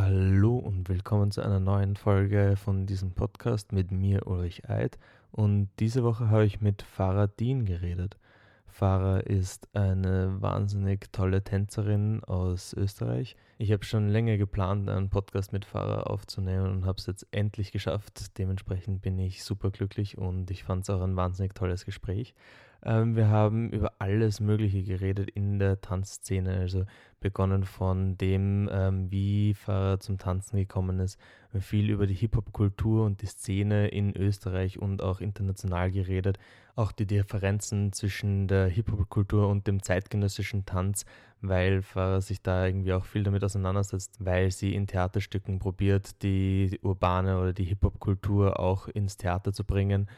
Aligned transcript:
Hallo 0.00 0.56
und 0.56 0.88
willkommen 0.88 1.32
zu 1.32 1.42
einer 1.42 1.58
neuen 1.58 1.96
Folge 1.96 2.54
von 2.56 2.86
diesem 2.86 3.14
Podcast 3.14 3.72
mit 3.72 3.90
mir, 3.90 4.28
Ulrich 4.28 4.70
Eid. 4.70 4.96
Und 5.32 5.70
diese 5.80 6.04
Woche 6.04 6.30
habe 6.30 6.44
ich 6.44 6.60
mit 6.60 6.82
Farah 6.82 7.26
Dean 7.26 7.64
geredet. 7.64 8.16
Farah 8.68 9.18
ist 9.18 9.66
eine 9.74 10.40
wahnsinnig 10.40 11.10
tolle 11.10 11.42
Tänzerin 11.42 12.22
aus 12.22 12.74
Österreich. 12.74 13.34
Ich 13.58 13.72
habe 13.72 13.84
schon 13.84 14.08
länger 14.08 14.36
geplant, 14.36 14.88
einen 14.88 15.10
Podcast 15.10 15.52
mit 15.52 15.64
Farah 15.64 16.04
aufzunehmen 16.04 16.70
und 16.70 16.86
habe 16.86 16.98
es 16.98 17.06
jetzt 17.06 17.26
endlich 17.32 17.72
geschafft. 17.72 18.38
Dementsprechend 18.38 19.02
bin 19.02 19.18
ich 19.18 19.42
super 19.42 19.72
glücklich 19.72 20.16
und 20.16 20.52
ich 20.52 20.62
fand 20.62 20.84
es 20.84 20.90
auch 20.90 21.02
ein 21.02 21.16
wahnsinnig 21.16 21.56
tolles 21.56 21.84
Gespräch. 21.84 22.36
Ähm, 22.84 23.16
wir 23.16 23.28
haben 23.28 23.70
über 23.70 23.92
alles 23.98 24.40
Mögliche 24.40 24.82
geredet 24.82 25.30
in 25.30 25.58
der 25.58 25.80
Tanzszene, 25.80 26.58
also 26.58 26.84
begonnen 27.20 27.64
von 27.64 28.16
dem, 28.16 28.68
ähm, 28.72 29.10
wie 29.10 29.54
Farah 29.54 29.98
zum 29.98 30.18
Tanzen 30.18 30.56
gekommen 30.56 31.00
ist, 31.00 31.18
viel 31.58 31.90
über 31.90 32.06
die 32.06 32.14
Hip-Hop-Kultur 32.14 33.04
und 33.04 33.22
die 33.22 33.26
Szene 33.26 33.88
in 33.88 34.16
Österreich 34.16 34.78
und 34.78 35.02
auch 35.02 35.20
international 35.20 35.90
geredet, 35.90 36.38
auch 36.76 36.92
die 36.92 37.06
Differenzen 37.06 37.92
zwischen 37.92 38.46
der 38.46 38.68
Hip-Hop-Kultur 38.68 39.48
und 39.48 39.66
dem 39.66 39.82
zeitgenössischen 39.82 40.64
Tanz, 40.64 41.04
weil 41.40 41.82
Farah 41.82 42.20
sich 42.20 42.42
da 42.42 42.66
irgendwie 42.66 42.92
auch 42.92 43.04
viel 43.04 43.24
damit 43.24 43.42
auseinandersetzt, 43.42 44.24
weil 44.24 44.52
sie 44.52 44.74
in 44.74 44.86
Theaterstücken 44.86 45.58
probiert, 45.58 46.22
die 46.22 46.78
urbane 46.82 47.40
oder 47.40 47.52
die 47.52 47.64
Hip-Hop-Kultur 47.64 48.60
auch 48.60 48.86
ins 48.86 49.16
Theater 49.16 49.52
zu 49.52 49.64
bringen 49.64 50.08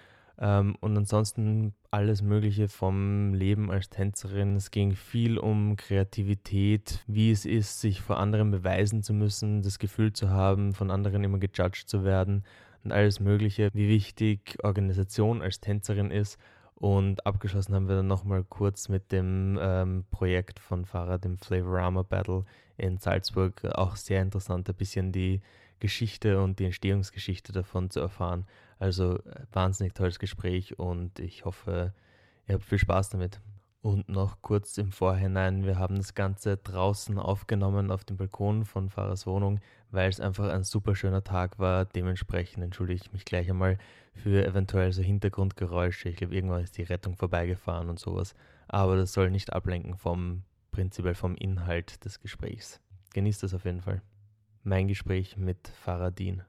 ähm, 0.41 0.75
und 0.81 0.97
ansonsten 0.97 1.75
alles 1.91 2.23
Mögliche 2.23 2.69
vom 2.69 3.35
Leben 3.35 3.71
als 3.71 3.91
Tänzerin. 3.91 4.57
Es 4.57 4.71
ging 4.71 4.93
viel 4.93 5.39
um 5.39 5.77
Kreativität, 5.77 7.01
wie 7.07 7.31
es 7.31 7.45
ist, 7.45 7.81
sich 7.81 8.01
vor 8.01 8.19
anderen 8.19 8.51
beweisen 8.51 9.03
zu 9.03 9.13
müssen, 9.13 9.63
das 9.63 9.79
Gefühl 9.79 10.13
zu 10.13 10.31
haben, 10.31 10.73
von 10.73 10.91
anderen 10.91 11.25
immer 11.25 11.39
gejudged 11.39 11.89
zu 11.89 12.05
werden 12.05 12.45
und 12.85 12.93
alles 12.93 13.21
Mögliche, 13.21 13.69
wie 13.75 13.89
wichtig 13.89 14.57
Organisation 14.63 15.43
als 15.43 15.61
Tänzerin 15.61 16.11
ist. 16.11 16.39
Und 16.75 17.27
abgeschlossen 17.27 17.75
haben 17.75 17.89
wir 17.89 17.97
dann 17.97 18.07
nochmal 18.07 18.43
kurz 18.43 18.89
mit 18.89 19.13
dem 19.13 19.59
ähm, 19.61 20.05
Projekt 20.11 20.59
von 20.59 20.87
Farah, 20.87 21.19
dem 21.19 21.37
Flavorama 21.37 22.03
Battle 22.03 22.47
in 22.79 22.97
Salzburg. 22.97 23.63
Auch 23.75 23.97
sehr 23.97 24.23
interessant, 24.23 24.67
ein 24.71 24.75
bisschen 24.75 25.13
die 25.13 25.43
Geschichte 25.79 26.41
und 26.41 26.59
die 26.59 26.65
Entstehungsgeschichte 26.65 27.53
davon 27.53 27.91
zu 27.91 28.01
erfahren. 28.01 28.47
Also 28.81 29.19
äh, 29.19 29.47
wahnsinnig 29.53 29.95
tolles 29.95 30.19
Gespräch 30.19 30.79
und 30.79 31.21
ich 31.21 31.45
hoffe, 31.45 31.95
ihr 32.49 32.55
habt 32.55 32.65
viel 32.65 32.79
Spaß 32.79 33.11
damit. 33.11 33.41
Und 33.83 34.09
noch 34.11 34.43
kurz 34.43 34.77
im 34.77 34.93
Vorhinein, 34.93 35.65
wir 35.65 35.79
haben 35.79 35.97
das 35.97 36.15
Ganze 36.15 36.59
draußen 36.59 37.19
aufgenommen 37.19 37.91
auf 37.91 38.05
dem 38.05 38.19
Balkon 38.19 38.67
von 38.67 38.91
Fahrers 38.91 39.27
Wohnung, 39.27 39.61
weil 39.91 40.11
es 40.11 40.21
einfach 40.21 40.51
ein 40.51 40.65
super 40.65 40.95
schöner 40.95 41.25
Tag 41.25 41.59
war. 41.59 41.87
Dementsprechend 41.87 42.63
entschuldige 42.63 43.01
ich 43.03 43.13
mich 43.13 43.25
gleich 43.25 43.49
einmal 43.49 43.79
für 44.13 44.45
eventuell 44.45 44.93
so 44.93 45.01
Hintergrundgeräusche. 45.01 46.11
Ich 46.11 46.17
glaube, 46.17 46.35
irgendwann 46.35 46.63
ist 46.63 46.77
die 46.77 46.83
Rettung 46.83 47.17
vorbeigefahren 47.17 47.89
und 47.89 47.99
sowas. 47.99 48.35
Aber 48.69 48.97
das 48.97 49.15
soll 49.15 49.31
nicht 49.31 49.53
ablenken 49.53 49.97
vom 49.97 50.43
prinzipiell 50.73 51.15
vom 51.15 51.35
Inhalt 51.37 52.05
des 52.05 52.21
Gesprächs. 52.21 52.81
Genießt 53.15 53.45
es 53.45 53.55
auf 53.55 53.65
jeden 53.65 53.81
Fall 53.81 54.03
mein 54.63 54.89
Gespräch 54.89 55.37
mit 55.37 55.69
Faradin. 55.69 56.43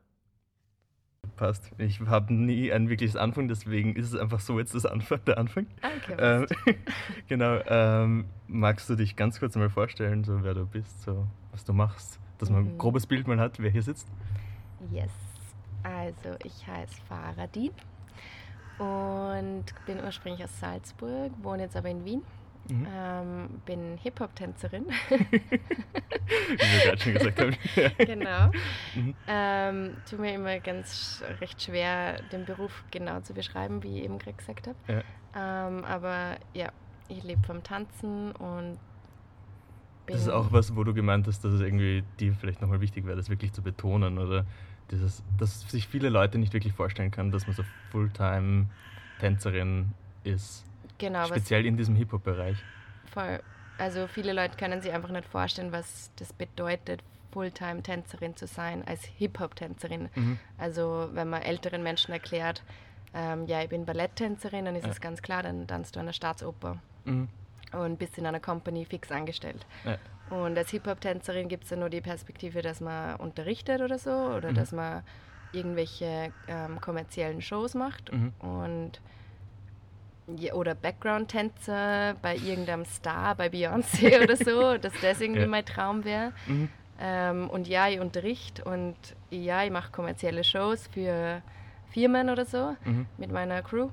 Passt. 1.35 1.71
Ich 1.77 1.99
habe 2.01 2.33
nie 2.33 2.71
ein 2.71 2.89
wirkliches 2.89 3.15
Anfang, 3.15 3.47
deswegen 3.47 3.95
ist 3.95 4.13
es 4.13 4.19
einfach 4.19 4.39
so 4.39 4.59
jetzt 4.59 4.75
das 4.75 4.85
Anfang, 4.85 5.23
der 5.25 5.38
Anfang. 5.38 5.67
Okay, 5.81 6.15
ähm, 6.19 6.75
genau. 7.27 7.59
Ähm, 7.65 8.25
magst 8.47 8.89
du 8.89 8.95
dich 8.95 9.15
ganz 9.15 9.39
kurz 9.39 9.55
mal 9.55 9.69
vorstellen, 9.69 10.23
so 10.23 10.43
wer 10.43 10.53
du 10.53 10.65
bist, 10.65 11.01
so 11.01 11.25
was 11.51 11.63
du 11.63 11.73
machst, 11.73 12.19
dass 12.38 12.49
man 12.49 12.65
ein 12.65 12.73
mhm. 12.73 12.77
grobes 12.77 13.07
Bild 13.07 13.27
mal 13.27 13.39
hat, 13.39 13.59
wer 13.59 13.71
hier 13.71 13.83
sitzt? 13.83 14.07
Yes. 14.91 15.11
Also 15.83 16.38
ich 16.43 16.67
heiße 16.67 17.01
Faradin 17.07 17.71
und 18.77 19.66
bin 19.85 20.00
ursprünglich 20.03 20.44
aus 20.44 20.59
Salzburg, 20.59 21.31
wohne 21.41 21.63
jetzt 21.63 21.75
aber 21.75 21.89
in 21.89 22.06
Wien 22.06 22.22
Mhm. 22.69 22.88
Ähm, 22.94 23.49
bin 23.66 23.97
Hip-Hop-Tänzerin. 23.97 24.85
Wie 25.09 26.57
wir 26.57 26.85
gerade 26.85 27.01
schon 27.01 27.13
gesagt 27.13 27.39
haben. 27.39 27.55
genau. 27.97 28.51
Mhm. 28.95 29.16
Ähm, 29.27 29.97
tut 30.09 30.19
mir 30.19 30.35
immer 30.35 30.59
ganz 30.59 31.23
recht 31.39 31.61
schwer, 31.61 32.21
den 32.31 32.45
Beruf 32.45 32.83
genau 32.91 33.19
zu 33.21 33.33
beschreiben, 33.33 33.83
wie 33.83 34.00
ich 34.00 34.05
eben 34.05 34.19
gerade 34.19 34.38
gesagt 34.38 34.67
habe. 34.67 34.77
Ja. 34.88 35.67
Ähm, 35.67 35.83
aber 35.85 36.38
ja, 36.53 36.71
ich 37.09 37.23
lebe 37.23 37.41
vom 37.45 37.63
Tanzen 37.63 38.31
und 38.33 38.77
bin. 40.05 40.16
Das 40.16 40.21
ist 40.21 40.29
auch 40.29 40.51
was, 40.51 40.75
wo 40.75 40.83
du 40.83 40.94
gemeint 40.94 41.27
hast, 41.27 41.44
dass 41.44 41.53
es 41.53 41.61
irgendwie 41.61 42.03
dir 42.19 42.33
vielleicht 42.33 42.61
nochmal 42.61 42.81
wichtig 42.81 43.05
wäre, 43.05 43.16
das 43.16 43.29
wirklich 43.29 43.53
zu 43.53 43.61
betonen 43.61 44.17
oder 44.17 44.45
dieses, 44.91 45.23
dass 45.38 45.61
sich 45.69 45.88
viele 45.88 46.09
Leute 46.09 46.38
nicht 46.38 46.53
wirklich 46.53 46.73
vorstellen 46.73 47.11
können, 47.11 47.31
dass 47.31 47.47
man 47.47 47.55
so 47.55 47.63
Fulltime-Tänzerin 47.91 49.94
ist. 50.23 50.66
Genau. 51.01 51.25
Speziell 51.25 51.66
in 51.66 51.78
diesem 51.78 51.95
Hip-Hop-Bereich. 51.95 52.57
Voll. 53.12 53.39
Also 53.79 54.06
viele 54.06 54.34
Leute 54.34 54.56
können 54.56 54.81
sich 54.81 54.94
einfach 54.94 55.09
nicht 55.09 55.25
vorstellen, 55.25 55.72
was 55.72 56.12
das 56.17 56.31
bedeutet, 56.31 57.01
Fulltime-Tänzerin 57.31 58.35
zu 58.35 58.45
sein, 58.45 58.84
als 58.85 59.03
Hip-Hop-Tänzerin. 59.03 60.09
Mhm. 60.13 60.38
Also 60.59 61.09
wenn 61.13 61.28
man 61.28 61.41
älteren 61.41 61.81
Menschen 61.81 62.12
erklärt, 62.12 62.62
ähm, 63.16 63.47
ja, 63.47 63.63
ich 63.63 63.69
bin 63.69 63.85
Balletttänzerin, 63.85 64.66
dann 64.66 64.75
ist 64.75 64.85
es 64.85 64.97
ja. 64.97 65.01
ganz 65.01 65.23
klar, 65.23 65.41
dann 65.41 65.66
tanzt 65.66 65.95
du 65.95 66.00
an 66.00 66.06
der 66.06 66.13
Staatsoper 66.13 66.78
mhm. 67.06 67.28
und 67.72 67.97
bist 67.97 68.19
in 68.19 68.28
einer 68.28 68.39
Company 68.39 68.85
fix 68.85 69.12
angestellt. 69.12 69.66
Ja. 69.83 69.97
Und 70.29 70.56
als 70.56 70.69
Hip-Hop-Tänzerin 70.69 71.47
gibt 71.47 71.63
es 71.63 71.72
ja 71.72 71.78
nur 71.78 71.89
die 71.89 72.01
Perspektive, 72.01 72.62
dass 72.62 72.79
man 72.79 73.16
unterrichtet 73.16 73.81
oder 73.81 73.97
so 73.97 74.12
oder 74.12 74.51
mhm. 74.51 74.56
dass 74.56 74.72
man 74.72 75.01
irgendwelche 75.51 76.31
ähm, 76.47 76.79
kommerziellen 76.79 77.41
Shows 77.41 77.73
macht 77.73 78.12
mhm. 78.13 78.33
Und 80.27 80.53
oder 80.53 80.75
Background-Tänzer 80.75 82.15
bei 82.21 82.35
irgendeinem 82.35 82.85
Star, 82.85 83.35
bei 83.35 83.47
Beyoncé 83.47 84.21
oder 84.23 84.35
so, 84.35 84.77
dass 84.77 84.93
das 85.01 85.21
irgendwie 85.21 85.41
ja. 85.41 85.47
mein 85.47 85.65
Traum 85.65 86.03
wäre. 86.03 86.33
Mhm. 86.47 86.69
Ähm, 86.99 87.49
und 87.49 87.67
ja, 87.67 87.87
ich 87.89 87.99
unterrichte 87.99 88.63
und 88.63 88.95
ja, 89.31 89.63
ich 89.63 89.71
mache 89.71 89.91
kommerzielle 89.91 90.43
Shows 90.43 90.87
für 90.87 91.41
Firmen 91.91 92.29
oder 92.29 92.45
so 92.45 92.75
mhm. 92.85 93.07
mit 93.17 93.31
meiner 93.31 93.61
Crew. 93.63 93.89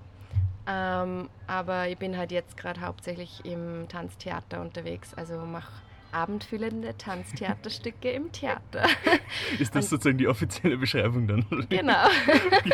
Ähm, 0.66 1.30
aber 1.46 1.88
ich 1.88 1.96
bin 1.96 2.18
halt 2.18 2.30
jetzt 2.30 2.58
gerade 2.58 2.82
hauptsächlich 2.82 3.44
im 3.44 3.88
Tanztheater 3.88 4.60
unterwegs, 4.60 5.14
also 5.14 5.38
mache 5.38 5.72
abendfüllende 6.12 6.96
Tanztheaterstücke 6.96 8.10
im 8.10 8.32
Theater. 8.32 8.86
Ist 9.58 9.74
das 9.74 9.84
und 9.84 9.90
sozusagen 9.90 10.18
die 10.18 10.28
offizielle 10.28 10.76
Beschreibung 10.76 11.26
dann? 11.26 11.46
Genau. 11.70 12.08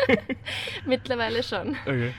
Mittlerweile 0.85 1.43
schon. 1.43 1.77
Okay 1.85 2.13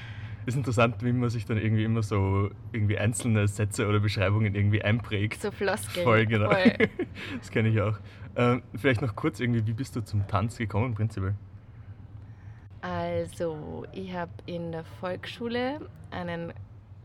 ist 0.47 0.57
interessant, 0.57 1.03
wie 1.03 1.13
man 1.13 1.29
sich 1.29 1.45
dann 1.45 1.59
irgendwie 1.59 1.85
immer 1.85 2.03
so 2.03 2.51
irgendwie 2.73 2.97
einzelne 2.97 3.49
Sätze 3.49 3.89
oder 3.89 3.99
Beschreibungen 3.99 4.55
irgendwie 4.55 4.81
einprägt. 4.81 5.43
So 5.43 5.51
Floskeln. 5.51 6.05
Voll, 6.05 6.27
genau. 6.27 6.51
Voll. 6.51 6.73
das 7.39 7.51
kenne 7.51 7.69
ich 7.69 7.81
auch. 7.81 7.99
Ähm, 8.37 8.63
vielleicht 8.77 9.03
noch 9.03 9.17
kurz 9.17 9.41
irgendwie, 9.41 9.67
wie 9.67 9.73
bist 9.73 9.97
du 9.97 10.03
zum 10.03 10.27
Tanz 10.29 10.57
gekommen 10.57 10.95
prinzipiell? 10.95 11.35
Also, 12.81 13.85
ich 13.93 14.13
habe 14.15 14.31
in 14.47 14.71
der 14.71 14.85
Volksschule 14.85 15.81
einen 16.13 16.53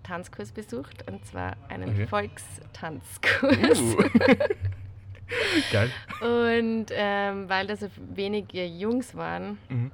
Tanzkurs 0.04 0.52
besucht 0.52 1.10
und 1.10 1.26
zwar 1.26 1.58
einen 1.70 1.90
okay. 1.90 2.06
Volkstanzkurs. 2.06 3.82
Uh. 3.82 4.04
Geil. 5.72 5.90
Und 6.22 6.88
ähm, 6.92 7.50
weil 7.50 7.66
da 7.66 7.76
so 7.76 7.88
wenige 8.14 8.66
Jungs 8.66 9.16
waren, 9.16 9.58
mhm 9.70 9.92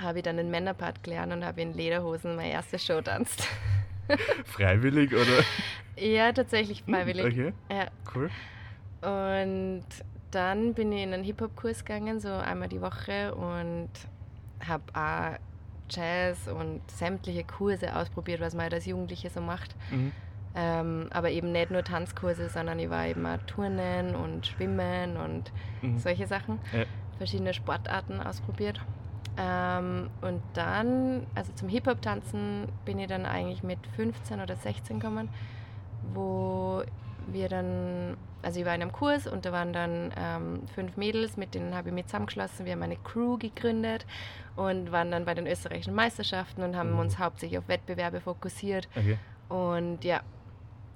habe 0.00 0.18
ich 0.18 0.24
dann 0.24 0.36
den 0.36 0.50
Männerpart 0.50 1.02
gelernt 1.02 1.32
und 1.32 1.44
habe 1.44 1.60
in 1.62 1.72
Lederhosen 1.72 2.36
meine 2.36 2.50
erste 2.50 2.78
Show 2.78 3.00
tanzt. 3.00 3.48
freiwillig 4.44 5.12
oder? 5.12 5.44
Ja, 5.96 6.32
tatsächlich 6.32 6.84
hm, 6.86 6.94
freiwillig. 6.94 7.24
Okay. 7.24 7.52
Ja. 7.70 7.86
Cool. 8.14 8.30
Und 9.00 9.84
dann 10.30 10.74
bin 10.74 10.92
ich 10.92 11.02
in 11.02 11.14
einen 11.14 11.24
Hip-Hop-Kurs 11.24 11.84
gegangen, 11.84 12.20
so 12.20 12.28
einmal 12.28 12.68
die 12.68 12.80
Woche 12.80 13.34
und 13.34 13.88
habe 14.66 14.82
auch 14.94 15.38
Jazz 15.88 16.48
und 16.48 16.80
sämtliche 16.90 17.44
Kurse 17.44 17.94
ausprobiert, 17.94 18.40
was 18.40 18.54
man 18.54 18.64
halt 18.64 18.74
als 18.74 18.86
Jugendliche 18.86 19.30
so 19.30 19.40
macht. 19.40 19.74
Mhm. 19.90 20.12
Ähm, 20.54 21.08
aber 21.10 21.30
eben 21.30 21.52
nicht 21.52 21.70
nur 21.70 21.84
Tanzkurse, 21.84 22.48
sondern 22.48 22.78
ich 22.78 22.88
war 22.88 23.06
eben 23.06 23.26
auch 23.26 23.38
Turnen 23.46 24.14
und 24.14 24.46
Schwimmen 24.46 25.16
und 25.16 25.52
mhm. 25.82 25.98
solche 25.98 26.26
Sachen. 26.26 26.58
Ja. 26.72 26.84
Verschiedene 27.18 27.52
Sportarten 27.54 28.20
ausprobiert. 28.20 28.80
Ähm, 29.38 30.08
und 30.22 30.40
dann, 30.54 31.26
also 31.34 31.52
zum 31.54 31.68
Hip-Hop-Tanzen 31.68 32.68
bin 32.84 32.98
ich 32.98 33.06
dann 33.08 33.26
eigentlich 33.26 33.62
mit 33.62 33.78
15 33.96 34.40
oder 34.40 34.56
16 34.56 34.98
gekommen, 34.98 35.28
wo 36.14 36.82
wir 37.26 37.48
dann, 37.48 38.16
also 38.42 38.60
ich 38.60 38.66
war 38.66 38.74
in 38.74 38.82
einem 38.82 38.92
Kurs 38.92 39.26
und 39.26 39.44
da 39.44 39.52
waren 39.52 39.72
dann 39.72 40.12
ähm, 40.16 40.60
fünf 40.74 40.96
Mädels, 40.96 41.36
mit 41.36 41.54
denen 41.54 41.74
habe 41.74 41.88
ich 41.88 41.94
mich 41.94 42.06
zusammengeschlossen. 42.06 42.64
Wir 42.64 42.72
haben 42.72 42.82
eine 42.82 42.96
Crew 42.96 43.36
gegründet 43.36 44.06
und 44.54 44.92
waren 44.92 45.10
dann 45.10 45.24
bei 45.24 45.34
den 45.34 45.46
österreichischen 45.46 45.94
Meisterschaften 45.94 46.62
und 46.62 46.76
haben 46.76 46.92
mhm. 46.92 47.00
uns 47.00 47.18
hauptsächlich 47.18 47.58
auf 47.58 47.68
Wettbewerbe 47.68 48.20
fokussiert. 48.20 48.88
Okay. 48.96 49.18
Und 49.48 50.04
ja, 50.04 50.22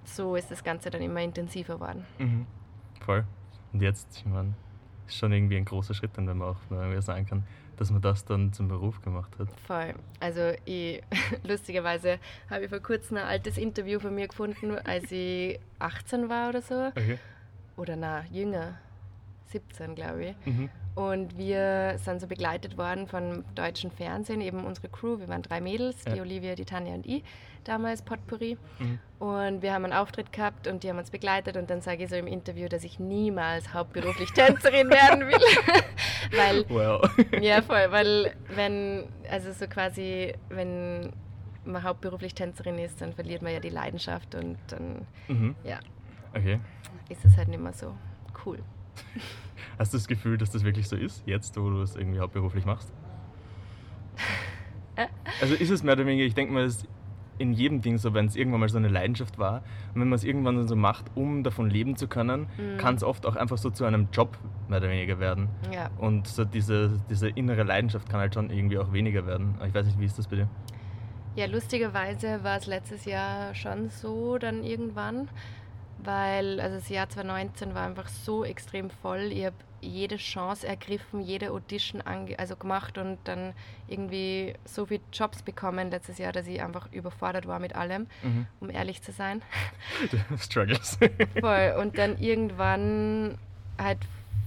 so 0.04 0.36
ist 0.36 0.50
das 0.50 0.64
Ganze 0.64 0.90
dann 0.90 1.02
immer 1.02 1.20
intensiver 1.20 1.74
geworden. 1.74 2.06
Mhm. 2.18 2.46
Voll. 3.00 3.24
Und 3.72 3.82
jetzt, 3.82 4.16
ich 4.16 4.26
meine, 4.26 4.54
schon 5.06 5.32
irgendwie 5.32 5.56
ein 5.56 5.64
großer 5.64 5.94
Schritt, 5.94 6.16
dann, 6.16 6.26
wenn 6.26 6.38
man 6.38 6.48
auch 6.56 7.02
sagen 7.02 7.26
kann, 7.26 7.44
dass 7.80 7.90
man 7.90 8.02
das 8.02 8.26
dann 8.26 8.52
zum 8.52 8.68
Beruf 8.68 9.00
gemacht 9.00 9.32
hat. 9.38 9.48
Voll. 9.66 9.94
Also 10.20 10.52
ich, 10.66 11.02
lustigerweise 11.44 12.18
habe 12.50 12.64
ich 12.64 12.68
vor 12.68 12.80
kurzem 12.80 13.16
ein 13.16 13.24
altes 13.24 13.56
Interview 13.56 13.98
von 13.98 14.14
mir 14.14 14.28
gefunden, 14.28 14.76
als 14.84 15.10
ich 15.10 15.58
18 15.78 16.28
war 16.28 16.50
oder 16.50 16.60
so. 16.60 16.88
Okay. 16.88 17.18
Oder 17.78 17.96
na, 17.96 18.24
jünger. 18.30 18.74
17, 19.46 19.94
glaube 19.94 20.26
ich. 20.26 20.46
Mhm. 20.46 20.68
Und 20.94 21.38
wir 21.38 21.94
sind 21.98 22.20
so 22.20 22.26
begleitet 22.26 22.76
worden 22.76 23.06
vom 23.06 23.44
deutschen 23.54 23.90
Fernsehen, 23.90 24.40
eben 24.40 24.64
unsere 24.64 24.88
Crew. 24.88 25.18
Wir 25.18 25.28
waren 25.28 25.42
drei 25.42 25.60
Mädels, 25.60 25.96
ja. 26.06 26.14
die 26.14 26.20
Olivia, 26.20 26.56
die 26.56 26.64
Tanja 26.64 26.94
und 26.94 27.06
ich, 27.06 27.22
damals 27.64 28.02
Potpourri. 28.02 28.58
Mhm. 28.78 28.98
Und 29.20 29.62
wir 29.62 29.72
haben 29.72 29.84
einen 29.84 29.92
Auftritt 29.92 30.32
gehabt 30.32 30.66
und 30.66 30.82
die 30.82 30.88
haben 30.88 30.98
uns 30.98 31.10
begleitet. 31.10 31.56
Und 31.56 31.70
dann 31.70 31.80
sage 31.80 32.04
ich 32.04 32.10
so 32.10 32.16
im 32.16 32.26
Interview, 32.26 32.68
dass 32.68 32.82
ich 32.82 32.98
niemals 32.98 33.72
hauptberuflich 33.72 34.30
Tänzerin 34.34 34.90
werden 34.90 35.28
will. 35.28 35.38
weil, 36.36 36.68
well. 36.68 37.00
ja, 37.40 37.62
voll, 37.62 37.86
weil 37.90 38.34
wenn, 38.48 39.04
also 39.30 39.52
so 39.52 39.68
quasi, 39.68 40.34
wenn 40.48 41.12
man 41.64 41.84
hauptberuflich 41.84 42.34
Tänzerin 42.34 42.78
ist, 42.78 43.00
dann 43.00 43.12
verliert 43.12 43.42
man 43.42 43.52
ja 43.52 43.60
die 43.60 43.70
Leidenschaft 43.70 44.34
und 44.34 44.58
dann, 44.68 45.06
mhm. 45.28 45.54
ja, 45.62 45.78
okay. 46.34 46.58
ist 47.08 47.24
es 47.24 47.36
halt 47.36 47.48
nicht 47.48 47.62
mehr 47.62 47.72
so 47.72 47.94
cool. 48.44 48.58
Hast 49.78 49.94
du 49.94 49.98
das 49.98 50.06
Gefühl, 50.06 50.36
dass 50.36 50.50
das 50.50 50.64
wirklich 50.64 50.88
so 50.88 50.96
ist, 50.96 51.22
jetzt, 51.26 51.56
wo 51.56 51.70
du 51.70 51.80
es 51.80 51.96
irgendwie 51.96 52.20
hauptberuflich 52.20 52.66
machst? 52.66 52.92
Also 55.40 55.54
ist 55.54 55.70
es 55.70 55.82
mehr 55.82 55.94
oder 55.94 56.04
weniger, 56.04 56.24
ich 56.24 56.34
denke 56.34 56.52
mal, 56.52 56.64
es 56.64 56.76
ist 56.76 56.88
in 57.40 57.54
jedem 57.54 57.80
Ding 57.80 57.96
so, 57.96 58.12
wenn 58.12 58.26
es 58.26 58.36
irgendwann 58.36 58.60
mal 58.60 58.68
so 58.68 58.76
eine 58.76 58.88
Leidenschaft 58.88 59.38
war 59.38 59.62
und 59.94 60.02
wenn 60.02 60.08
man 60.08 60.16
es 60.16 60.24
irgendwann 60.24 60.68
so 60.68 60.76
macht, 60.76 61.06
um 61.14 61.42
davon 61.42 61.70
leben 61.70 61.96
zu 61.96 62.06
können, 62.06 62.48
mhm. 62.58 62.76
kann 62.76 62.96
es 62.96 63.02
oft 63.02 63.24
auch 63.24 63.34
einfach 63.34 63.56
so 63.56 63.70
zu 63.70 63.86
einem 63.86 64.08
Job 64.12 64.36
mehr 64.68 64.78
oder 64.78 64.90
weniger 64.90 65.18
werden. 65.18 65.48
Ja. 65.72 65.90
Und 65.96 66.28
so 66.28 66.44
diese, 66.44 67.00
diese 67.08 67.30
innere 67.30 67.62
Leidenschaft 67.62 68.10
kann 68.10 68.20
halt 68.20 68.34
schon 68.34 68.50
irgendwie 68.50 68.78
auch 68.78 68.92
weniger 68.92 69.26
werden. 69.26 69.54
Ich 69.66 69.72
weiß 69.74 69.86
nicht, 69.86 69.98
wie 69.98 70.04
ist 70.04 70.18
das 70.18 70.28
bei 70.28 70.36
dir? 70.36 70.48
Ja, 71.34 71.46
lustigerweise 71.46 72.44
war 72.44 72.58
es 72.58 72.66
letztes 72.66 73.06
Jahr 73.06 73.54
schon 73.54 73.88
so 73.88 74.36
dann 74.36 74.62
irgendwann 74.62 75.28
weil 76.04 76.60
also 76.60 76.76
das 76.76 76.88
Jahr 76.88 77.08
2019 77.08 77.74
war 77.74 77.86
einfach 77.86 78.08
so 78.08 78.44
extrem 78.44 78.90
voll. 78.90 79.32
Ich 79.32 79.44
habe 79.44 79.56
jede 79.80 80.16
Chance 80.16 80.66
ergriffen, 80.66 81.20
jede 81.20 81.52
Audition 81.52 82.02
also 82.36 82.56
gemacht 82.56 82.98
und 82.98 83.18
dann 83.24 83.54
irgendwie 83.88 84.54
so 84.64 84.86
viele 84.86 85.00
Jobs 85.12 85.42
bekommen 85.42 85.90
letztes 85.90 86.18
Jahr, 86.18 86.32
dass 86.32 86.46
ich 86.46 86.62
einfach 86.62 86.92
überfordert 86.92 87.46
war 87.46 87.58
mit 87.58 87.74
allem, 87.74 88.06
mhm. 88.22 88.46
um 88.60 88.70
ehrlich 88.70 89.02
zu 89.02 89.12
sein. 89.12 89.42
Struggles. 90.38 90.98
voll. 91.40 91.76
Und 91.78 91.98
dann 91.98 92.18
irgendwann 92.18 93.38
halt 93.78 93.98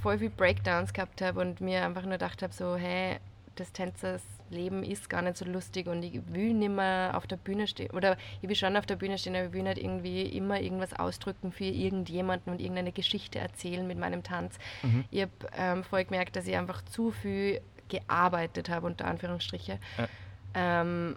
voll 0.02 0.20
viel 0.20 0.30
Breakdowns 0.30 0.94
gehabt 0.94 1.22
habe 1.22 1.40
und 1.40 1.62
mir 1.62 1.84
einfach 1.84 2.04
nur 2.04 2.14
gedacht 2.14 2.44
habe, 2.44 2.54
so, 2.54 2.76
hey, 2.76 3.18
das 3.56 3.72
Tänzers 3.72 4.22
Leben 4.54 4.84
ist 4.84 5.10
gar 5.10 5.22
nicht 5.22 5.38
so 5.38 5.46
lustig 5.46 5.88
und 5.88 6.04
ich 6.04 6.22
will 6.34 6.54
nicht 6.54 6.72
mehr 6.72 7.12
auf 7.16 7.28
der 7.28 7.38
Bühne 7.38 7.68
stehen. 7.68 7.92
Oder 7.92 8.18
ich 8.42 8.50
will 8.50 8.56
schon 8.56 8.78
auf 8.78 8.86
der 8.86 8.96
Bühne 8.96 9.18
stehen, 9.18 9.36
aber 9.36 9.48
ich 9.48 9.54
will 9.54 9.64
nicht 9.64 9.78
irgendwie 9.78 10.24
immer 10.24 10.60
irgendwas 10.60 10.94
ausdrücken 10.94 11.52
für 11.52 11.66
irgendjemanden 11.66 12.52
und 12.52 12.60
irgendeine 12.60 12.92
Geschichte 12.92 13.40
erzählen 13.40 13.86
mit 13.86 13.98
meinem 13.98 14.24
Tanz. 14.24 14.58
Mhm. 14.82 15.06
Ich 15.12 15.22
habe 15.22 15.32
ähm, 15.58 15.84
voll 15.84 16.06
gemerkt, 16.06 16.36
dass 16.36 16.48
ich 16.48 16.56
einfach 16.56 16.82
zu 16.84 17.12
viel 17.12 17.62
gearbeitet 17.90 18.70
habe, 18.70 18.88
unter 18.88 19.06
Anführungsstriche. 19.06 19.80
Ja. 19.98 20.08
Ähm, 20.56 21.16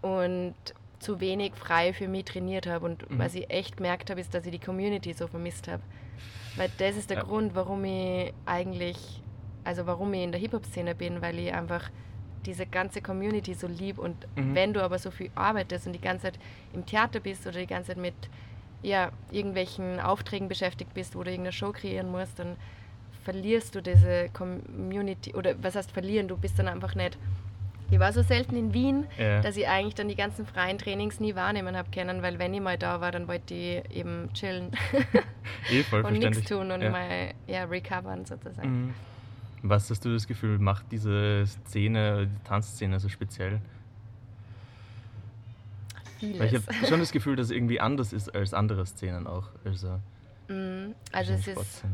und 0.00 0.54
zu 0.98 1.20
wenig 1.20 1.54
frei 1.54 1.92
für 1.92 2.08
mich 2.08 2.24
trainiert 2.24 2.66
habe. 2.66 2.86
Und 2.86 3.10
mhm. 3.10 3.18
was 3.18 3.34
ich 3.34 3.50
echt 3.50 3.76
gemerkt 3.76 4.10
habe, 4.10 4.20
ist, 4.20 4.34
dass 4.34 4.46
ich 4.46 4.52
die 4.52 4.58
Community 4.58 5.12
so 5.12 5.26
vermisst 5.26 5.68
habe. 5.68 5.82
Weil 6.56 6.70
das 6.78 6.96
ist 6.96 7.10
der 7.10 7.18
ja. 7.18 7.22
Grund, 7.22 7.54
warum 7.54 7.84
ich 7.84 8.32
eigentlich, 8.46 9.22
also 9.64 9.86
warum 9.86 10.12
ich 10.14 10.22
in 10.22 10.32
der 10.32 10.40
Hip-Hop-Szene 10.40 10.94
bin, 10.94 11.22
weil 11.22 11.38
ich 11.38 11.52
einfach 11.52 11.90
diese 12.46 12.66
ganze 12.66 13.00
Community 13.00 13.54
so 13.54 13.66
lieb 13.66 13.98
und 13.98 14.16
mhm. 14.36 14.54
wenn 14.54 14.72
du 14.72 14.82
aber 14.82 14.98
so 14.98 15.10
viel 15.10 15.30
arbeitest 15.34 15.86
und 15.86 15.92
die 15.92 16.00
ganze 16.00 16.24
Zeit 16.24 16.38
im 16.72 16.84
Theater 16.86 17.20
bist 17.20 17.46
oder 17.46 17.58
die 17.58 17.66
ganze 17.66 17.88
Zeit 17.88 17.98
mit 17.98 18.14
ja, 18.82 19.10
irgendwelchen 19.30 20.00
Aufträgen 20.00 20.48
beschäftigt 20.48 20.94
bist, 20.94 21.16
wo 21.16 21.22
du 21.22 21.30
irgendeine 21.30 21.52
Show 21.52 21.72
kreieren 21.72 22.10
musst, 22.10 22.38
dann 22.38 22.56
verlierst 23.24 23.74
du 23.74 23.82
diese 23.82 24.28
Community 24.32 25.34
oder 25.34 25.54
was 25.62 25.74
heißt 25.74 25.90
verlieren, 25.90 26.28
du 26.28 26.36
bist 26.36 26.58
dann 26.58 26.68
einfach 26.68 26.94
nicht 26.94 27.18
ich 27.90 27.98
war 27.98 28.12
so 28.12 28.22
selten 28.22 28.56
in 28.56 28.74
Wien, 28.74 29.06
ja. 29.16 29.40
dass 29.40 29.56
ich 29.56 29.66
eigentlich 29.66 29.94
dann 29.94 30.08
die 30.08 30.14
ganzen 30.14 30.46
freien 30.46 30.78
Trainings 30.78 31.20
nie 31.20 31.34
wahrnehmen 31.34 31.76
habe 31.76 31.88
können, 31.90 32.22
weil 32.22 32.38
wenn 32.38 32.52
ich 32.52 32.60
mal 32.60 32.76
da 32.76 33.00
war, 33.00 33.12
dann 33.12 33.28
wollte 33.28 33.54
ich 33.54 33.82
eben 33.96 34.30
chillen 34.34 34.72
eh, 35.70 35.96
und 35.96 36.18
nichts 36.18 36.42
tun 36.44 36.70
und 36.70 36.82
ja. 36.82 36.90
mal 36.90 37.30
ja, 37.46 37.64
recovern 37.64 38.26
sozusagen. 38.26 38.86
Mhm. 38.86 38.94
Was 39.62 39.90
hast 39.90 40.04
du 40.04 40.12
das 40.12 40.26
Gefühl, 40.26 40.58
macht 40.58 40.86
diese 40.92 41.44
Szene, 41.46 42.26
die 42.28 42.48
Tanzszene 42.48 43.00
so 43.00 43.08
speziell? 43.08 43.60
Vieles. 46.18 46.40
Weil 46.40 46.46
ich 46.46 46.54
habe 46.54 46.86
schon 46.86 47.00
das 47.00 47.12
Gefühl, 47.12 47.36
dass 47.36 47.46
es 47.46 47.52
irgendwie 47.52 47.80
anders 47.80 48.12
ist 48.12 48.34
als 48.34 48.54
andere 48.54 48.86
Szenen 48.86 49.26
auch. 49.26 49.48
Also, 49.64 50.00
mm, 50.48 50.94
also 51.12 51.32
es 51.32 51.46
ist 51.46 51.84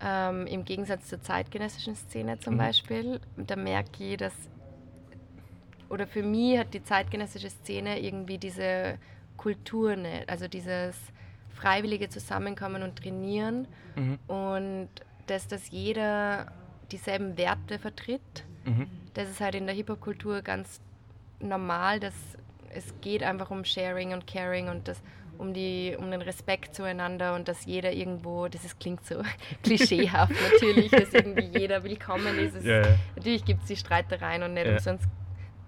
ähm, 0.00 0.46
im 0.46 0.64
Gegensatz 0.64 1.08
zur 1.08 1.20
zeitgenössischen 1.20 1.94
Szene 1.94 2.38
zum 2.38 2.54
mhm. 2.54 2.58
Beispiel, 2.58 3.20
da 3.36 3.56
merke 3.56 4.04
ich, 4.04 4.16
dass, 4.16 4.34
oder 5.88 6.06
für 6.06 6.22
mich 6.22 6.58
hat 6.58 6.72
die 6.72 6.82
zeitgenössische 6.82 7.50
Szene 7.50 8.00
irgendwie 8.00 8.38
diese 8.38 8.98
Kultur 9.36 9.96
nicht, 9.96 10.28
also 10.28 10.48
dieses 10.48 10.96
freiwillige 11.50 12.08
Zusammenkommen 12.08 12.82
und 12.82 12.96
Trainieren 12.96 13.66
mhm. 13.96 14.18
und 14.26 14.88
dass 15.26 15.48
das 15.48 15.70
jeder 15.70 16.52
dieselben 16.92 17.36
Werte 17.36 17.78
vertritt. 17.78 18.44
Mhm. 18.64 18.88
Das 19.14 19.28
ist 19.28 19.40
halt 19.40 19.54
in 19.54 19.66
der 19.66 19.74
Hip-Hop-Kultur 19.74 20.42
ganz 20.42 20.80
normal, 21.40 22.00
dass 22.00 22.14
es 22.70 22.94
geht 23.00 23.22
einfach 23.22 23.50
um 23.50 23.64
Sharing 23.64 24.12
und 24.12 24.26
Caring 24.26 24.68
und 24.68 24.88
das 24.88 25.00
um, 25.38 25.54
die, 25.54 25.96
um 25.98 26.10
den 26.10 26.20
Respekt 26.20 26.74
zueinander 26.74 27.34
und 27.34 27.48
dass 27.48 27.64
jeder 27.64 27.92
irgendwo, 27.92 28.48
das 28.48 28.64
ist, 28.64 28.80
klingt 28.80 29.06
so 29.06 29.22
klischeehaft 29.62 30.32
natürlich, 30.52 30.90
dass 30.90 31.14
irgendwie 31.14 31.58
jeder 31.58 31.84
willkommen 31.84 32.38
ist. 32.38 32.64
Yeah. 32.64 32.98
Natürlich 33.16 33.44
gibt 33.44 33.62
es 33.62 33.68
die 33.68 33.76
Streitereien 33.76 34.42
und 34.42 34.54
nicht 34.54 34.66
yeah. 34.66 34.74
umsonst 34.74 35.06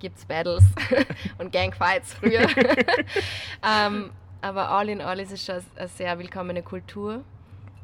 gibt 0.01 0.19
es 0.19 0.25
Battles 0.25 0.65
und 1.39 1.53
Gangfights 1.53 2.15
früher. 2.15 2.45
um, 2.45 2.49
ähm, 3.65 4.11
aber 4.43 4.71
all 4.71 4.89
in 4.89 5.01
all 5.01 5.21
ist 5.21 5.33
es 5.33 5.45
schon 5.45 5.61
eine 5.77 5.89
sehr 5.89 6.19
willkommene 6.19 6.63
Kultur. 6.63 7.23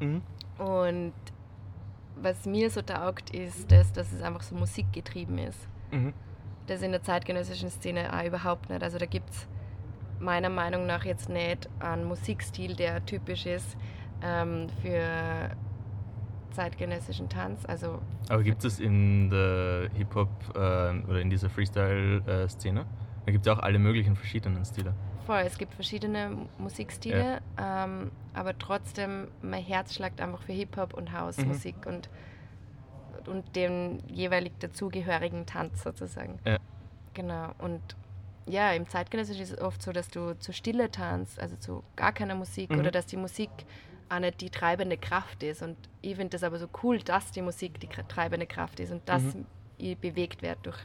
Mhm. 0.01 0.23
Und 0.59 1.13
was 2.17 2.47
mir 2.47 2.71
so 2.71 2.83
taugt, 2.83 3.31
ist, 3.31 3.71
das, 3.71 3.93
dass 3.93 4.13
es 4.13 4.23
einfach 4.23 4.43
so 4.43 4.55
musikgetrieben 4.55 5.39
ist. 5.39 5.69
Mhm. 5.91 6.13
Das 6.67 6.83
in 6.83 6.93
der 6.93 7.03
zeitgenössischen 7.03 7.71
Szene 7.71 8.13
auch 8.13 8.25
überhaupt 8.25 8.71
nicht. 8.71 8.83
Also 8.83 8.99
da 8.99 9.07
gibt 9.07 9.31
es 9.31 9.47
meiner 10.19 10.49
Meinung 10.49 10.87
nach 10.87 11.05
jetzt 11.05 11.29
nicht 11.29 11.69
einen 11.79 12.05
Musikstil, 12.05 12.75
der 12.75 13.05
typisch 13.05 13.47
ist 13.47 13.77
ähm, 14.23 14.69
für 14.83 15.55
zeitgenössischen 16.53 17.29
Tanz. 17.29 17.65
Also 17.67 18.01
Aber 18.29 18.43
gibt 18.43 18.65
es 18.65 18.81
in 18.81 19.31
der 19.31 19.91
Hip-Hop 19.95 20.29
äh, 20.55 20.59
oder 20.59 21.21
in 21.21 21.31
dieser 21.31 21.51
Freestyle-Szene? 21.51 22.81
Äh, 22.81 22.85
da 23.27 23.33
gibt 23.33 23.47
es 23.47 23.53
ja 23.53 23.59
auch 23.59 23.63
alle 23.63 23.79
möglichen 23.79 24.17
verschiedenen 24.17 24.65
Stile 24.65 24.95
voll. 25.27 25.41
Es 25.41 25.59
gibt 25.59 25.75
verschiedene 25.75 26.37
Musikstile, 26.59 27.41
ja. 27.59 27.85
ähm, 27.85 28.11
aber 28.35 28.57
trotzdem, 28.59 29.29
mein 29.43 29.63
Herz 29.63 29.95
schlagt 29.95 30.21
einfach 30.21 30.43
für 30.43 30.53
Hip-Hop 30.53 30.95
und 30.95 31.13
House-Musik 31.13 31.85
mhm. 31.85 31.93
und, 31.93 32.09
und 33.27 33.57
dem 33.57 33.99
jeweilig 34.09 34.53
dazugehörigen 34.61 35.47
Tanz 35.47 35.83
sozusagen. 35.83 36.39
Ja. 36.45 36.59
Genau. 37.15 37.51
Und 37.59 37.81
ja, 38.47 38.73
im 38.73 38.89
Zeitgenössischen 38.89 39.43
ist 39.43 39.53
es 39.53 39.61
oft 39.61 39.83
so, 39.83 39.93
dass 39.93 40.09
du 40.09 40.39
zu 40.39 40.53
Stille 40.53 40.91
tanzt, 40.91 41.41
also 41.41 41.57
zu 41.57 41.83
gar 41.97 42.13
keiner 42.13 42.35
Musik 42.35 42.71
mhm. 42.71 42.79
oder 42.79 42.91
dass 42.91 43.07
die 43.07 43.17
Musik 43.17 43.51
auch 44.09 44.21
nicht 44.21 44.41
die 44.41 44.51
treibende 44.51 44.97
Kraft 44.97 45.43
ist. 45.43 45.63
Und 45.63 45.77
ich 46.01 46.17
finde 46.17 46.31
das 46.31 46.45
aber 46.45 46.59
so 46.59 46.69
cool, 46.83 46.99
dass 46.99 47.33
die 47.33 47.43
Musik 47.43 47.81
die 47.81 47.89
treibende 47.89 48.47
Kraft 48.47 48.79
ist 48.81 48.93
und 48.93 49.09
dass 49.09 49.23
mhm. 49.23 49.47
ich 49.79 49.99
bewegt 49.99 50.43
werde 50.43 50.61
durch, 50.63 50.79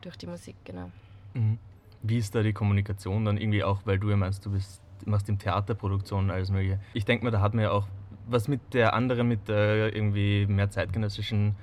durch 0.00 0.16
die 0.16 0.26
Musik, 0.26 0.54
genau. 0.64 0.90
Mhm. 1.34 1.58
Wie 2.02 2.18
ist 2.18 2.34
da 2.34 2.42
die 2.42 2.52
Kommunikation 2.52 3.24
dann 3.24 3.36
irgendwie 3.36 3.64
auch, 3.64 3.80
weil 3.84 3.98
du 3.98 4.10
ja 4.10 4.16
meinst, 4.16 4.44
du 4.46 4.50
bist, 4.50 4.82
machst 5.04 5.28
im 5.28 5.38
Theaterproduktion 5.38 6.30
alles 6.30 6.50
mögliche. 6.50 6.78
Ich 6.94 7.04
denke 7.04 7.24
mal, 7.24 7.30
da 7.30 7.40
hat 7.40 7.54
man 7.54 7.64
ja 7.64 7.70
auch 7.70 7.86
was 8.28 8.48
mit 8.48 8.74
der 8.74 8.94
anderen, 8.94 9.28
mit 9.28 9.48
der 9.48 9.94
irgendwie 9.94 10.46
mehr 10.46 10.70
zeitgenössischen 10.70 11.54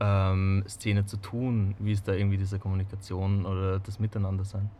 ähm, 0.00 0.64
Szene 0.68 1.06
zu 1.06 1.16
tun. 1.16 1.74
Wie 1.78 1.92
ist 1.92 2.06
da 2.06 2.12
irgendwie 2.12 2.36
diese 2.36 2.58
Kommunikation 2.58 3.46
oder 3.46 3.78
das 3.80 3.98
Miteinander 3.98 4.44
sein? 4.44 4.70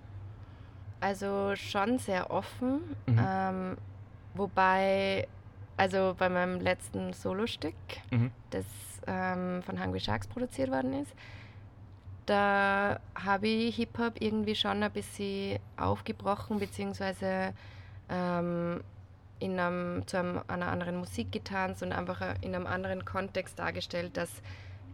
Also 1.00 1.54
schon 1.56 1.98
sehr 1.98 2.30
offen, 2.30 2.80
mhm. 3.06 3.18
ähm, 3.18 3.76
wobei, 4.34 5.26
also 5.76 6.14
bei 6.16 6.28
meinem 6.28 6.60
letzten 6.60 7.12
Solostück, 7.12 7.74
mhm. 8.12 8.30
das 8.50 8.64
ähm, 9.08 9.62
von 9.64 9.82
Hungry 9.82 9.98
Sharks 9.98 10.28
produziert 10.28 10.70
worden 10.70 10.92
ist, 10.92 11.12
da 12.26 13.00
habe 13.14 13.48
ich 13.48 13.76
Hip-Hop 13.76 14.20
irgendwie 14.20 14.54
schon 14.54 14.82
ein 14.82 14.92
bisschen 14.92 15.58
aufgebrochen, 15.76 16.58
beziehungsweise 16.58 17.52
ähm, 18.08 18.82
in 19.38 19.58
einem, 19.58 20.06
zu 20.06 20.18
einem, 20.18 20.40
einer 20.46 20.68
anderen 20.68 20.96
Musik 20.96 21.32
getanzt 21.32 21.82
und 21.82 21.92
einfach 21.92 22.36
in 22.40 22.54
einem 22.54 22.66
anderen 22.66 23.04
Kontext 23.04 23.58
dargestellt, 23.58 24.16
dass 24.16 24.30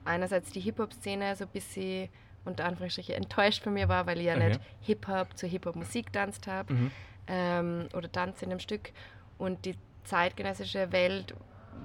einerseits 0.04 0.50
die 0.50 0.60
Hip-Hop-Szene 0.60 1.36
so 1.36 1.44
ein 1.44 1.50
bisschen 1.50 2.08
unter 2.44 2.64
Anführungsstrichen 2.64 3.14
enttäuscht 3.14 3.62
von 3.62 3.74
mir 3.74 3.88
war, 3.88 4.06
weil 4.06 4.18
ich 4.18 4.26
ja 4.26 4.34
okay. 4.34 4.48
nicht 4.48 4.60
Hip-Hop 4.82 5.36
zur 5.36 5.48
Hip-Hop-Musik 5.50 6.12
tanzt 6.12 6.46
habe 6.46 6.72
mhm. 6.72 6.90
ähm, 7.26 7.88
oder 7.94 8.10
tanze 8.10 8.46
in 8.46 8.50
einem 8.50 8.60
Stück. 8.60 8.92
Und 9.36 9.66
die 9.66 9.74
zeitgenössische 10.04 10.90
Welt 10.92 11.34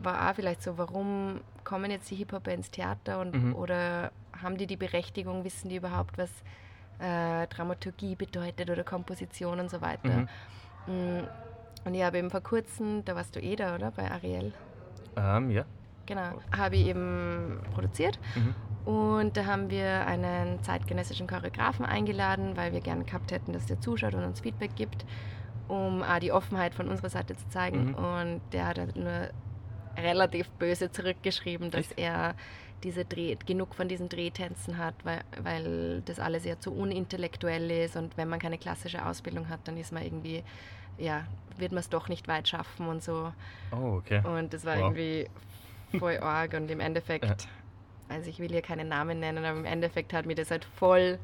war 0.01 0.29
auch 0.29 0.35
vielleicht 0.35 0.63
so, 0.63 0.77
warum 0.77 1.41
kommen 1.63 1.91
jetzt 1.91 2.09
die 2.09 2.15
Hip-Hopper 2.15 2.53
ins 2.53 2.71
Theater 2.71 3.19
und, 3.19 3.35
mhm. 3.35 3.55
oder 3.55 4.11
haben 4.41 4.57
die 4.57 4.67
die 4.67 4.77
Berechtigung, 4.77 5.43
wissen 5.43 5.69
die 5.69 5.77
überhaupt, 5.77 6.17
was 6.17 6.29
äh, 6.99 7.47
Dramaturgie 7.47 8.15
bedeutet 8.15 8.69
oder 8.69 8.83
Komposition 8.83 9.59
und 9.59 9.69
so 9.69 9.81
weiter. 9.81 10.27
Mhm. 10.87 10.93
Mm, 10.93 11.27
und 11.85 11.93
ich 11.93 12.03
habe 12.03 12.17
eben 12.17 12.29
vor 12.29 12.41
kurzem, 12.41 13.03
da 13.05 13.15
warst 13.15 13.35
du 13.35 13.41
eh 13.41 13.55
da, 13.55 13.75
oder? 13.75 13.91
Bei 13.91 14.09
Ariel. 14.09 14.53
Ähm, 15.17 15.51
ja. 15.51 15.65
Genau, 16.05 16.41
habe 16.55 16.75
ich 16.75 16.87
eben 16.87 17.61
produziert. 17.73 18.19
Mhm. 18.35 18.55
Und 18.85 19.37
da 19.37 19.45
haben 19.45 19.69
wir 19.69 20.05
einen 20.05 20.61
zeitgenössischen 20.61 21.27
Choreografen 21.27 21.85
eingeladen, 21.85 22.57
weil 22.57 22.73
wir 22.73 22.81
gerne 22.81 23.05
gehabt 23.05 23.31
hätten, 23.31 23.53
dass 23.53 23.65
der 23.65 23.79
zuschaut 23.79 24.13
und 24.13 24.23
uns 24.23 24.41
Feedback 24.41 24.75
gibt, 24.75 25.05
um 25.69 26.03
auch 26.03 26.19
die 26.19 26.33
Offenheit 26.33 26.75
von 26.75 26.89
unserer 26.89 27.09
Seite 27.09 27.37
zu 27.37 27.47
zeigen. 27.49 27.91
Mhm. 27.91 27.95
Und 27.95 28.41
der 28.51 28.67
hat 28.67 28.79
halt 28.79 28.97
nur 28.97 29.29
relativ 29.97 30.49
böse 30.51 30.91
zurückgeschrieben, 30.91 31.71
dass 31.71 31.91
Echt? 31.91 31.99
er 31.99 32.35
diese 32.83 33.05
Dreh, 33.05 33.35
genug 33.45 33.75
von 33.75 33.87
diesen 33.87 34.09
Drehtänzen 34.09 34.77
hat, 34.77 34.95
weil, 35.03 35.21
weil 35.41 36.01
das 36.05 36.19
alles 36.19 36.45
ja 36.45 36.59
zu 36.59 36.71
unintellektuell 36.71 37.69
ist 37.71 37.95
und 37.95 38.17
wenn 38.17 38.27
man 38.27 38.39
keine 38.39 38.57
klassische 38.57 39.05
Ausbildung 39.05 39.49
hat, 39.49 39.61
dann 39.65 39.77
ist 39.77 39.91
man 39.91 40.03
irgendwie, 40.03 40.43
ja, 40.97 41.25
wird 41.57 41.71
man 41.71 41.79
es 41.79 41.89
doch 41.89 42.09
nicht 42.09 42.27
weit 42.27 42.47
schaffen 42.47 42.87
und 42.87 43.03
so. 43.03 43.31
Oh, 43.71 43.97
okay. 43.97 44.21
Und 44.25 44.53
das 44.53 44.65
war 44.65 44.75
wow. 44.75 44.83
irgendwie 44.83 45.29
voll 45.97 46.17
arg 46.21 46.53
und 46.53 46.69
im 46.69 46.79
Endeffekt, 46.79 47.25
ja. 47.25 47.35
also 48.09 48.29
ich 48.29 48.39
will 48.39 48.49
hier 48.49 48.61
keine 48.61 48.85
Namen 48.85 49.19
nennen, 49.19 49.45
aber 49.45 49.57
im 49.57 49.65
Endeffekt 49.65 50.13
hat 50.13 50.25
mir 50.25 50.35
das 50.35 50.51
halt 50.51 50.65
voll 50.65 51.19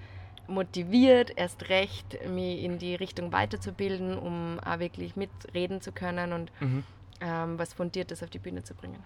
motiviert, 0.47 1.31
erst 1.35 1.69
recht, 1.69 2.27
mich 2.27 2.63
in 2.63 2.79
die 2.79 2.95
Richtung 2.95 3.31
weiterzubilden, 3.31 4.17
um 4.17 4.59
auch 4.59 4.79
wirklich 4.79 5.15
mitreden 5.15 5.79
zu 5.79 5.91
können 5.91 6.33
und 6.33 6.51
mhm 6.59 6.83
ähm, 7.21 7.59
was 7.59 7.73
Fundiertes 7.73 8.23
auf 8.23 8.29
die 8.29 8.39
Bühne 8.39 8.63
zu 8.63 8.73
bringen. 8.73 9.01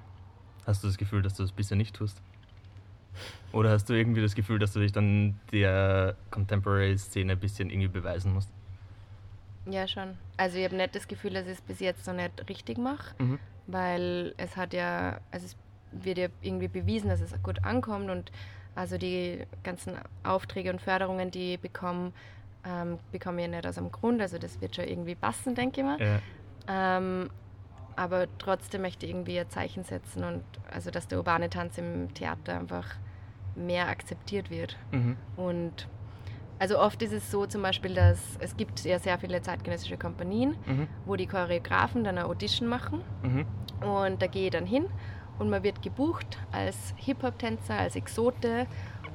Hast 0.65 0.83
du 0.83 0.87
das 0.87 0.97
Gefühl, 0.97 1.21
dass 1.21 1.33
du 1.35 1.43
das 1.43 1.51
bisher 1.51 1.77
nicht 1.77 1.95
tust? 1.95 2.21
Oder 3.51 3.71
hast 3.71 3.89
du 3.89 3.93
irgendwie 3.93 4.21
das 4.21 4.35
Gefühl, 4.35 4.59
dass 4.59 4.73
du 4.73 4.79
dich 4.79 4.91
dann 4.91 5.39
der 5.51 6.15
Contemporary-Szene 6.31 7.33
ein 7.33 7.39
bisschen 7.39 7.69
irgendwie 7.69 7.87
beweisen 7.87 8.33
musst? 8.33 8.49
Ja, 9.65 9.87
schon. 9.87 10.17
Also 10.37 10.57
ich 10.57 10.65
habe 10.65 10.75
nicht 10.75 10.95
das 10.95 11.07
Gefühl, 11.07 11.33
dass 11.33 11.45
ich 11.45 11.53
es 11.53 11.61
bis 11.61 11.79
jetzt 11.79 12.05
noch 12.07 12.13
nicht 12.13 12.49
richtig 12.49 12.77
mache, 12.77 13.15
mhm. 13.19 13.39
weil 13.67 14.33
es 14.37 14.57
hat 14.57 14.73
ja, 14.73 15.19
also 15.31 15.45
es 15.45 15.55
wird 15.91 16.17
ja 16.17 16.27
irgendwie 16.41 16.67
bewiesen, 16.67 17.09
dass 17.09 17.21
es 17.21 17.31
gut 17.43 17.63
ankommt 17.63 18.09
und 18.09 18.31
also 18.75 18.97
die 18.97 19.45
ganzen 19.63 19.93
Aufträge 20.23 20.71
und 20.71 20.81
Förderungen, 20.81 21.31
die 21.31 21.53
ich 21.53 21.59
bekomme, 21.59 22.11
ähm, 22.65 22.97
bekomme 23.11 23.41
ich 23.41 23.47
ja 23.47 23.55
nicht 23.55 23.67
aus 23.67 23.75
dem 23.75 23.91
Grund, 23.91 24.21
also 24.21 24.37
das 24.37 24.59
wird 24.61 24.75
schon 24.75 24.85
irgendwie 24.85 25.15
passen, 25.15 25.53
denke 25.53 25.81
ich 25.81 25.85
mal. 25.85 25.99
Ja. 26.01 26.19
Ähm, 26.67 27.29
aber 27.95 28.27
trotzdem 28.39 28.81
möchte 28.81 29.05
ich 29.05 29.11
irgendwie 29.11 29.39
ein 29.39 29.49
Zeichen 29.49 29.83
setzen 29.83 30.23
und 30.23 30.43
also 30.71 30.89
dass 30.89 31.07
der 31.07 31.19
urbane 31.19 31.49
Tanz 31.49 31.77
im 31.77 32.13
Theater 32.13 32.59
einfach 32.59 32.95
mehr 33.55 33.87
akzeptiert 33.87 34.49
wird. 34.49 34.77
Mhm. 34.91 35.17
Und 35.35 35.87
also 36.59 36.79
oft 36.79 37.01
ist 37.01 37.11
es 37.11 37.29
so 37.29 37.45
zum 37.45 37.61
Beispiel, 37.61 37.93
dass 37.93 38.37
es 38.39 38.55
gibt 38.55 38.83
ja 38.85 38.99
sehr 38.99 39.17
viele 39.19 39.41
zeitgenössische 39.41 39.97
Kompanien, 39.97 40.55
mhm. 40.65 40.87
wo 41.05 41.15
die 41.15 41.27
Choreografen 41.27 42.03
dann 42.03 42.17
eine 42.17 42.27
Audition 42.27 42.67
machen 42.67 43.01
mhm. 43.21 43.45
und 43.85 44.21
da 44.21 44.27
gehe 44.27 44.45
ich 44.45 44.51
dann 44.51 44.65
hin 44.65 44.85
und 45.39 45.49
man 45.49 45.63
wird 45.63 45.81
gebucht 45.81 46.37
als 46.51 46.93
Hip-Hop-Tänzer, 46.97 47.75
als 47.75 47.95
Exote 47.95 48.67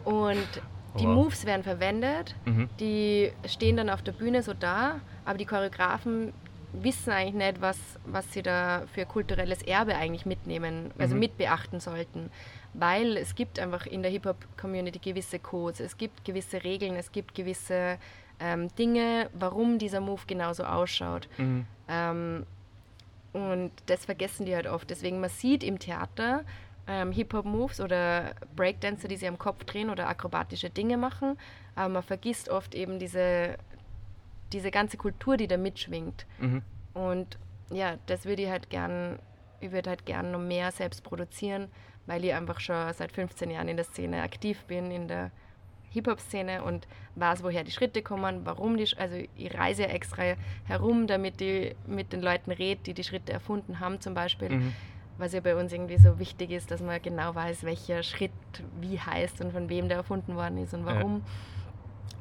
und 0.04 0.62
die 0.98 1.06
wow. 1.06 1.14
Moves 1.14 1.46
werden 1.46 1.62
verwendet, 1.62 2.34
mhm. 2.44 2.68
die 2.80 3.30
stehen 3.46 3.76
dann 3.76 3.88
auf 3.88 4.02
der 4.02 4.12
Bühne 4.12 4.42
so 4.42 4.52
da, 4.52 5.00
aber 5.24 5.38
die 5.38 5.46
Choreografen 5.46 6.32
wissen 6.72 7.10
eigentlich 7.12 7.34
nicht, 7.34 7.60
was, 7.60 7.78
was 8.04 8.30
sie 8.32 8.42
da 8.42 8.82
für 8.92 9.06
kulturelles 9.06 9.62
Erbe 9.62 9.96
eigentlich 9.96 10.26
mitnehmen, 10.26 10.90
also 10.98 11.14
mhm. 11.14 11.20
mitbeachten 11.20 11.80
sollten. 11.80 12.30
Weil 12.74 13.16
es 13.16 13.34
gibt 13.34 13.58
einfach 13.58 13.86
in 13.86 14.02
der 14.02 14.10
Hip-Hop-Community 14.10 14.98
gewisse 14.98 15.38
Codes, 15.38 15.80
es 15.80 15.96
gibt 15.96 16.24
gewisse 16.24 16.62
Regeln, 16.62 16.94
es 16.96 17.10
gibt 17.12 17.34
gewisse 17.34 17.98
ähm, 18.40 18.68
Dinge, 18.76 19.30
warum 19.32 19.78
dieser 19.78 20.00
Move 20.00 20.22
genauso 20.26 20.64
ausschaut. 20.64 21.28
Mhm. 21.38 21.66
Ähm, 21.88 22.46
und 23.32 23.72
das 23.86 24.04
vergessen 24.04 24.46
die 24.46 24.54
halt 24.54 24.66
oft. 24.66 24.90
Deswegen, 24.90 25.20
man 25.20 25.30
sieht 25.30 25.64
im 25.64 25.78
Theater 25.78 26.44
ähm, 26.86 27.12
Hip-Hop-Moves 27.12 27.80
oder 27.80 28.34
Breakdancer, 28.54 29.08
die 29.08 29.16
sie 29.16 29.28
am 29.28 29.38
Kopf 29.38 29.64
drehen 29.64 29.90
oder 29.90 30.08
akrobatische 30.08 30.70
Dinge 30.70 30.96
machen, 30.96 31.38
aber 31.74 31.88
man 31.88 32.02
vergisst 32.02 32.48
oft 32.48 32.74
eben 32.74 32.98
diese 32.98 33.56
diese 34.52 34.70
ganze 34.70 34.96
Kultur, 34.96 35.36
die 35.36 35.46
da 35.46 35.56
mitschwingt. 35.56 36.26
Mhm. 36.38 36.62
Und 36.94 37.38
ja, 37.70 37.98
das 38.06 38.24
würde 38.24 38.42
ich 38.42 38.48
halt 38.48 38.70
gern, 38.70 39.18
ich 39.60 39.72
würde 39.72 39.90
halt 39.90 40.06
gern 40.06 40.30
noch 40.32 40.40
mehr 40.40 40.72
selbst 40.72 41.02
produzieren, 41.02 41.68
weil 42.08 42.24
ich 42.24 42.34
einfach 42.34 42.58
schon 42.58 42.92
seit 42.94 43.12
15 43.12 43.50
Jahren 43.50 43.68
in 43.68 43.76
der 43.76 43.84
Szene 43.84 44.22
aktiv 44.22 44.64
bin, 44.64 44.90
in 44.90 45.08
der 45.08 45.30
Hip-Hop-Szene 45.90 46.62
und 46.62 46.88
weiß, 47.16 47.42
woher 47.42 47.64
die 47.64 47.70
Schritte 47.70 48.02
kommen, 48.02 48.40
warum 48.44 48.76
die, 48.76 48.88
also 48.96 49.16
ich 49.36 49.54
reise 49.56 49.82
ja 49.82 49.88
extra 49.88 50.34
herum, 50.64 51.06
damit 51.06 51.40
ich 51.40 51.76
mit 51.86 52.12
den 52.12 52.22
Leuten 52.22 52.50
rede, 52.50 52.80
die 52.84 52.94
die 52.94 53.04
Schritte 53.04 53.32
erfunden 53.32 53.78
haben 53.78 54.00
zum 54.00 54.14
Beispiel. 54.14 54.48
Mhm. 54.48 54.72
Was 55.18 55.34
ja 55.34 55.40
bei 55.40 55.54
uns 55.54 55.72
irgendwie 55.72 55.98
so 55.98 56.18
wichtig 56.18 56.50
ist, 56.50 56.70
dass 56.70 56.80
man 56.80 57.00
genau 57.02 57.34
weiß, 57.34 57.64
welcher 57.64 58.02
Schritt 58.02 58.30
wie 58.80 58.98
heißt 58.98 59.40
und 59.42 59.52
von 59.52 59.68
wem 59.68 59.88
der 59.88 59.98
erfunden 59.98 60.34
worden 60.34 60.58
ist 60.58 60.72
und 60.72 60.86
warum. 60.86 61.22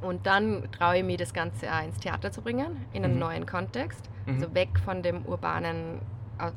Ja. 0.02 0.08
Und 0.08 0.26
dann 0.26 0.70
traue 0.72 0.98
ich 0.98 1.04
mir 1.04 1.18
das 1.18 1.34
Ganze 1.34 1.72
auch 1.72 1.84
ins 1.84 2.00
Theater 2.00 2.32
zu 2.32 2.42
bringen, 2.42 2.86
in 2.94 3.06
einen 3.06 3.14
mhm. 3.16 3.20
neuen 3.20 3.46
Kontext, 3.46 4.10
mhm. 4.26 4.34
also 4.34 4.54
weg 4.54 4.80
von 4.84 5.02
dem 5.02 5.26
urbanen, 5.26 6.00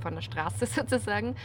von 0.00 0.14
der 0.14 0.22
Straße 0.22 0.66
sozusagen. 0.66 1.36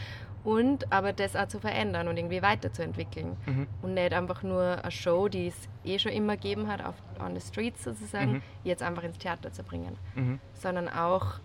Und 0.46 0.92
aber 0.92 1.12
das 1.12 1.34
auch 1.34 1.48
zu 1.48 1.58
verändern 1.58 2.06
und 2.06 2.16
irgendwie 2.16 2.40
weiterzuentwickeln. 2.40 3.36
Mhm. 3.46 3.66
Und 3.82 3.94
nicht 3.94 4.12
einfach 4.12 4.44
nur 4.44 4.78
eine 4.80 4.92
Show, 4.92 5.26
die 5.26 5.48
es 5.48 5.56
eh 5.84 5.98
schon 5.98 6.12
immer 6.12 6.36
gegeben 6.36 6.68
hat, 6.68 6.84
auf 6.84 6.94
on 7.18 7.34
the 7.34 7.40
streets 7.40 7.82
sozusagen, 7.82 8.34
mhm. 8.34 8.42
jetzt 8.62 8.80
einfach 8.80 9.02
ins 9.02 9.18
Theater 9.18 9.52
zu 9.52 9.64
bringen. 9.64 9.96
Mhm. 10.14 10.38
Sondern 10.54 10.88
auch 10.88 11.40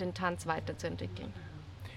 den 0.00 0.14
Tanz 0.14 0.46
weiterzuentwickeln. 0.46 1.30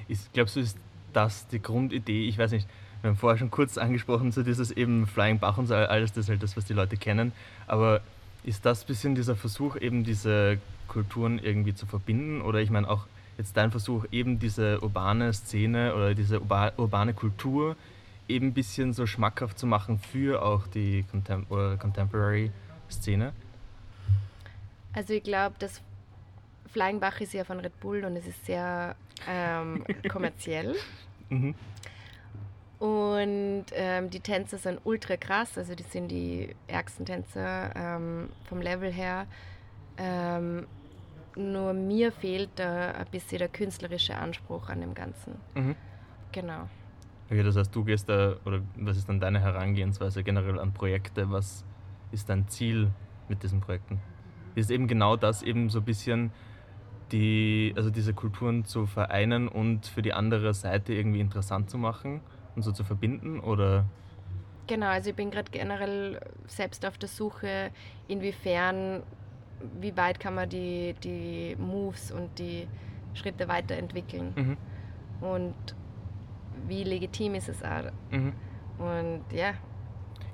Ist, 0.09 0.33
glaubst 0.33 0.57
du, 0.57 0.59
ist 0.59 0.77
das 1.13 1.47
die 1.47 1.61
Grundidee? 1.61 2.27
Ich 2.27 2.38
weiß 2.38 2.51
nicht, 2.51 2.67
wir 3.01 3.11
haben 3.11 3.17
vorher 3.17 3.38
schon 3.38 3.49
kurz 3.49 3.77
angesprochen, 3.77 4.33
so 4.33 4.43
dieses 4.43 4.71
eben 4.71 5.07
Flying 5.07 5.39
Bach 5.39 5.57
und 5.57 5.67
so 5.67 5.75
alles, 5.75 6.11
das 6.11 6.25
ist 6.25 6.29
halt 6.29 6.43
das, 6.43 6.57
was 6.57 6.65
die 6.65 6.73
Leute 6.73 6.97
kennen. 6.97 7.31
Aber 7.65 8.01
ist 8.43 8.65
das 8.65 8.83
ein 8.83 8.88
bisschen 8.88 9.15
dieser 9.15 9.38
Versuch, 9.38 9.77
eben 9.77 10.03
diese 10.03 10.57
Kulturen 10.89 11.39
irgendwie 11.39 11.73
zu 11.73 11.85
verbinden? 11.85 12.41
Oder 12.41 12.59
ich 12.59 12.69
meine 12.71 12.89
auch 12.89 13.05
jetzt 13.39 13.58
dein 13.58 13.72
Versuch, 13.72 14.05
eben 14.12 14.38
diese 14.38 14.81
urbane 14.81 15.34
Szene 15.34 15.96
oder 15.96 16.13
diese 16.13 16.39
urba 16.41 16.74
urbane 16.77 17.13
Kultur 17.13 17.75
eben 18.27 18.48
ein 18.48 18.53
bisschen 18.53 18.93
so 18.93 19.08
schmackhaft 19.08 19.58
zu 19.58 19.65
machen 19.65 19.98
für 19.98 20.43
auch 20.43 20.67
die 20.67 21.03
Contem 21.10 21.48
Contemporary 21.48 22.51
Szene? 22.89 23.34
Also 24.93 25.13
ich 25.13 25.24
glaube, 25.24 25.55
das 25.60 25.81
Flying 26.72 27.00
Bach 27.00 27.19
ist 27.22 27.34
ja 27.34 27.43
von 27.43 27.60
Red 27.60 27.79
Bull 27.79 28.03
und 28.05 28.15
es 28.15 28.27
ist 28.27 28.46
sehr 28.46 28.96
ähm, 29.27 29.84
kommerziell. 30.10 30.75
mhm. 31.29 31.55
Und 32.79 33.65
ähm, 33.74 34.10
die 34.10 34.22
Tänzer 34.22 34.58
sind 34.58 34.79
ultra 34.86 35.17
krass, 35.17 35.58
also 35.58 35.75
die 35.75 35.84
sind 35.84 36.08
die 36.08 36.55
ärgsten 36.67 37.05
Tänzer 37.05 37.75
ähm, 37.75 38.29
vom 38.48 38.62
Level 38.62 38.91
her. 38.91 39.27
Nur 41.39 41.74
mir 41.74 42.12
fehlt 42.12 42.50
da 42.55 42.91
ein 42.91 43.08
bisschen 43.12 43.39
der 43.39 43.48
künstlerische 43.48 44.15
Anspruch 44.15 44.69
an 44.69 44.81
dem 44.81 44.93
Ganzen. 44.93 45.36
Mhm. 45.55 45.75
Genau. 46.31 46.67
Okay, 47.29 47.43
das 47.43 47.55
heißt, 47.55 47.74
du 47.74 47.84
gehst 47.84 48.10
da, 48.10 48.36
oder 48.46 48.62
was 48.75 48.98
ist 48.98 49.08
dann 49.08 49.19
deine 49.19 49.39
Herangehensweise 49.39 50.24
generell 50.24 50.60
an 50.60 50.74
Projekte? 50.74 51.31
Was 51.31 51.63
ist 52.12 52.29
dein 52.29 52.48
Ziel 52.48 52.91
mit 53.27 53.43
diesen 53.43 53.62
Projekten? 53.62 54.01
Ist 54.55 54.72
eben 54.72 54.88
genau 54.88 55.15
das, 55.15 55.43
eben 55.43 55.69
so 55.69 55.79
ein 55.79 55.86
bisschen 55.86 56.31
die, 57.12 57.74
also 57.75 57.89
diese 57.89 58.13
Kulturen 58.13 58.65
zu 58.65 58.86
vereinen 58.86 59.48
und 59.48 59.86
für 59.88 60.01
die 60.01 60.13
andere 60.13 60.53
Seite 60.53 60.93
irgendwie 60.93 61.19
interessant 61.19 61.69
zu 61.69 61.77
machen? 61.77 62.22
und 62.60 62.63
so 62.63 62.72
zu 62.72 62.84
verbinden? 62.84 63.39
Oder? 63.39 63.86
Genau, 64.67 64.88
also 64.88 65.10
ich 65.10 65.15
bin 65.15 65.31
gerade 65.31 65.50
generell 65.50 66.19
selbst 66.48 66.86
auf 66.86 66.98
der 66.98 67.10
Suche, 67.10 67.72
inwiefern, 68.08 69.01
wie 69.80 69.96
weit 69.98 70.20
kann 70.20 70.36
man 70.36 70.50
die, 70.50 70.96
die 71.04 71.56
Moves 71.58 72.12
und 72.12 72.38
die 72.39 72.68
Schritte 73.13 73.48
weiterentwickeln. 73.48 74.34
Mhm. 74.36 74.58
Und 75.28 75.56
wie 76.68 76.84
legitim 76.84 77.36
ist 77.36 77.50
es 77.50 77.63
auch. 77.63 77.92
Mhm. 78.12 78.34
Und 78.78 79.24
ja. 79.32 79.54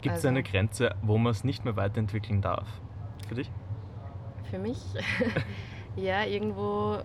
Gibt 0.01 0.15
es 0.15 0.19
also, 0.19 0.27
eine 0.29 0.43
Grenze, 0.43 0.95
wo 1.01 1.17
man 1.17 1.31
es 1.31 1.43
nicht 1.43 1.65
mehr 1.65 1.75
weiterentwickeln 1.75 2.41
darf? 2.41 2.67
Für 3.27 3.35
dich? 3.35 3.49
Für 4.49 4.59
mich? 4.59 4.77
ja, 5.95 6.23
irgendwo 6.23 6.99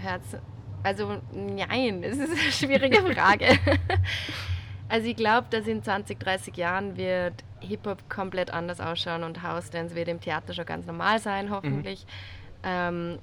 hört 0.00 0.22
es 0.24 0.38
Also, 0.82 1.20
nein, 1.32 2.02
das 2.02 2.16
ist 2.16 2.30
eine 2.30 2.52
schwierige 2.52 3.02
Frage. 3.14 3.46
also, 4.88 5.06
ich 5.06 5.16
glaube, 5.16 5.48
dass 5.50 5.66
in 5.66 5.82
20, 5.82 6.18
30 6.18 6.56
Jahren 6.56 6.96
wird 6.96 7.44
Hip-Hop 7.60 8.08
komplett 8.08 8.50
anders 8.52 8.80
ausschauen 8.80 9.24
und 9.24 9.42
House-Dance 9.42 9.94
wird 9.94 10.08
im 10.08 10.20
Theater 10.20 10.52
schon 10.52 10.66
ganz 10.66 10.86
normal 10.86 11.18
sein, 11.18 11.50
hoffentlich. 11.50 12.04
Mhm. 12.62 12.68
Ähm, 12.68 13.18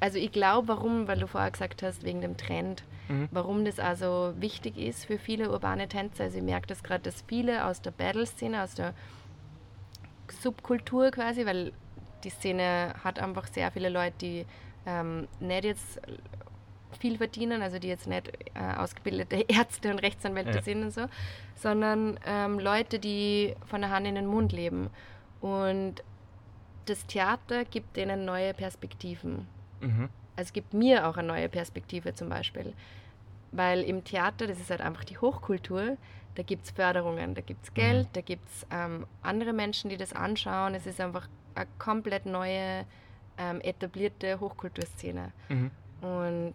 also, 0.00 0.18
ich 0.18 0.32
glaube, 0.32 0.68
warum, 0.68 1.08
weil 1.08 1.18
du 1.18 1.26
vorher 1.26 1.50
gesagt 1.50 1.82
hast, 1.82 2.04
wegen 2.04 2.20
dem 2.20 2.36
Trend, 2.36 2.84
mhm. 3.08 3.28
warum 3.30 3.64
das 3.64 3.78
also 3.78 4.34
wichtig 4.38 4.76
ist 4.76 5.06
für 5.06 5.18
viele 5.18 5.50
urbane 5.50 5.88
Tänzer. 5.88 6.24
Also, 6.24 6.38
ich 6.38 6.44
merke 6.44 6.66
das 6.66 6.82
gerade, 6.82 7.02
dass 7.02 7.24
viele 7.26 7.64
aus 7.64 7.80
der 7.80 7.90
Battle-Szene, 7.90 8.62
aus 8.62 8.74
der 8.74 8.94
Subkultur 10.40 11.10
quasi, 11.10 11.46
weil 11.46 11.72
die 12.24 12.30
Szene 12.30 12.94
hat 13.02 13.18
einfach 13.18 13.46
sehr 13.48 13.70
viele 13.70 13.88
Leute, 13.88 14.14
die 14.20 14.46
ähm, 14.86 15.28
nicht 15.40 15.64
jetzt 15.64 16.00
viel 16.96 17.16
verdienen, 17.16 17.62
also 17.62 17.78
die 17.78 17.88
jetzt 17.88 18.06
nicht 18.06 18.32
äh, 18.54 18.76
ausgebildete 18.76 19.44
Ärzte 19.48 19.90
und 19.90 19.98
Rechtsanwälte 19.98 20.56
ja. 20.56 20.62
sind 20.62 20.82
und 20.82 20.90
so, 20.92 21.06
sondern 21.54 22.18
ähm, 22.26 22.58
Leute, 22.58 22.98
die 22.98 23.54
von 23.66 23.80
der 23.80 23.90
Hand 23.90 24.06
in 24.06 24.14
den 24.14 24.26
Mund 24.26 24.52
leben. 24.52 24.90
Und 25.40 26.02
das 26.86 27.06
Theater 27.06 27.64
gibt 27.64 27.96
denen 27.96 28.24
neue 28.24 28.54
Perspektiven. 28.54 29.46
Mhm. 29.80 30.08
Also 30.36 30.48
es 30.48 30.52
gibt 30.52 30.74
mir 30.74 31.06
auch 31.06 31.16
eine 31.16 31.28
neue 31.28 31.48
Perspektive 31.48 32.14
zum 32.14 32.28
Beispiel. 32.28 32.72
Weil 33.50 33.82
im 33.82 34.02
Theater, 34.02 34.46
das 34.46 34.58
ist 34.58 34.70
halt 34.70 34.80
einfach 34.80 35.04
die 35.04 35.18
Hochkultur, 35.18 35.98
da 36.34 36.42
gibt 36.42 36.64
es 36.64 36.70
Förderungen, 36.70 37.34
da 37.34 37.42
gibt 37.42 37.64
es 37.64 37.70
mhm. 37.70 37.74
Geld, 37.74 38.06
mhm. 38.08 38.12
da 38.14 38.20
gibt 38.22 38.48
es 38.48 38.66
ähm, 38.70 39.06
andere 39.22 39.52
Menschen, 39.52 39.90
die 39.90 39.96
das 39.96 40.12
anschauen. 40.12 40.74
Es 40.74 40.86
ist 40.86 41.00
einfach 41.00 41.28
eine 41.54 41.66
komplett 41.78 42.26
neue, 42.26 42.86
ähm, 43.36 43.60
etablierte 43.60 44.40
Hochkulturszene. 44.40 45.32
Mhm. 45.48 45.70
Und 46.00 46.54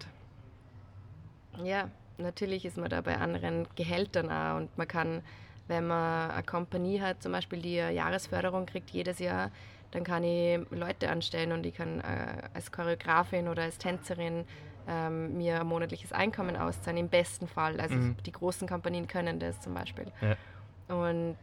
ja, 1.63 1.89
natürlich 2.17 2.65
ist 2.65 2.77
man 2.77 2.89
da 2.89 3.01
bei 3.01 3.17
anderen 3.17 3.67
Gehältern 3.75 4.31
auch 4.31 4.57
und 4.57 4.75
man 4.77 4.87
kann, 4.87 5.21
wenn 5.67 5.87
man 5.87 6.31
eine 6.31 6.43
Kompanie 6.43 7.01
hat, 7.01 7.21
zum 7.21 7.31
Beispiel, 7.31 7.61
die 7.61 7.79
eine 7.79 7.93
Jahresförderung 7.93 8.65
kriegt 8.65 8.89
jedes 8.89 9.19
Jahr, 9.19 9.51
dann 9.91 10.03
kann 10.03 10.23
ich 10.23 10.59
Leute 10.71 11.09
anstellen 11.09 11.51
und 11.51 11.65
ich 11.65 11.75
kann 11.75 12.01
äh, 12.01 12.49
als 12.53 12.71
Choreografin 12.71 13.47
oder 13.47 13.63
als 13.63 13.77
Tänzerin 13.77 14.45
ähm, 14.87 15.37
mir 15.37 15.61
ein 15.61 15.67
monatliches 15.67 16.13
Einkommen 16.13 16.55
auszahlen, 16.55 16.97
im 16.97 17.09
besten 17.09 17.47
Fall. 17.47 17.79
Also 17.79 17.95
mhm. 17.95 18.15
die 18.25 18.31
großen 18.31 18.67
Kompanien 18.67 19.07
können 19.07 19.39
das 19.39 19.59
zum 19.61 19.73
Beispiel. 19.73 20.07
Ja. 20.21 20.95
Und 20.95 21.37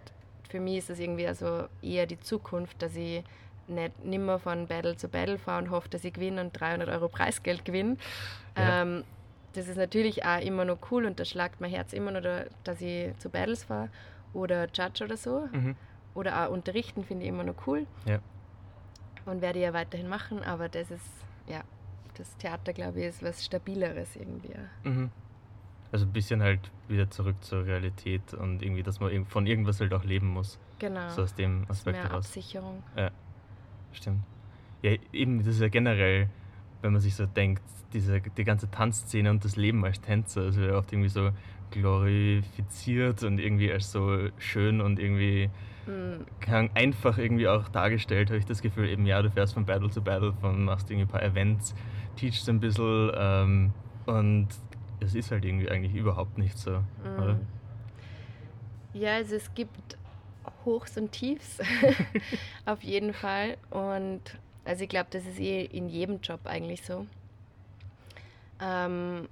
für 0.49 0.61
mich 0.61 0.79
ist 0.79 0.91
das 0.91 0.99
irgendwie 0.99 1.27
also 1.27 1.67
eher 1.83 2.07
die 2.07 2.21
Zukunft, 2.21 2.81
dass 2.81 2.97
ich 2.97 3.25
nicht 3.67 4.05
nimmer 4.05 4.39
von 4.39 4.67
Battle 4.67 4.97
zu 4.97 5.09
Battle 5.09 5.39
fahre 5.39 5.63
und 5.63 5.71
hoffe, 5.71 5.89
dass 5.89 6.05
ich 6.05 6.13
gewinne 6.13 6.41
und 6.41 6.59
300 6.59 6.89
Euro 6.89 7.09
Preisgeld 7.09 7.65
gewinne. 7.65 7.97
Ja. 8.57 8.83
Ähm, 8.83 9.05
das 9.55 9.69
ist 9.69 9.77
natürlich 9.77 10.25
auch 10.25 10.41
immer 10.41 10.65
noch 10.65 10.79
cool 10.91 11.07
und 11.07 11.19
da 11.19 11.25
schlagt 11.25 11.61
mein 11.61 11.71
Herz 11.71 11.93
immer 11.93 12.11
noch, 12.11 12.23
dass 12.65 12.81
ich 12.81 13.17
zu 13.19 13.31
Battles 13.31 13.65
fahre 13.65 13.89
oder 14.33 14.67
Judge 14.67 15.05
oder 15.05 15.17
so. 15.17 15.49
Mhm. 15.53 15.77
Oder 16.15 16.47
auch 16.47 16.53
unterrichten 16.53 17.03
finde 17.03 17.25
ich 17.25 17.29
immer 17.29 17.43
noch 17.45 17.67
cool. 17.67 17.87
Ja. 18.05 18.21
Und 19.27 19.41
werde 19.41 19.59
ich 19.59 19.65
ja 19.65 19.73
weiterhin 19.73 20.09
machen, 20.09 20.43
aber 20.45 20.69
das 20.69 20.91
ist, 20.91 21.07
ja, 21.49 21.63
das 22.17 22.37
Theater, 22.37 22.73
glaube 22.73 23.01
ich, 23.01 23.07
ist 23.07 23.23
was 23.23 23.45
Stabileres 23.45 24.15
irgendwie. 24.17 24.55
Mhm. 24.85 25.11
Also 25.91 26.07
ein 26.07 26.13
bisschen 26.13 26.43
halt 26.43 26.71
wieder 26.89 27.11
zurück 27.11 27.37
zur 27.41 27.67
Realität 27.67 28.35
und 28.35 28.63
irgendwie, 28.63 28.83
dass 28.83 29.01
man 29.01 29.27
von 29.27 29.47
irgendwas 29.47 29.81
halt 29.81 29.93
auch 29.93 30.05
leben 30.05 30.29
muss. 30.29 30.59
Genau. 30.79 31.09
So 31.11 31.23
aus 31.23 31.35
dem 31.35 31.65
Aspekt 31.69 31.97
mehr 31.97 32.05
heraus. 32.05 32.27
Absicherung. 32.27 32.83
Ja, 32.97 33.11
stimmt. 33.93 34.23
Ja, 34.83 34.93
eben, 35.13 35.39
das 35.39 35.49
ist 35.49 35.61
ja 35.61 35.69
generell, 35.69 36.29
wenn 36.85 36.93
man 36.93 37.01
sich 37.01 37.17
so 37.17 37.25
denkt, 37.25 37.63
diese, 37.95 38.21
die 38.21 38.45
ganze 38.45 38.71
Tanzszene 38.71 39.31
und 39.31 39.45
das 39.45 39.57
Leben 39.57 39.85
als 39.85 40.01
Tänzer, 40.03 40.43
also 40.43 40.61
wird 40.61 40.73
oft 40.75 40.93
irgendwie 40.93 41.09
so 41.09 41.31
glorifiziert 41.71 43.23
und 43.25 43.39
irgendwie 43.39 43.73
als 43.73 43.91
so 43.91 44.29
schön 44.39 44.83
und 44.83 45.01
irgendwie 45.01 45.49
mhm. 45.87 46.71
einfach 46.75 47.17
irgendwie 47.17 47.49
auch 47.49 47.69
dargestellt, 47.69 48.29
habe 48.29 48.39
ich 48.39 48.45
das 48.45 48.61
Gefühl, 48.61 48.89
eben 48.89 49.07
ja, 49.07 49.23
du 49.23 49.31
fährst 49.31 49.55
von 49.55 49.65
Battle 49.65 49.89
zu 49.89 50.03
Battle, 50.03 50.35
von, 50.35 50.65
machst 50.65 50.91
irgendwie 50.91 51.07
ein 51.07 51.11
paar 51.11 51.23
Events, 51.23 51.75
teachst 52.17 52.49
ein 52.51 52.61
bisschen 52.61 53.11
ähm, 53.17 53.73
und 54.05 54.49
es 55.01 55.15
ist 55.15 55.31
halt 55.31 55.45
irgendwie 55.45 55.71
eigentlich 55.71 55.95
überhaupt 55.95 56.37
nicht 56.37 56.59
so, 56.59 56.73
mhm. 56.73 57.23
oder? 57.23 57.41
Ja, 58.93 59.15
also 59.15 59.37
es 59.37 59.55
gibt 59.55 59.97
Hochs 60.67 60.99
und 60.99 61.13
Tiefs 61.13 61.61
auf 62.67 62.83
jeden 62.83 63.15
Fall 63.15 63.57
und 63.71 64.21
also 64.65 64.85
ich 64.85 64.89
glaube, 64.89 65.09
das 65.11 65.27
ist 65.27 65.41
eh 65.41 65.65
in 65.65 65.89
jedem 65.89 66.21
Job 66.21 66.41
eigentlich 66.45 66.85
so. 66.85 67.07
Ähm, 68.61 69.29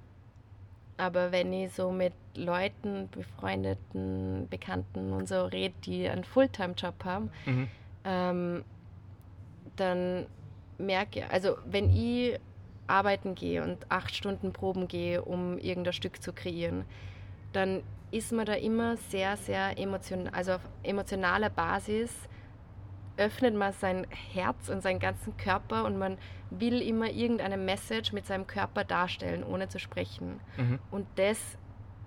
aber 0.97 1.31
wenn 1.31 1.51
ich 1.53 1.73
so 1.73 1.91
mit 1.91 2.13
Leuten, 2.35 3.09
befreundeten, 3.09 4.47
Bekannten 4.49 5.11
und 5.13 5.27
so 5.27 5.45
rede, 5.45 5.73
die 5.85 6.07
einen 6.07 6.23
Fulltime-Job 6.23 7.03
haben, 7.03 7.31
mhm. 7.45 7.67
ähm, 8.05 8.63
dann 9.75 10.27
merke 10.77 11.19
ich, 11.19 11.29
also 11.29 11.57
wenn 11.65 11.89
ich 11.89 12.39
arbeiten 12.87 13.33
gehe 13.33 13.63
und 13.63 13.89
acht 13.89 14.15
Stunden 14.15 14.53
proben 14.53 14.87
gehe, 14.87 15.21
um 15.21 15.57
irgendein 15.57 15.93
Stück 15.93 16.21
zu 16.21 16.33
kreieren, 16.33 16.85
dann 17.53 17.81
ist 18.11 18.31
man 18.31 18.45
da 18.45 18.53
immer 18.53 18.97
sehr, 18.97 19.37
sehr 19.37 19.77
emotional, 19.79 20.31
also 20.33 20.53
auf 20.53 20.61
emotionaler 20.83 21.49
Basis 21.49 22.11
öffnet 23.17 23.55
man 23.55 23.73
sein 23.73 24.07
Herz 24.09 24.69
und 24.69 24.81
seinen 24.81 24.99
ganzen 24.99 25.37
Körper 25.37 25.85
und 25.85 25.97
man 25.97 26.17
will 26.49 26.81
immer 26.81 27.09
irgendeine 27.09 27.57
Message 27.57 28.11
mit 28.11 28.25
seinem 28.25 28.47
Körper 28.47 28.83
darstellen, 28.83 29.43
ohne 29.43 29.69
zu 29.69 29.79
sprechen. 29.79 30.39
Mhm. 30.57 30.79
Und 30.91 31.07
das 31.15 31.39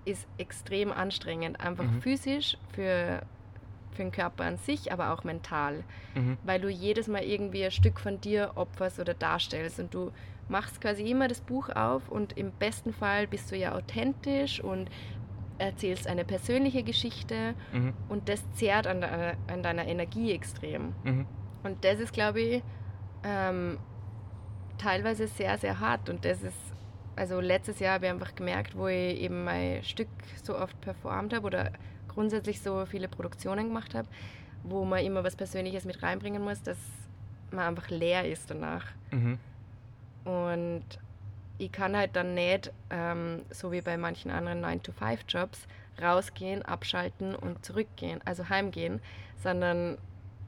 ist 0.05 0.27
extrem 0.37 0.91
anstrengend, 0.91 1.59
einfach 1.59 1.83
mhm. 1.83 2.01
physisch 2.01 2.57
für, 2.73 3.21
für 3.91 4.03
den 4.03 4.11
Körper 4.11 4.45
an 4.45 4.57
sich, 4.57 4.91
aber 4.91 5.11
auch 5.11 5.23
mental, 5.23 5.83
mhm. 6.15 6.37
weil 6.43 6.61
du 6.61 6.69
jedes 6.69 7.07
Mal 7.07 7.23
irgendwie 7.23 7.65
ein 7.65 7.71
Stück 7.71 7.99
von 7.99 8.21
dir 8.21 8.51
opferst 8.55 8.99
oder 8.99 9.13
darstellst 9.13 9.79
und 9.79 9.93
du 9.93 10.11
machst 10.49 10.79
quasi 10.79 11.09
immer 11.09 11.27
das 11.27 11.41
Buch 11.41 11.69
auf 11.69 12.09
und 12.09 12.37
im 12.37 12.51
besten 12.51 12.93
Fall 12.93 13.27
bist 13.27 13.51
du 13.51 13.57
ja 13.57 13.75
authentisch 13.75 14.61
und 14.61 14.89
erzählst 15.57 16.07
eine 16.07 16.25
persönliche 16.25 16.83
Geschichte 16.83 17.55
mhm. 17.73 17.93
und 18.09 18.29
das 18.29 18.43
zehrt 18.53 18.87
an, 18.87 19.01
de, 19.01 19.09
an, 19.47 19.63
deiner 19.63 19.87
Energie 19.87 20.31
extrem. 20.31 20.93
Mhm. 21.03 21.25
Und 21.63 21.83
das 21.83 21.99
ist, 21.99 22.13
glaube 22.13 22.39
ich, 22.39 22.63
ähm, 23.23 23.77
teilweise 24.77 25.27
sehr, 25.27 25.57
sehr 25.57 25.79
hart. 25.79 26.09
Und 26.09 26.25
das 26.25 26.43
ist, 26.43 26.57
also 27.15 27.39
letztes 27.39 27.79
Jahr 27.79 27.95
habe 27.95 28.05
ich 28.05 28.11
einfach 28.11 28.35
gemerkt, 28.35 28.77
wo 28.77 28.87
ich 28.87 29.19
eben 29.19 29.43
mein 29.43 29.83
Stück 29.83 30.09
so 30.43 30.57
oft 30.57 30.79
performt 30.81 31.33
habe 31.33 31.45
oder 31.45 31.71
grundsätzlich 32.07 32.61
so 32.61 32.85
viele 32.85 33.07
Produktionen 33.07 33.67
gemacht 33.67 33.95
habe, 33.95 34.07
wo 34.63 34.85
man 34.85 35.03
immer 35.03 35.23
was 35.23 35.35
Persönliches 35.35 35.85
mit 35.85 36.01
reinbringen 36.03 36.43
muss, 36.43 36.61
dass 36.61 36.77
man 37.51 37.65
einfach 37.65 37.89
leer 37.89 38.29
ist 38.29 38.49
danach. 38.49 38.85
Mhm. 39.11 39.39
Und 40.25 40.85
ich 41.57 41.71
kann 41.71 41.95
halt 41.95 42.15
dann 42.15 42.33
nicht, 42.33 42.71
ähm, 42.89 43.41
so 43.49 43.71
wie 43.71 43.81
bei 43.81 43.97
manchen 43.97 44.31
anderen 44.31 44.63
9-to-5-Jobs, 44.63 45.67
rausgehen, 46.01 46.61
abschalten 46.61 47.35
und 47.35 47.65
zurückgehen, 47.65 48.19
also 48.25 48.49
heimgehen, 48.49 48.99
sondern 49.41 49.97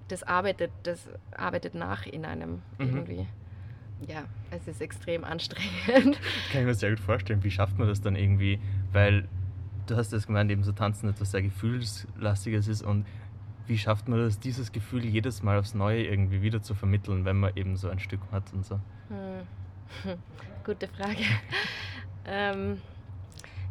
das 0.08 0.24
arbeitet, 0.24 0.72
das 0.84 1.10
arbeitet 1.32 1.76
nach 1.76 2.06
in 2.06 2.26
einem 2.26 2.62
mhm. 2.78 2.98
irgendwie. 2.98 3.28
Ja, 4.08 4.24
es 4.52 4.68
ist 4.68 4.82
extrem 4.82 5.24
anstrengend. 5.24 6.20
Kann 6.52 6.62
ich 6.62 6.66
mir 6.66 6.74
sehr 6.74 6.92
gut 6.92 7.00
vorstellen. 7.00 7.44
Wie 7.44 7.52
schafft 7.52 7.78
man 7.78 7.88
das 7.88 8.02
dann 8.02 8.16
irgendwie? 8.16 8.60
Weil 8.94 9.28
du 9.88 9.98
hast 9.98 10.14
das 10.14 10.28
gemeint, 10.28 10.52
eben 10.52 10.64
so 10.64 10.72
Tanzen 10.72 11.10
etwas 11.10 11.32
sehr 11.32 11.42
Gefühlslastiges 11.42 12.68
ist 12.68 12.82
und 12.82 13.06
wie 13.68 13.78
schafft 13.78 14.08
man 14.08 14.20
das, 14.20 14.40
dieses 14.40 14.72
Gefühl 14.72 15.06
jedes 15.06 15.44
Mal 15.44 15.60
aufs 15.60 15.76
Neue 15.76 16.04
irgendwie 16.04 16.42
wieder 16.42 16.62
zu 16.62 16.74
vermitteln, 16.74 17.24
wenn 17.26 17.38
man 17.38 17.56
eben 17.56 17.78
so 17.78 17.90
ein 17.90 18.00
Stück 18.00 18.22
hat 18.32 18.52
und 18.54 18.66
so? 18.66 18.76
Hm. 19.10 19.46
Gute 20.66 20.88
Frage. 20.88 21.24
ähm, 22.26 22.82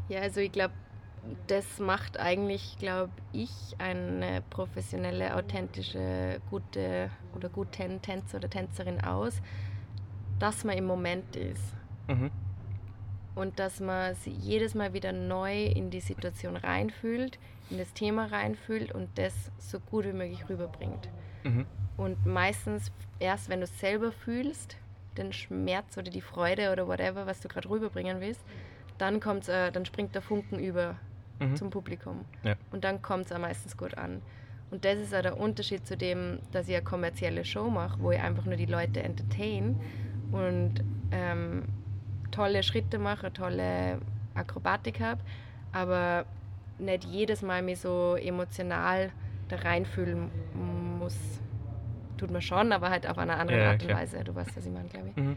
ja, 0.09 0.21
also 0.21 0.41
ich 0.41 0.53
glaube, 0.53 0.75
das 1.47 1.79
macht 1.79 2.19
eigentlich, 2.19 2.79
glaube 2.79 3.13
ich, 3.33 3.51
eine 3.79 4.43
professionelle, 4.51 5.35
authentische, 5.37 6.41
gute 6.51 7.11
oder 7.35 7.49
guten 7.49 8.01
Tänzer 8.01 8.39
oder 8.39 8.49
Tänzerin 8.49 9.03
aus, 9.03 9.41
dass 10.39 10.65
man 10.65 10.77
im 10.77 10.87
Moment 10.87 11.37
ist. 11.37 11.75
Mhm. 12.09 12.31
Und 13.35 13.59
dass 13.59 13.81
man 13.81 14.15
sich 14.15 14.37
jedes 14.39 14.75
Mal 14.75 14.95
wieder 14.95 15.13
neu 15.13 15.67
in 15.67 15.91
die 15.91 16.01
Situation 16.01 16.57
reinfühlt, 16.57 17.39
in 17.71 17.79
das 17.79 17.93
Thema 17.93 18.27
reinfühlt 18.27 18.93
und 18.93 19.17
das 19.17 19.35
so 19.59 19.79
gut 19.79 20.07
wie 20.07 20.13
möglich 20.13 20.49
rüberbringt. 20.49 21.09
Mhm. 21.45 21.67
Und 21.97 22.27
meistens 22.27 22.91
erst, 23.19 23.49
wenn 23.49 23.61
du 23.61 23.65
es 23.65 23.79
selber 23.79 24.13
fühlst, 24.13 24.77
den 25.19 25.33
Schmerz 25.33 25.97
oder 25.97 26.11
die 26.11 26.21
Freude 26.21 26.73
oder 26.73 26.87
whatever, 26.87 27.27
was 27.27 27.41
du 27.41 27.49
gerade 27.49 27.69
rüberbringen 27.69 28.21
willst, 28.21 28.41
dann, 28.99 29.21
kommt's, 29.21 29.49
äh, 29.49 29.71
dann 29.71 29.85
springt 29.85 30.15
der 30.15 30.23
Funken 30.23 30.59
über 30.59 30.97
mhm. 31.41 31.57
zum 31.57 31.71
Publikum. 31.71 32.25
Ja. 32.43 32.55
Und 32.73 32.85
dann 32.85 33.03
kommt 33.03 33.27
es 33.27 33.33
auch 33.33 33.39
meistens 33.39 33.77
gut 33.77 33.97
an. 33.97 34.23
Und 34.71 34.85
das 34.85 34.99
ist 34.99 35.15
auch 35.15 35.23
der 35.23 35.39
Unterschied 35.39 35.87
zu 35.87 35.97
dem, 35.97 36.41
dass 36.53 36.69
ich 36.69 36.75
eine 36.75 36.85
kommerzielle 36.85 37.45
Show 37.45 37.71
mache, 37.71 38.01
wo 38.01 38.11
ich 38.11 38.21
einfach 38.21 38.45
nur 38.45 38.57
die 38.57 38.67
Leute 38.67 39.03
entertain 39.03 39.81
und 40.31 40.85
ähm, 41.11 41.65
tolle 42.31 42.63
Schritte 42.63 42.99
mache, 42.99 43.33
tolle 43.33 43.99
Akrobatik 44.35 45.01
habe, 45.01 45.21
aber 45.73 46.27
nicht 46.79 47.05
jedes 47.05 47.43
Mal 47.43 47.63
mich 47.63 47.81
so 47.81 48.17
emotional 48.17 49.11
da 49.49 49.57
reinfühlen 49.57 50.23
muss. 50.23 50.31
Tut 52.19 52.31
man 52.31 52.43
schon, 52.43 52.73
aber 52.73 52.91
halt 52.91 53.07
auf 53.07 53.19
eine 53.19 53.37
andere 53.37 53.59
ja, 53.59 53.71
Art 53.71 53.83
und 53.83 53.93
Weise. 53.93 54.23
Du 54.25 54.35
weißt, 54.35 54.57
was 54.57 54.67
ich 54.67 54.73
meine, 54.73 54.89
glaube 54.89 55.09
ich. 55.09 55.17
Mhm. 55.17 55.37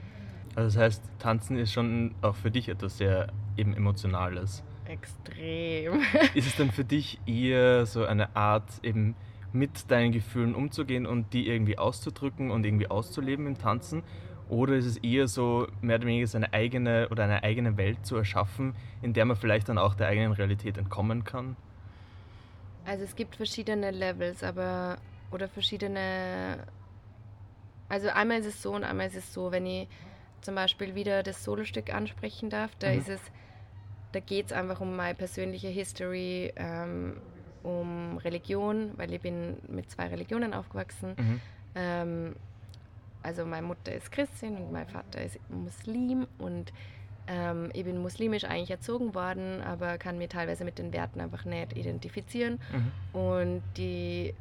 Also 0.55 0.67
das 0.67 0.83
heißt, 0.83 1.03
Tanzen 1.19 1.57
ist 1.57 1.71
schon 1.71 2.13
auch 2.21 2.35
für 2.35 2.51
dich 2.51 2.67
etwas 2.67 2.97
sehr 2.97 3.27
eben 3.55 3.73
Emotionales. 3.73 4.63
Extrem. 4.85 6.01
Ist 6.33 6.47
es 6.47 6.55
denn 6.57 6.71
für 6.71 6.83
dich 6.83 7.19
eher 7.25 7.85
so 7.85 8.05
eine 8.05 8.35
Art, 8.35 8.69
eben 8.83 9.15
mit 9.53 9.89
deinen 9.89 10.11
Gefühlen 10.11 10.55
umzugehen 10.55 11.05
und 11.05 11.33
die 11.33 11.47
irgendwie 11.47 11.77
auszudrücken 11.77 12.51
und 12.51 12.65
irgendwie 12.65 12.89
auszuleben 12.89 13.47
im 13.47 13.57
Tanzen? 13.57 14.03
Oder 14.49 14.75
ist 14.75 14.85
es 14.85 14.97
eher 14.97 15.29
so, 15.29 15.67
mehr 15.81 15.95
oder 15.95 16.07
weniger 16.07 16.27
seine 16.27 16.51
eigene 16.53 17.07
oder 17.09 17.23
eine 17.23 17.41
eigene 17.43 17.77
Welt 17.77 18.05
zu 18.05 18.17
erschaffen, 18.17 18.75
in 19.01 19.13
der 19.13 19.23
man 19.23 19.37
vielleicht 19.37 19.69
dann 19.69 19.77
auch 19.77 19.95
der 19.95 20.07
eigenen 20.07 20.33
Realität 20.33 20.77
entkommen 20.77 21.23
kann? 21.23 21.55
Also 22.85 23.05
es 23.05 23.15
gibt 23.15 23.37
verschiedene 23.37 23.91
Levels, 23.91 24.43
aber 24.43 24.97
oder 25.31 25.47
verschiedene. 25.47 26.59
Also 27.89 28.09
einmal 28.09 28.39
ist 28.39 28.45
es 28.45 28.61
so 28.61 28.73
und 28.73 28.83
einmal 28.83 29.07
ist 29.07 29.17
es 29.17 29.33
so, 29.33 29.51
wenn 29.51 29.65
ich 29.65 29.87
zum 30.41 30.55
Beispiel 30.55 30.95
wieder 30.95 31.23
das 31.23 31.43
Solostück 31.43 31.93
ansprechen 31.93 32.49
darf, 32.49 32.71
da 32.79 32.89
mhm. 32.89 32.99
ist 32.99 33.09
es, 33.09 33.21
da 34.11 34.19
geht 34.19 34.47
es 34.47 34.53
einfach 34.53 34.81
um 34.81 34.95
meine 34.95 35.15
persönliche 35.15 35.67
History, 35.67 36.53
ähm, 36.55 37.17
um 37.63 38.17
Religion, 38.17 38.91
weil 38.95 39.13
ich 39.13 39.21
bin 39.21 39.57
mit 39.67 39.91
zwei 39.91 40.07
Religionen 40.07 40.53
aufgewachsen. 40.53 41.15
Mhm. 41.17 41.41
Ähm, 41.75 42.35
also 43.23 43.45
meine 43.45 43.67
Mutter 43.67 43.93
ist 43.93 44.11
Christin 44.11 44.57
und 44.57 44.71
mein 44.71 44.87
Vater 44.87 45.21
ist 45.21 45.37
Muslim 45.49 46.25
und 46.39 46.73
ähm, 47.27 47.69
ich 47.73 47.83
bin 47.83 47.99
muslimisch 47.99 48.45
eigentlich 48.45 48.71
erzogen 48.71 49.13
worden, 49.13 49.61
aber 49.61 49.97
kann 49.97 50.17
mir 50.17 50.27
teilweise 50.27 50.65
mit 50.65 50.79
den 50.79 50.91
Werten 50.91 51.21
einfach 51.21 51.45
nicht 51.45 51.77
identifizieren. 51.77 52.59
Mhm. 52.71 53.19
Und 53.19 53.63
die, 53.77 54.33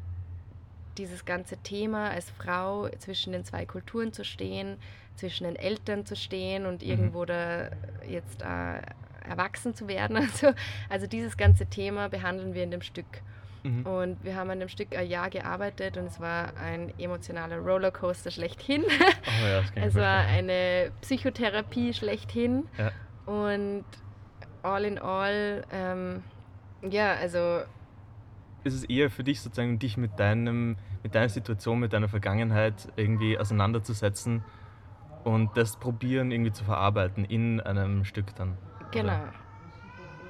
dieses 0.98 1.24
ganze 1.24 1.56
Thema 1.58 2.10
als 2.10 2.30
Frau 2.30 2.88
zwischen 2.98 3.32
den 3.32 3.44
zwei 3.44 3.64
Kulturen 3.66 4.12
zu 4.12 4.24
stehen, 4.24 4.76
zwischen 5.16 5.44
den 5.44 5.56
Eltern 5.56 6.06
zu 6.06 6.16
stehen 6.16 6.66
und 6.66 6.82
mhm. 6.82 6.88
irgendwo 6.88 7.24
da 7.24 7.70
jetzt 8.06 8.42
äh, 8.42 8.80
erwachsen 9.28 9.74
zu 9.74 9.88
werden. 9.88 10.16
Also, 10.20 10.52
also 10.88 11.06
dieses 11.06 11.36
ganze 11.36 11.66
Thema 11.66 12.08
behandeln 12.08 12.54
wir 12.54 12.64
in 12.64 12.70
dem 12.70 12.82
Stück. 12.82 13.22
Mhm. 13.62 13.86
Und 13.86 14.24
wir 14.24 14.36
haben 14.36 14.50
an 14.50 14.60
dem 14.60 14.68
Stück 14.68 14.96
ein 14.96 15.08
Jahr 15.08 15.28
gearbeitet 15.28 15.96
und 15.96 16.06
es 16.06 16.20
war 16.20 16.56
ein 16.56 16.92
emotionaler 16.98 17.58
Rollercoaster 17.58 18.30
schlechthin. 18.30 18.84
Oh 18.84 19.46
ja, 19.46 19.62
es 19.74 19.94
war 19.94 20.18
eine 20.26 20.92
Psychotherapie 21.02 21.92
schlechthin. 21.92 22.66
Ja. 22.78 22.90
Und 23.26 23.84
all 24.62 24.84
in 24.84 24.98
all, 24.98 25.64
ähm, 25.72 26.22
ja, 26.82 27.14
also. 27.14 27.62
Ist 28.64 28.74
es 28.74 28.84
eher 28.84 29.10
für 29.10 29.24
dich 29.24 29.40
sozusagen, 29.40 29.78
dich 29.78 29.96
mit, 29.96 30.18
deinem, 30.18 30.76
mit 31.02 31.14
deiner 31.14 31.28
Situation, 31.28 31.80
mit 31.80 31.92
deiner 31.92 32.08
Vergangenheit 32.08 32.88
irgendwie 32.96 33.38
auseinanderzusetzen 33.38 34.44
und 35.24 35.56
das 35.56 35.76
probieren 35.76 36.30
irgendwie 36.30 36.52
zu 36.52 36.64
verarbeiten 36.64 37.24
in 37.24 37.60
einem 37.60 38.04
Stück 38.04 38.34
dann? 38.36 38.56
Genau. 38.90 39.14
Oder? 39.14 39.32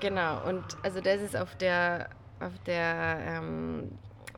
Genau, 0.01 0.49
und 0.49 0.65
also 0.83 1.01
das 1.01 1.21
ist 1.21 1.37
auf 1.37 1.55
der 1.57 2.09
auf 2.41 2.59
der 2.65 3.19
ähm, 3.23 3.91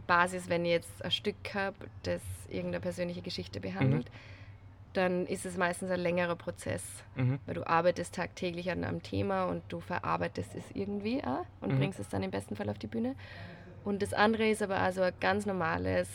Basis, 0.07 0.49
wenn 0.49 0.65
ich 0.65 0.73
jetzt 0.73 1.05
ein 1.05 1.11
Stück 1.11 1.55
habe, 1.55 1.77
das 2.03 2.21
irgendeine 2.49 2.81
persönliche 2.81 3.23
Geschichte 3.23 3.61
behandelt, 3.61 4.07
mhm. 4.07 4.93
dann 4.93 5.27
ist 5.27 5.47
es 5.47 5.57
meistens 5.57 5.91
ein 5.91 6.01
längerer 6.01 6.37
Prozess, 6.37 6.83
mhm. 7.15 7.39
weil 7.47 7.55
du 7.55 7.67
arbeitest 7.67 8.15
tagtäglich 8.15 8.71
an 8.71 8.85
einem 8.85 9.03
Thema 9.03 9.45
und 9.45 9.63
du 9.69 9.81
verarbeitest 9.81 10.55
es 10.57 10.65
irgendwie 10.75 11.23
auch 11.25 11.47
und 11.61 11.75
mhm. 11.75 11.79
bringst 11.79 12.01
es 12.01 12.09
dann 12.09 12.23
im 12.23 12.31
besten 12.31 12.57
Fall 12.57 12.69
auf 12.69 12.79
die 12.79 12.89
Bühne. 12.89 13.15
Und 13.85 14.03
das 14.03 14.13
andere 14.13 14.49
ist 14.49 14.63
aber 14.63 14.79
also 14.79 15.03
ein 15.03 15.13
ganz 15.21 15.47
normales 15.47 16.09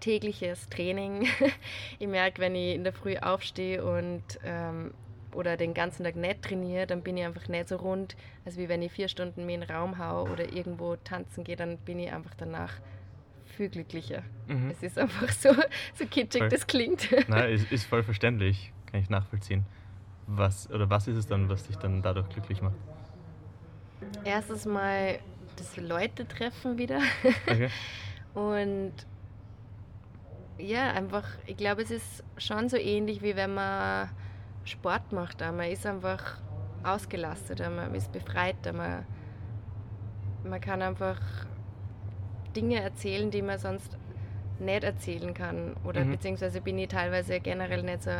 tägliches 0.00 0.68
Training. 0.68 1.26
ich 1.98 2.06
merke, 2.06 2.40
wenn 2.40 2.54
ich 2.54 2.74
in 2.74 2.84
der 2.84 2.92
Früh 2.92 3.16
aufstehe 3.16 3.84
und 3.84 4.22
ähm, 4.44 4.92
oder 5.34 5.56
den 5.56 5.74
ganzen 5.74 6.04
Tag 6.04 6.16
nicht 6.16 6.42
trainiere, 6.42 6.86
dann 6.86 7.02
bin 7.02 7.16
ich 7.16 7.24
einfach 7.24 7.48
nicht 7.48 7.68
so 7.68 7.76
rund, 7.76 8.16
als 8.44 8.56
wie 8.56 8.68
wenn 8.68 8.82
ich 8.82 8.92
vier 8.92 9.08
Stunden 9.08 9.46
mehr 9.46 9.56
in 9.56 9.60
den 9.62 9.70
Raum 9.70 9.98
haue 9.98 10.30
oder 10.30 10.52
irgendwo 10.52 10.96
tanzen 10.96 11.44
gehe, 11.44 11.56
dann 11.56 11.78
bin 11.78 11.98
ich 11.98 12.12
einfach 12.12 12.34
danach 12.34 12.72
viel 13.44 13.68
glücklicher. 13.68 14.22
Mhm. 14.46 14.70
Es 14.70 14.82
ist 14.82 14.98
einfach 14.98 15.30
so, 15.30 15.50
so 15.94 16.06
kitschig, 16.06 16.40
voll. 16.42 16.48
das 16.48 16.66
klingt. 16.66 17.08
Nein, 17.28 17.50
ist, 17.52 17.70
ist 17.70 17.84
voll 17.84 18.02
verständlich, 18.02 18.72
kann 18.90 19.00
ich 19.00 19.10
nachvollziehen. 19.10 19.66
Was, 20.26 20.70
oder 20.70 20.90
was 20.90 21.08
ist 21.08 21.16
es 21.16 21.26
dann, 21.26 21.48
was 21.48 21.66
dich 21.66 21.76
dann 21.76 22.02
dadurch 22.02 22.28
glücklich 22.28 22.60
macht? 22.62 22.76
Erstes 24.24 24.66
Mal 24.66 25.18
das 25.58 25.76
Leute 25.76 26.26
treffen 26.26 26.78
wieder. 26.78 27.00
Okay. 27.46 27.68
Und 28.34 28.92
ja, 30.58 30.90
einfach, 30.92 31.24
ich 31.46 31.56
glaube, 31.56 31.82
es 31.82 31.90
ist 31.90 32.24
schon 32.36 32.68
so 32.68 32.76
ähnlich, 32.76 33.22
wie 33.22 33.36
wenn 33.36 33.54
man 33.54 34.10
Sport 34.64 35.12
macht. 35.12 35.40
Man 35.40 35.70
ist 35.70 35.86
einfach 35.86 36.40
ausgelastet, 36.82 37.60
man 37.60 37.94
ist 37.94 38.12
befreit, 38.12 38.56
man, 38.72 39.04
man 40.44 40.60
kann 40.60 40.82
einfach 40.82 41.20
Dinge 42.54 42.80
erzählen, 42.80 43.30
die 43.30 43.42
man 43.42 43.58
sonst 43.58 43.96
nicht 44.58 44.84
erzählen 44.84 45.34
kann. 45.34 45.76
Oder 45.84 46.04
mhm. 46.04 46.12
beziehungsweise 46.12 46.60
bin 46.60 46.78
ich 46.78 46.88
teilweise 46.88 47.40
generell 47.40 47.82
nicht 47.82 48.02
so 48.02 48.10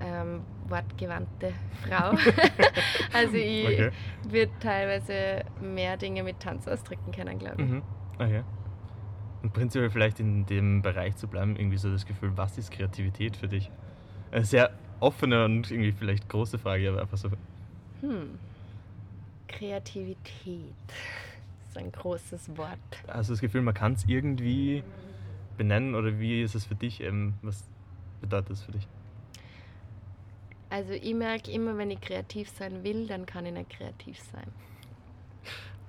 ähm, 0.00 0.42
wortgewandte 0.68 1.52
Frau. 1.82 2.10
also 3.12 3.36
ich 3.36 3.64
okay. 3.66 3.90
würde 4.28 4.52
teilweise 4.60 5.44
mehr 5.60 5.96
Dinge 5.96 6.22
mit 6.22 6.40
Tanz 6.40 6.68
ausdrücken 6.68 7.12
können, 7.12 7.38
glaube 7.38 7.62
ich. 7.62 7.68
Mhm. 7.68 7.82
Okay. 8.14 8.42
Und 9.42 9.52
prinzipiell 9.52 9.90
vielleicht 9.90 10.20
in 10.20 10.46
dem 10.46 10.82
Bereich 10.82 11.16
zu 11.16 11.28
bleiben, 11.28 11.56
irgendwie 11.56 11.78
so 11.78 11.90
das 11.90 12.04
Gefühl, 12.06 12.32
was 12.36 12.58
ist 12.58 12.72
Kreativität 12.72 13.36
für 13.36 13.48
dich? 13.48 13.70
Sehr 14.40 14.70
offene 15.00 15.44
und 15.44 15.70
irgendwie 15.70 15.92
vielleicht 15.92 16.28
große 16.28 16.58
Frage, 16.58 16.90
aber 16.90 17.02
einfach 17.02 17.16
so. 17.16 17.30
Hm. 18.00 18.38
Kreativität 19.46 20.74
ist 21.68 21.78
ein 21.78 21.92
großes 21.92 22.56
Wort. 22.56 22.78
Du 23.06 23.12
das 23.12 23.40
Gefühl, 23.40 23.62
man 23.62 23.74
kann 23.74 23.92
es 23.92 24.04
irgendwie 24.06 24.82
benennen 25.56 25.94
oder 25.94 26.18
wie 26.18 26.42
ist 26.42 26.54
es 26.54 26.64
für 26.64 26.74
dich? 26.74 27.00
Ähm, 27.02 27.34
was 27.42 27.64
bedeutet 28.20 28.50
das 28.50 28.62
für 28.62 28.72
dich? 28.72 28.86
Also 30.70 30.92
ich 30.92 31.14
merke 31.14 31.50
immer, 31.50 31.76
wenn 31.78 31.90
ich 31.90 32.00
kreativ 32.00 32.50
sein 32.50 32.84
will, 32.84 33.06
dann 33.06 33.26
kann 33.26 33.46
ich 33.46 33.52
nicht 33.52 33.70
kreativ 33.70 34.18
sein. 34.20 34.52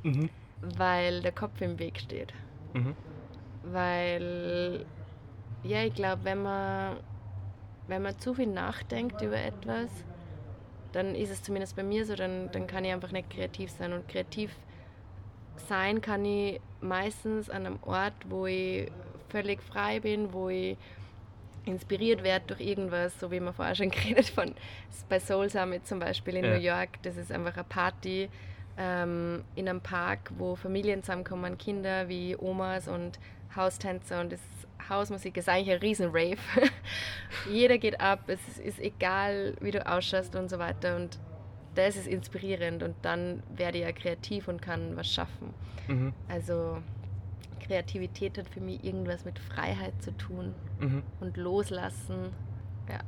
Mhm. 0.03 0.29
Weil 0.61 1.21
der 1.21 1.31
Kopf 1.31 1.59
im 1.61 1.79
Weg 1.79 1.99
steht. 1.99 2.33
Mhm. 2.73 2.95
Weil, 3.63 4.85
ja, 5.63 5.83
ich 5.83 5.93
glaube, 5.93 6.23
wenn 6.23 6.41
man 6.43 6.97
wenn 7.89 8.03
man 8.03 8.17
zu 8.19 8.35
viel 8.35 8.47
nachdenkt 8.47 9.21
über 9.21 9.37
etwas, 9.37 9.89
dann 10.91 11.15
ist 11.15 11.31
es 11.31 11.43
zumindest 11.43 11.75
bei 11.75 11.83
mir 11.83 12.05
so, 12.05 12.15
dann, 12.15 12.51
dann 12.51 12.67
kann 12.67 12.85
ich 12.85 12.93
einfach 12.93 13.11
nicht 13.11 13.29
kreativ 13.31 13.71
sein. 13.71 13.93
Und 13.93 14.07
kreativ 14.07 14.55
sein 15.67 15.99
kann 15.99 16.23
ich 16.23 16.61
meistens 16.81 17.49
an 17.49 17.65
einem 17.65 17.79
Ort, 17.81 18.13
wo 18.29 18.45
ich 18.45 18.91
völlig 19.29 19.61
frei 19.61 19.99
bin, 19.99 20.33
wo 20.33 20.49
ich 20.49 20.77
inspiriert 21.69 22.23
werde 22.23 22.45
durch 22.47 22.61
irgendwas, 22.61 23.19
so 23.19 23.31
wie 23.31 23.39
wir 23.39 23.53
vorher 23.53 23.75
schon 23.75 23.89
geredet 23.91 24.29
von 24.29 24.53
bei 25.07 25.19
Soul 25.19 25.49
Summit 25.49 25.87
zum 25.87 25.99
Beispiel 25.99 26.37
in 26.37 26.45
ja. 26.45 26.51
New 26.55 26.61
York. 26.61 27.01
Das 27.03 27.17
ist 27.17 27.31
einfach 27.31 27.55
eine 27.55 27.63
Party 27.63 28.29
ähm, 28.77 29.43
in 29.55 29.69
einem 29.69 29.81
Park, 29.81 30.31
wo 30.37 30.55
Familien 30.55 31.03
zusammenkommen, 31.03 31.57
Kinder 31.57 32.07
wie 32.09 32.35
Omas 32.37 32.87
und 32.87 33.19
Haustänzer 33.55 34.21
und 34.21 34.33
es 34.33 34.41
Hausmusik 34.89 35.37
ist 35.37 35.47
eigentlich 35.47 35.75
ein 35.75 35.81
Riesen-Rave. 35.81 36.37
Jeder 37.51 37.77
geht 37.77 38.01
ab, 38.01 38.21
es 38.27 38.39
ist 38.57 38.79
egal, 38.79 39.55
wie 39.61 39.71
du 39.71 39.85
ausschaust 39.85 40.35
und 40.35 40.49
so 40.49 40.57
weiter. 40.57 40.95
Und 40.95 41.19
das 41.75 41.95
ist 41.95 42.07
inspirierend 42.07 42.81
und 42.81 42.95
dann 43.03 43.43
werde 43.55 43.77
ich 43.77 43.83
ja 43.83 43.91
kreativ 43.91 44.47
und 44.47 44.61
kann 44.61 44.95
was 44.95 45.11
schaffen. 45.11 45.53
Mhm. 45.87 46.13
Also 46.27 46.81
Kreativität 47.59 48.37
hat 48.37 48.49
für 48.49 48.61
mich 48.61 48.83
irgendwas 48.83 49.25
mit 49.25 49.39
Freiheit 49.39 50.01
zu 50.01 50.15
tun 50.17 50.53
mhm. 50.79 51.03
und 51.19 51.37
loslassen. 51.37 52.31
Ja. 52.89 52.99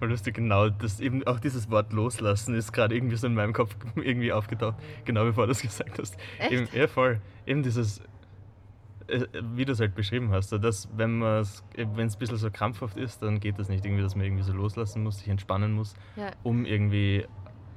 lustig, 0.06 0.34
genau, 0.34 0.68
das 0.68 1.00
eben 1.00 1.26
auch 1.26 1.40
dieses 1.40 1.70
Wort 1.70 1.92
loslassen 1.92 2.54
ist 2.54 2.72
gerade 2.72 2.94
irgendwie 2.94 3.16
so 3.16 3.26
in 3.26 3.34
meinem 3.34 3.52
Kopf 3.52 3.76
irgendwie 3.96 4.32
aufgetaucht, 4.32 4.76
genau 5.04 5.24
bevor 5.24 5.46
du 5.46 5.52
das 5.52 5.62
gesagt 5.62 5.98
hast. 5.98 6.16
Echt? 6.38 6.52
Eben, 6.52 6.68
ja, 6.72 6.86
voll. 6.86 7.20
Eben 7.46 7.62
dieses 7.62 8.02
äh, 9.08 9.26
wie 9.54 9.64
du 9.64 9.72
es 9.72 9.80
halt 9.80 9.94
beschrieben 9.94 10.32
hast, 10.32 10.50
dass 10.50 10.88
wenn 10.96 11.22
es 11.22 11.62
wenn 11.76 12.06
es 12.06 12.16
ein 12.16 12.18
bisschen 12.18 12.36
so 12.36 12.50
krampfhaft 12.50 12.96
ist, 12.96 13.22
dann 13.22 13.40
geht 13.40 13.58
das 13.58 13.68
nicht 13.68 13.84
irgendwie, 13.84 14.02
dass 14.02 14.16
man 14.16 14.24
irgendwie 14.24 14.42
so 14.42 14.52
loslassen 14.52 15.02
muss, 15.02 15.18
sich 15.18 15.28
entspannen 15.28 15.72
muss, 15.72 15.94
ja. 16.16 16.30
um 16.42 16.64
irgendwie 16.64 17.26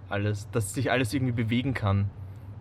alles, 0.10 0.50
dass 0.52 0.74
sich 0.74 0.92
alles 0.92 1.14
irgendwie 1.14 1.34
bewegen 1.34 1.74
kann, 1.74 2.10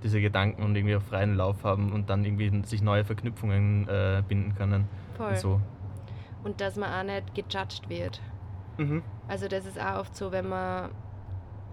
diese 0.02 0.20
Gedanken 0.20 0.62
und 0.62 0.76
irgendwie 0.76 0.96
auf 0.96 1.04
freien 1.04 1.34
Lauf 1.34 1.64
haben 1.64 1.92
und 1.92 2.11
dann 2.11 2.24
irgendwie 2.24 2.62
sich 2.64 2.82
neue 2.82 3.04
Verknüpfungen 3.04 3.88
äh, 3.88 4.22
binden 4.26 4.54
können. 4.54 4.88
Voll. 5.16 5.30
Und, 5.30 5.38
so. 5.38 5.61
und 6.44 6.61
dass 6.61 6.76
man 6.76 6.92
auch 6.92 7.12
nicht 7.12 7.34
gejudged 7.34 7.88
wird. 7.88 8.20
Mhm. 8.76 9.02
Also 9.26 9.48
das 9.48 9.66
ist 9.66 9.80
auch 9.80 10.00
oft 10.00 10.16
so, 10.16 10.32
wenn 10.32 10.48
man 10.48 10.90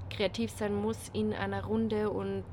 kreativ 0.10 0.52
sein 0.52 0.74
muss 0.74 1.10
in 1.14 1.34
einer 1.34 1.66
Runde 1.66 2.10
und 2.10 2.44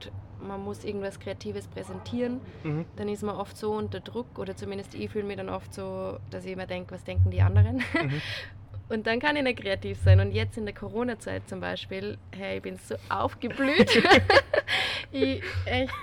man 0.40 0.62
muss 0.62 0.84
irgendwas 0.84 1.20
Kreatives 1.20 1.68
präsentieren, 1.68 2.40
mhm. 2.64 2.84
dann 2.96 3.08
ist 3.08 3.22
man 3.22 3.36
oft 3.36 3.56
so 3.56 3.72
unter 3.72 4.00
Druck 4.00 4.38
oder 4.38 4.56
zumindest 4.56 4.94
ich 4.94 5.10
fühle 5.10 5.24
mich 5.24 5.36
dann 5.36 5.48
oft 5.48 5.72
so, 5.72 6.18
dass 6.30 6.44
ich 6.44 6.52
immer 6.52 6.66
denke, 6.66 6.92
was 6.94 7.04
denken 7.04 7.30
die 7.30 7.42
anderen. 7.42 7.76
Mhm. 7.76 8.20
Und 8.92 9.06
dann 9.06 9.20
kann 9.20 9.36
ich 9.36 9.42
nicht 9.42 9.58
kreativ 9.60 9.98
sein. 10.04 10.20
Und 10.20 10.32
jetzt 10.32 10.58
in 10.58 10.66
der 10.66 10.74
Corona-Zeit 10.74 11.48
zum 11.48 11.60
Beispiel, 11.60 12.18
hey, 12.36 12.58
ich 12.58 12.62
bin 12.62 12.76
so 12.76 12.94
aufgeblüht. 13.08 13.90
ich 15.12 15.42
echt 15.64 15.94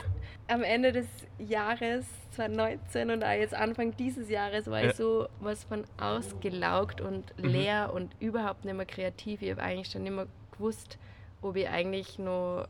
am 0.48 0.64
Ende 0.64 0.92
des 0.92 1.06
Jahres 1.38 2.08
2019 2.32 3.12
und 3.12 3.24
auch 3.24 3.30
jetzt 3.30 3.54
Anfang 3.54 3.96
dieses 3.96 4.28
Jahres 4.30 4.66
war 4.68 4.82
ja. 4.82 4.90
ich 4.90 4.96
so 4.96 5.28
was 5.40 5.64
von 5.66 5.84
ausgelaugt 6.00 7.00
und 7.00 7.38
mhm. 7.38 7.50
leer 7.50 7.90
mhm. 7.90 7.94
und 7.94 8.16
überhaupt 8.20 8.66
nicht 8.66 8.76
mehr 8.76 8.88
kreativ. 8.88 9.44
Ich 9.44 9.52
habe 9.52 9.62
eigentlich 9.62 9.92
schon 9.92 10.08
immer 10.08 10.26
gewusst, 10.52 10.98
ob 11.44 11.58
ich 11.58 11.70
eigentlich 11.70 12.18
nur 12.18 12.68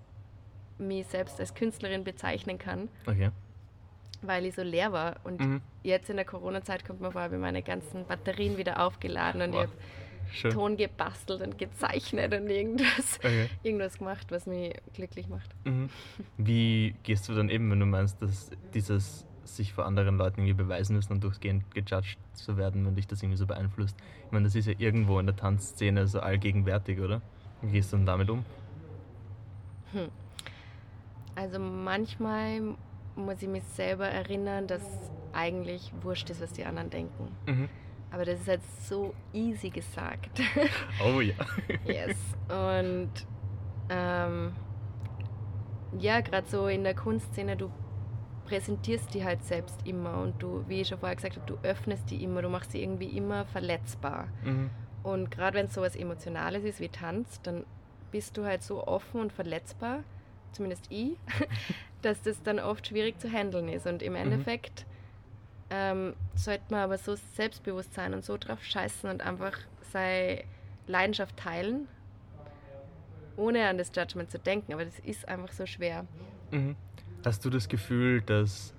mich 0.77 1.08
selbst 1.08 1.39
als 1.39 1.55
Künstlerin 1.55 2.03
bezeichnen 2.03 2.58
kann. 2.58 2.89
Okay. 3.05 3.29
Weil 4.21 4.45
ich 4.45 4.55
so 4.55 4.63
leer 4.63 4.91
war. 4.91 5.15
Und 5.23 5.39
mhm. 5.39 5.62
jetzt 5.84 6.10
in 6.10 6.17
der 6.17 6.25
Corona-Zeit 6.25 6.86
kommt 6.86 6.99
mir 6.99 7.13
vor, 7.13 7.21
habe 7.21 7.36
ich 7.36 7.41
meine 7.41 7.63
ganzen 7.63 8.05
Batterien 8.05 8.58
wieder 8.58 8.86
aufgeladen 8.86 9.41
und 9.41 9.53
wow. 9.53 9.63
ich 9.63 9.69
habe 9.69 9.77
Schön. 10.31 10.51
Ton 10.51 10.77
gebastelt 10.77 11.41
und 11.41 11.57
gezeichnet 11.57 12.33
und 12.33 12.49
irgendwas, 12.49 13.17
okay. 13.19 13.49
irgendwas 13.63 13.97
gemacht, 13.97 14.27
was 14.29 14.45
mich 14.45 14.73
glücklich 14.93 15.27
macht. 15.27 15.49
Mhm. 15.65 15.89
Wie 16.37 16.95
gehst 17.03 17.27
du 17.29 17.33
dann 17.33 17.49
eben, 17.49 17.69
wenn 17.71 17.79
du 17.79 17.85
meinst, 17.85 18.21
dass 18.21 18.51
dieses 18.73 19.25
sich 19.43 19.73
vor 19.73 19.85
anderen 19.85 20.17
Leuten 20.17 20.41
irgendwie 20.41 20.63
beweisen 20.63 20.95
müssen 20.95 21.13
und 21.13 21.23
durchgehend 21.23 21.73
gejudged 21.73 22.17
zu 22.33 22.57
werden, 22.57 22.85
wenn 22.85 22.95
dich 22.95 23.07
das 23.07 23.23
irgendwie 23.23 23.37
so 23.37 23.47
beeinflusst? 23.47 23.97
Ich 24.25 24.31
meine, 24.31 24.45
das 24.45 24.55
ist 24.55 24.67
ja 24.67 24.73
irgendwo 24.77 25.19
in 25.19 25.25
der 25.25 25.35
Tanzszene 25.35 26.07
so 26.07 26.19
allgegenwärtig, 26.19 26.99
oder? 26.99 27.21
Wie 27.61 27.71
gehst 27.71 27.91
du 27.91 27.97
dann 27.97 28.05
damit 28.05 28.29
um? 28.29 28.45
Hm. 29.91 30.09
Also 31.35 31.59
manchmal 31.59 32.75
muss 33.15 33.41
ich 33.41 33.47
mich 33.47 33.63
selber 33.63 34.07
erinnern, 34.07 34.67
dass 34.67 34.83
eigentlich 35.33 35.91
wurscht 36.01 36.29
ist, 36.29 36.41
was 36.41 36.53
die 36.53 36.65
anderen 36.65 36.89
denken. 36.89 37.27
Mhm. 37.47 37.69
Aber 38.12 38.26
das 38.26 38.39
ist 38.39 38.48
halt 38.48 38.62
so 38.82 39.13
easy 39.34 39.69
gesagt. 39.69 40.41
Oh 41.04 41.22
ja. 41.22 41.36
yes. 41.86 42.17
Und 42.50 43.12
ähm, 43.89 44.54
ja, 45.98 46.22
gerade 46.22 46.48
so 46.48 46.67
in 46.67 46.84
der 46.84 46.95
Kunstszene, 46.95 47.56
du 47.56 47.72
präsentierst 48.45 49.13
die 49.13 49.24
halt 49.24 49.43
selbst 49.43 49.86
immer 49.86 50.19
und 50.19 50.41
du, 50.41 50.63
wie 50.67 50.82
ich 50.82 50.88
schon 50.88 51.00
vorher 51.00 51.15
gesagt 51.15 51.38
habe, 51.38 51.45
du 51.45 51.58
öffnest 51.67 52.10
die 52.10 52.24
immer, 52.24 52.41
du 52.41 52.50
machst 52.50 52.72
sie 52.72 52.82
irgendwie 52.82 53.15
immer 53.15 53.45
verletzbar. 53.45 54.28
Mhm. 54.43 54.72
Und 55.04 55.32
gerade 55.32 55.58
wenn 55.58 55.67
es 55.67 55.74
so 55.74 55.82
was 55.82 55.95
Emotionales 55.95 56.63
ist 56.63 56.80
wie 56.80 56.89
Tanz, 56.89 57.41
dann 57.41 57.63
bist 58.12 58.38
du 58.38 58.45
halt 58.45 58.63
so 58.63 58.86
offen 58.86 59.22
und 59.22 59.32
verletzbar, 59.32 60.04
zumindest 60.52 60.86
ich, 60.89 61.17
dass 62.02 62.22
das 62.22 62.41
dann 62.41 62.60
oft 62.60 62.88
schwierig 62.88 63.19
zu 63.19 63.32
handeln 63.32 63.69
ist. 63.69 63.86
Und 63.86 64.02
im 64.02 64.13
mhm. 64.13 64.19
Endeffekt 64.19 64.86
ähm, 65.69 66.13
sollte 66.36 66.63
man 66.69 66.82
aber 66.82 66.97
so 66.97 67.15
selbstbewusst 67.15 67.93
sein 67.93 68.13
und 68.13 68.25
so 68.25 68.38
drauf 68.38 68.63
scheißen 68.63 69.10
und 69.10 69.21
einfach 69.21 69.58
seine 69.91 70.43
Leidenschaft 70.88 71.38
teilen, 71.38 71.88
ohne 73.38 73.67
an 73.67 73.77
das 73.77 73.91
Judgment 73.95 74.32
zu 74.32 74.39
denken. 74.39 74.73
Aber 74.73 74.86
das 74.86 74.99
ist 74.99 75.27
einfach 75.27 75.51
so 75.51 75.65
schwer. 75.65 76.05
Mhm. 76.51 76.75
Hast 77.25 77.43
du 77.45 77.49
das 77.49 77.67
Gefühl, 77.69 78.21
dass 78.21 78.73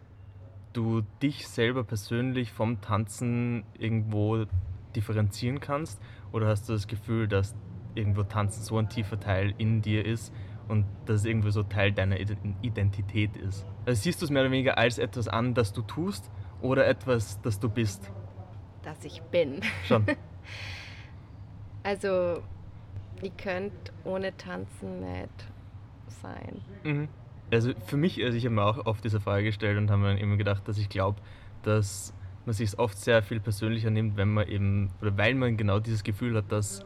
du 0.72 1.02
dich 1.22 1.46
selber 1.48 1.84
persönlich 1.84 2.52
vom 2.52 2.80
Tanzen 2.80 3.64
irgendwo 3.78 4.46
differenzieren 4.96 5.60
kannst? 5.60 6.00
Oder 6.32 6.48
hast 6.48 6.68
du 6.68 6.72
das 6.72 6.86
Gefühl, 6.86 7.28
dass 7.28 7.54
irgendwo 7.94 8.22
Tanzen 8.22 8.62
so 8.62 8.78
ein 8.78 8.88
tiefer 8.88 9.18
Teil 9.18 9.54
in 9.58 9.82
dir 9.82 10.04
ist 10.04 10.32
und 10.68 10.86
dass 11.06 11.16
es 11.16 11.24
irgendwo 11.24 11.50
so 11.50 11.62
Teil 11.62 11.92
deiner 11.92 12.18
Identität 12.62 13.36
ist? 13.36 13.66
Also 13.84 14.02
siehst 14.02 14.20
du 14.20 14.24
es 14.24 14.30
mehr 14.30 14.42
oder 14.42 14.50
weniger 14.50 14.78
als 14.78 14.98
etwas 14.98 15.28
an, 15.28 15.54
das 15.54 15.72
du 15.72 15.82
tust 15.82 16.30
oder 16.62 16.86
etwas, 16.86 17.40
das 17.42 17.58
du 17.58 17.68
bist? 17.68 18.10
Das 18.82 19.04
ich 19.04 19.20
bin. 19.22 19.60
Schon. 19.84 20.06
also, 21.82 22.42
ich 23.22 23.36
könnte 23.36 23.92
ohne 24.04 24.36
Tanzen 24.36 25.00
nicht 25.00 25.46
sein. 26.22 26.60
Mhm. 26.84 27.08
Also 27.52 27.72
für 27.86 27.96
mich, 27.96 28.22
also 28.22 28.36
ich 28.36 28.44
habe 28.44 28.54
mir 28.54 28.64
auch 28.64 28.86
oft 28.86 29.04
diese 29.04 29.20
Frage 29.20 29.44
gestellt 29.44 29.76
und 29.76 29.90
habe 29.90 30.02
mir 30.02 30.18
immer 30.18 30.36
gedacht, 30.36 30.68
dass 30.68 30.78
ich 30.78 30.88
glaube, 30.88 31.20
dass 31.62 32.14
man 32.46 32.54
sich 32.54 32.78
oft 32.78 32.96
sehr 32.96 33.22
viel 33.22 33.40
persönlicher 33.40 33.90
nimmt, 33.90 34.16
wenn 34.16 34.32
man 34.32 34.48
eben, 34.48 34.90
oder 35.00 35.16
weil 35.18 35.34
man 35.34 35.56
genau 35.56 35.80
dieses 35.80 36.04
Gefühl 36.04 36.36
hat, 36.36 36.50
dass, 36.52 36.84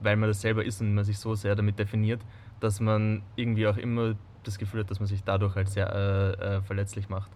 weil 0.00 0.16
man 0.16 0.28
das 0.28 0.40
selber 0.40 0.64
ist 0.64 0.80
und 0.80 0.94
man 0.94 1.04
sich 1.04 1.18
so 1.18 1.34
sehr 1.34 1.56
damit 1.56 1.78
definiert, 1.78 2.20
dass 2.60 2.80
man 2.80 3.22
irgendwie 3.36 3.66
auch 3.66 3.76
immer 3.76 4.14
das 4.44 4.58
Gefühl 4.58 4.80
hat, 4.80 4.90
dass 4.90 5.00
man 5.00 5.08
sich 5.08 5.24
dadurch 5.24 5.56
halt 5.56 5.68
sehr 5.68 5.92
äh, 5.92 6.56
äh, 6.56 6.62
verletzlich 6.62 7.08
macht. 7.08 7.30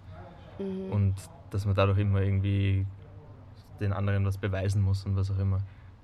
Mhm. 0.58 0.92
Und 0.92 1.14
dass 1.50 1.66
man 1.66 1.74
dadurch 1.74 1.98
immer 1.98 2.20
irgendwie 2.20 2.86
den 3.80 3.92
anderen 3.92 4.24
was 4.24 4.38
beweisen 4.38 4.82
muss 4.82 5.04
und 5.04 5.16
was 5.16 5.30
auch 5.30 5.38
immer. 5.38 5.60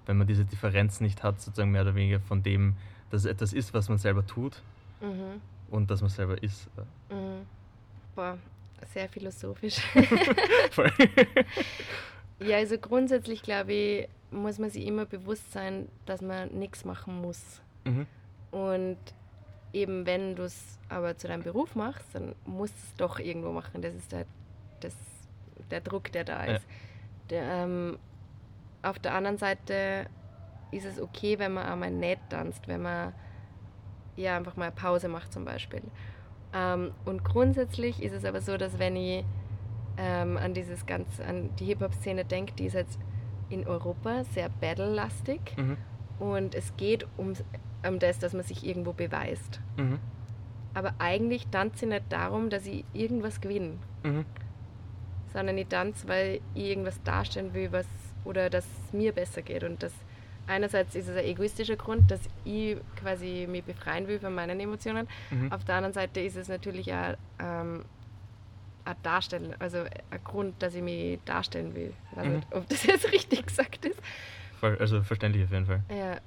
Wenn 0.06 0.18
man 0.18 0.26
diese 0.26 0.44
Differenz 0.44 1.00
nicht 1.00 1.22
hat, 1.22 1.40
sozusagen 1.40 1.70
mehr 1.70 1.82
oder 1.82 1.94
weniger 1.94 2.20
von 2.20 2.42
dem, 2.42 2.76
dass 3.10 3.24
es 3.24 3.30
etwas 3.30 3.52
ist, 3.52 3.74
was 3.74 3.88
man 3.88 3.98
selber 3.98 4.26
tut 4.26 4.62
mhm. 5.00 5.40
und 5.70 5.90
dass 5.90 6.00
man 6.00 6.10
selber 6.10 6.42
ist. 6.42 6.68
Mhm. 7.10 7.46
Boah, 8.14 8.38
sehr 8.92 9.08
philosophisch. 9.08 9.80
ja, 12.40 12.56
also 12.56 12.78
grundsätzlich 12.78 13.42
glaube 13.42 13.72
ich, 13.72 14.08
muss 14.30 14.58
man 14.58 14.70
sich 14.70 14.86
immer 14.86 15.06
bewusst 15.06 15.52
sein, 15.52 15.88
dass 16.06 16.20
man 16.20 16.50
nichts 16.50 16.84
machen 16.84 17.20
muss. 17.20 17.60
Mhm. 17.84 18.06
Und 18.50 18.98
eben 19.72 20.06
wenn 20.06 20.36
du 20.36 20.44
es 20.44 20.78
aber 20.88 21.16
zu 21.16 21.28
deinem 21.28 21.42
Beruf 21.42 21.74
machst, 21.74 22.06
dann 22.12 22.34
musst 22.46 22.74
du 22.74 22.78
es 22.78 22.96
doch 22.96 23.18
irgendwo 23.18 23.52
machen. 23.52 23.82
Das 23.82 23.94
ist 23.94 24.12
halt 24.12 24.26
das 24.80 24.94
der 25.70 25.80
Druck, 25.80 26.12
der 26.12 26.24
da 26.24 26.44
ist. 26.44 26.62
Ja. 26.62 26.76
Der, 27.30 27.42
ähm, 27.64 27.98
auf 28.82 28.98
der 28.98 29.14
anderen 29.14 29.38
Seite 29.38 30.06
ist 30.70 30.84
es 30.84 31.00
okay, 31.00 31.38
wenn 31.38 31.54
man 31.54 31.66
einmal 31.66 31.90
nicht 31.90 32.20
tanzt, 32.28 32.68
wenn 32.68 32.82
man 32.82 33.12
ja 34.16 34.36
einfach 34.36 34.56
mal 34.56 34.70
Pause 34.70 35.08
macht 35.08 35.32
zum 35.32 35.44
Beispiel. 35.44 35.82
Ähm, 36.52 36.92
und 37.04 37.24
grundsätzlich 37.24 38.02
ist 38.02 38.12
es 38.12 38.24
aber 38.24 38.40
so, 38.40 38.56
dass 38.56 38.78
wenn 38.78 38.96
ich 38.96 39.24
ähm, 39.96 40.36
an 40.36 40.54
dieses 40.54 40.86
ganze, 40.86 41.24
an 41.24 41.54
die 41.56 41.66
Hip-Hop-Szene 41.66 42.24
denke, 42.24 42.54
die 42.54 42.66
ist 42.66 42.74
jetzt 42.74 42.98
in 43.48 43.66
Europa 43.66 44.24
sehr 44.24 44.48
battle-lastig 44.48 45.40
mhm. 45.56 45.76
und 46.18 46.54
es 46.54 46.76
geht 46.76 47.06
um, 47.16 47.34
um 47.86 47.98
das, 47.98 48.18
dass 48.18 48.32
man 48.32 48.42
sich 48.42 48.66
irgendwo 48.66 48.92
beweist. 48.92 49.60
Mhm. 49.76 49.98
Aber 50.74 50.94
eigentlich 50.98 51.46
tanze 51.48 51.84
ich 51.84 51.90
nicht 51.90 52.04
darum, 52.08 52.50
dass 52.50 52.66
ich 52.66 52.84
irgendwas 52.92 53.40
gewinne. 53.40 53.78
Mhm 54.02 54.24
sondern 55.34 55.58
ich 55.58 55.66
tanze, 55.66 56.08
weil 56.08 56.40
ich 56.54 56.64
irgendwas 56.64 57.02
darstellen 57.02 57.52
will, 57.52 57.70
was 57.72 57.86
oder 58.24 58.48
dass 58.48 58.64
es 58.64 58.92
mir 58.94 59.12
besser 59.12 59.42
geht. 59.42 59.64
Und 59.64 59.82
das 59.82 59.92
einerseits 60.46 60.94
ist 60.94 61.08
es 61.08 61.16
ein 61.16 61.24
egoistischer 61.24 61.76
Grund, 61.76 62.10
dass 62.10 62.20
ich 62.44 62.78
quasi 62.96 63.46
mich 63.50 63.64
befreien 63.64 64.08
will 64.08 64.18
von 64.18 64.34
meinen 64.34 64.58
Emotionen. 64.60 65.06
Mhm. 65.30 65.52
Auf 65.52 65.64
der 65.64 65.74
anderen 65.74 65.92
Seite 65.92 66.20
ist 66.20 66.36
es 66.36 66.48
natürlich 66.48 66.92
auch 66.94 67.14
ähm, 67.38 67.84
ein 68.84 68.96
Darstellen, 69.02 69.54
also 69.58 69.78
ein 70.10 70.24
Grund, 70.24 70.62
dass 70.62 70.74
ich 70.74 70.82
mich 70.82 71.18
darstellen 71.24 71.74
will. 71.74 71.92
Ich 72.10 72.16
weiß 72.16 72.26
mhm. 72.26 72.34
nicht, 72.36 72.46
ob 72.52 72.68
das 72.68 72.84
jetzt 72.86 73.12
richtig 73.12 73.46
gesagt 73.46 73.84
ist. 73.84 74.00
Also 74.62 75.02
verständlich 75.02 75.44
auf 75.44 75.50
jeden 75.50 75.66
Fall. 75.66 75.82
Ja. 75.90 76.18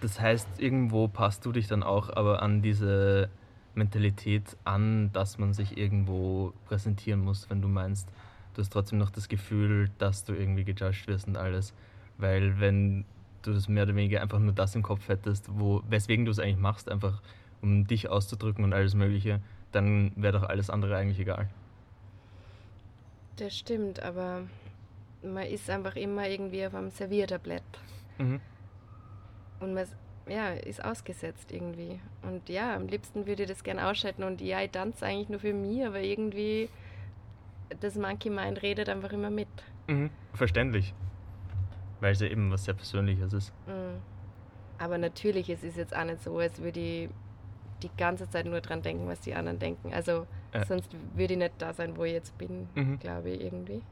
Das 0.00 0.20
heißt, 0.20 0.48
irgendwo 0.58 1.08
passt 1.08 1.44
du 1.44 1.52
dich 1.52 1.66
dann 1.66 1.82
auch 1.82 2.14
aber 2.14 2.42
an 2.42 2.62
diese 2.62 3.28
Mentalität 3.74 4.56
an, 4.64 5.10
dass 5.12 5.38
man 5.38 5.52
sich 5.52 5.76
irgendwo 5.76 6.52
präsentieren 6.66 7.20
muss, 7.20 7.48
wenn 7.50 7.62
du 7.62 7.68
meinst, 7.68 8.08
du 8.54 8.60
hast 8.60 8.72
trotzdem 8.72 8.98
noch 8.98 9.10
das 9.10 9.28
Gefühl, 9.28 9.90
dass 9.98 10.24
du 10.24 10.34
irgendwie 10.34 10.64
gejudged 10.64 11.06
wirst 11.06 11.28
und 11.28 11.36
alles. 11.36 11.72
Weil 12.18 12.60
wenn 12.60 13.04
du 13.42 13.52
das 13.52 13.68
mehr 13.68 13.84
oder 13.84 13.94
weniger 13.94 14.20
einfach 14.20 14.38
nur 14.38 14.52
das 14.52 14.74
im 14.74 14.82
Kopf 14.82 15.08
hättest, 15.08 15.48
wo, 15.50 15.82
weswegen 15.88 16.24
du 16.24 16.30
es 16.30 16.38
eigentlich 16.38 16.58
machst, 16.58 16.90
einfach 16.90 17.20
um 17.62 17.86
dich 17.86 18.08
auszudrücken 18.08 18.64
und 18.64 18.72
alles 18.72 18.94
Mögliche, 18.94 19.40
dann 19.72 20.12
wäre 20.16 20.38
doch 20.38 20.48
alles 20.48 20.70
andere 20.70 20.96
eigentlich 20.96 21.20
egal. 21.20 21.48
Das 23.36 23.56
stimmt, 23.56 24.02
aber 24.02 24.42
man 25.22 25.46
ist 25.46 25.70
einfach 25.70 25.96
immer 25.96 26.28
irgendwie 26.28 26.66
auf 26.66 26.74
einem 26.74 26.90
Serviertablett. 26.90 27.62
Mhm. 28.18 28.40
Und 29.60 29.74
man 29.74 29.86
ja, 30.30 30.50
ist 30.50 30.84
ausgesetzt 30.84 31.52
irgendwie. 31.52 32.00
Und 32.22 32.48
ja, 32.48 32.76
am 32.76 32.86
liebsten 32.86 33.26
würde 33.26 33.42
ich 33.42 33.48
das 33.48 33.64
gerne 33.64 33.86
ausschalten. 33.86 34.22
Und 34.22 34.40
ja, 34.40 34.62
ich 34.62 34.70
tanze 34.70 35.04
eigentlich 35.04 35.28
nur 35.28 35.40
für 35.40 35.52
mich, 35.52 35.84
aber 35.84 36.00
irgendwie 36.00 36.68
das 37.80 37.96
Monkey 37.96 38.30
Mind 38.30 38.62
redet 38.62 38.88
einfach 38.88 39.12
immer 39.12 39.30
mit. 39.30 39.48
Mhm, 39.88 40.10
verständlich. 40.34 40.94
Weil 42.00 42.12
es 42.12 42.20
ja 42.20 42.28
eben 42.28 42.50
was 42.50 42.64
sehr 42.64 42.74
Persönliches 42.74 43.32
ist. 43.32 43.52
Mhm. 43.66 43.98
Aber 44.78 44.98
natürlich, 44.98 45.50
es 45.50 45.62
ist 45.62 45.76
jetzt 45.76 45.94
auch 45.94 46.04
nicht 46.04 46.22
so, 46.22 46.38
als 46.38 46.60
würde 46.62 46.80
ich 46.80 47.10
die 47.82 47.90
ganze 47.96 48.28
Zeit 48.28 48.46
nur 48.46 48.60
dran 48.60 48.82
denken, 48.82 49.06
was 49.06 49.20
die 49.20 49.34
anderen 49.34 49.58
denken. 49.58 49.92
Also 49.92 50.26
äh. 50.52 50.64
sonst 50.64 50.90
würde 51.14 51.34
ich 51.34 51.38
nicht 51.38 51.54
da 51.58 51.72
sein, 51.72 51.96
wo 51.96 52.04
ich 52.04 52.12
jetzt 52.12 52.36
bin, 52.38 52.68
mhm. 52.74 52.98
glaube 52.98 53.30
ich, 53.30 53.40
irgendwie. 53.42 53.82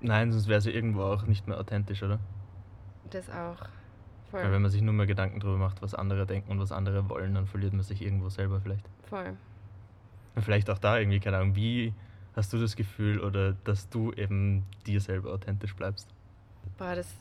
Nein, 0.00 0.32
sonst 0.32 0.48
wäre 0.48 0.60
sie 0.60 0.70
irgendwo 0.70 1.02
auch 1.02 1.26
nicht 1.26 1.46
mehr 1.46 1.58
authentisch, 1.58 2.02
oder? 2.02 2.18
Das 3.10 3.30
auch. 3.30 3.68
Voll. 4.30 4.42
Weil 4.42 4.52
wenn 4.52 4.62
man 4.62 4.70
sich 4.70 4.82
nur 4.82 4.94
mehr 4.94 5.06
Gedanken 5.06 5.40
darüber 5.40 5.58
macht, 5.58 5.82
was 5.82 5.94
andere 5.94 6.26
denken 6.26 6.50
und 6.50 6.58
was 6.58 6.72
andere 6.72 7.08
wollen, 7.08 7.34
dann 7.34 7.46
verliert 7.46 7.72
man 7.72 7.82
sich 7.82 8.02
irgendwo 8.02 8.28
selber 8.28 8.60
vielleicht. 8.60 8.84
Voll. 9.08 9.36
Und 10.34 10.42
vielleicht 10.42 10.70
auch 10.70 10.78
da 10.78 10.98
irgendwie, 10.98 11.20
keine 11.20 11.38
Ahnung, 11.38 11.54
wie 11.54 11.92
hast 12.34 12.52
du 12.52 12.58
das 12.58 12.76
Gefühl 12.76 13.20
oder 13.20 13.52
dass 13.64 13.88
du 13.88 14.12
eben 14.12 14.64
dir 14.86 15.00
selber 15.00 15.32
authentisch 15.32 15.74
bleibst? 15.74 16.08
Boah, 16.78 16.94
das 16.94 17.14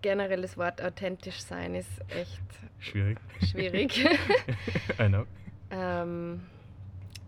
generell 0.00 0.42
das 0.42 0.56
Wort 0.56 0.82
authentisch 0.82 1.40
sein 1.40 1.74
ist 1.74 1.90
echt 2.08 2.40
schwierig. 2.78 3.18
Schwierig. 3.42 4.04
I 4.98 5.08
know. 5.08 5.24
Ähm, 5.70 6.40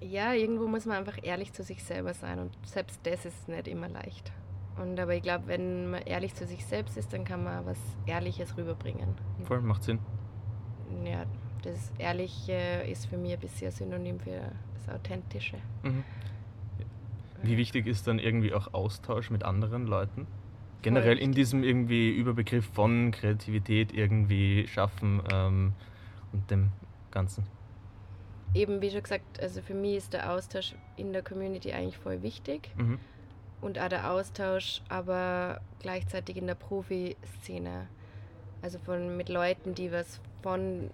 ja, 0.01 0.33
irgendwo 0.33 0.67
muss 0.67 0.87
man 0.87 0.97
einfach 0.97 1.19
ehrlich 1.23 1.53
zu 1.53 1.63
sich 1.63 1.83
selber 1.83 2.15
sein 2.15 2.39
und 2.39 2.53
selbst 2.67 3.01
das 3.05 3.25
ist 3.27 3.49
nicht 3.49 3.69
immer 3.69 3.89
leicht. 3.89 4.33
Und 4.77 4.99
aber 4.99 5.15
ich 5.15 5.23
glaube, 5.23 5.47
wenn 5.47 5.91
man 5.91 6.03
ehrlich 6.03 6.35
zu 6.35 6.47
sich 6.47 6.65
selbst 6.67 6.97
ist, 6.97 7.13
dann 7.13 7.25
kann 7.25 7.45
man 7.45 7.65
was 7.65 7.79
Ehrliches 8.07 8.57
rüberbringen. 8.57 9.15
Voll, 9.45 9.61
macht 9.61 9.85
Sinn. 9.85 10.01
Ja, 11.05 11.25
das 11.63 11.93
Ehrliche 11.99 12.85
ist 12.89 13.07
für 13.07 13.17
mich 13.17 13.39
bisher 13.39 13.71
Synonym 13.71 14.19
für 14.19 14.53
das 14.75 14.95
Authentische. 14.95 15.57
Mhm. 15.83 16.05
Wie 17.43 17.57
wichtig 17.57 17.87
ist 17.87 18.07
dann 18.07 18.19
irgendwie 18.19 18.53
auch 18.53 18.73
Austausch 18.73 19.31
mit 19.31 19.45
anderen 19.45 19.87
Leuten? 19.87 20.27
Generell 20.83 21.19
in 21.19 21.33
diesem 21.33 21.63
irgendwie 21.63 22.11
Überbegriff 22.11 22.67
von 22.73 23.11
Kreativität 23.11 23.93
irgendwie 23.93 24.67
schaffen 24.67 25.23
ähm, 25.33 25.73
und 26.33 26.51
dem 26.51 26.71
Ganzen. 27.11 27.47
Eben 28.55 28.83
wie 28.83 28.91
schon 28.91 29.03
gesagt, 29.03 29.41
also 29.41 29.63
für 29.63 29.75
mich 29.75 29.97
ist 29.97 30.13
der 30.13 30.31
Austausch 30.31 30.75
in 30.97 31.13
der 31.13 31.23
Community 31.23 31.73
eigentlich 31.73 31.97
voll 31.97 32.23
wichtig. 32.23 32.71
Mhm 32.77 32.99
und 33.61 33.79
auch 33.79 33.89
der 33.89 34.11
Austausch, 34.11 34.83
aber 34.89 35.61
gleichzeitig 35.81 36.37
in 36.37 36.47
der 36.47 36.55
Profi-Szene. 36.55 37.87
Also 38.63 38.79
von, 38.79 39.17
mit 39.17 39.29
Leuten, 39.29 39.75
die 39.75 39.93
was 39.93 40.21
von, 40.43 40.91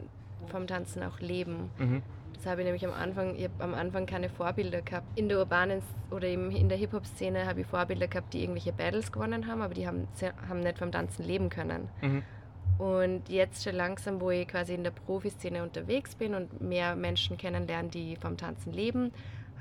vom 0.48 0.66
Tanzen 0.66 1.02
auch 1.02 1.20
leben. 1.20 1.70
Mhm. 1.78 2.02
Das 2.34 2.46
habe 2.46 2.62
ich 2.62 2.64
nämlich 2.64 2.86
am 2.86 2.94
Anfang, 2.94 3.36
ich 3.36 3.44
habe 3.44 3.62
am 3.62 3.74
Anfang 3.74 4.06
keine 4.06 4.30
Vorbilder 4.30 4.80
gehabt. 4.80 5.06
In 5.18 5.28
der 5.28 5.38
urbanen 5.38 5.82
oder 6.10 6.26
in 6.26 6.68
der 6.70 6.78
Hip-Hop-Szene 6.78 7.46
habe 7.46 7.60
ich 7.60 7.66
Vorbilder 7.66 8.08
gehabt, 8.08 8.32
die 8.32 8.40
irgendwelche 8.40 8.72
Battles 8.72 9.12
gewonnen 9.12 9.46
haben, 9.46 9.60
aber 9.60 9.74
die 9.74 9.86
haben, 9.86 10.08
haben 10.48 10.60
nicht 10.60 10.78
vom 10.78 10.90
Tanzen 10.90 11.24
leben 11.24 11.50
können. 11.50 11.88
Mhm. 12.00 12.22
Und 12.78 13.28
jetzt 13.28 13.62
schon 13.62 13.74
langsam, 13.74 14.22
wo 14.22 14.30
ich 14.30 14.48
quasi 14.48 14.72
in 14.72 14.84
der 14.84 14.90
Profiszene 14.90 15.62
unterwegs 15.62 16.14
bin 16.14 16.34
und 16.34 16.62
mehr 16.62 16.96
Menschen 16.96 17.36
kennenlerne, 17.36 17.90
die 17.90 18.16
vom 18.16 18.38
Tanzen 18.38 18.72
leben, 18.72 19.12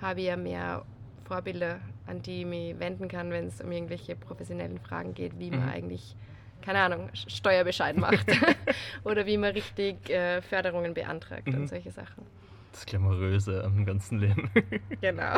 habe 0.01 0.21
ich 0.21 0.27
ja 0.27 0.37
mehr 0.37 0.85
Vorbilder, 1.25 1.81
an 2.09 2.21
die 2.21 2.41
ich 2.41 2.45
mich 2.45 2.79
wenden 2.79 3.07
kann, 3.07 3.31
wenn 3.31 3.47
es 3.47 3.61
um 3.61 3.71
irgendwelche 3.71 4.15
professionellen 4.15 4.79
Fragen 4.79 5.13
geht, 5.13 5.39
wie 5.39 5.51
man 5.51 5.63
mhm. 5.63 5.69
eigentlich, 5.69 6.15
keine 6.61 6.79
Ahnung, 6.79 7.09
Steuerbescheid 7.13 7.97
macht 7.97 8.25
oder 9.03 9.25
wie 9.25 9.37
man 9.37 9.51
richtig 9.51 10.09
äh, 10.09 10.41
Förderungen 10.41 10.93
beantragt 10.93 11.47
mhm. 11.47 11.55
und 11.55 11.67
solche 11.67 11.91
Sachen. 11.91 12.23
Das 12.71 12.85
Glamouröse 12.85 13.63
am 13.63 13.85
ganzen 13.85 14.19
Leben. 14.19 14.49
genau. 15.01 15.37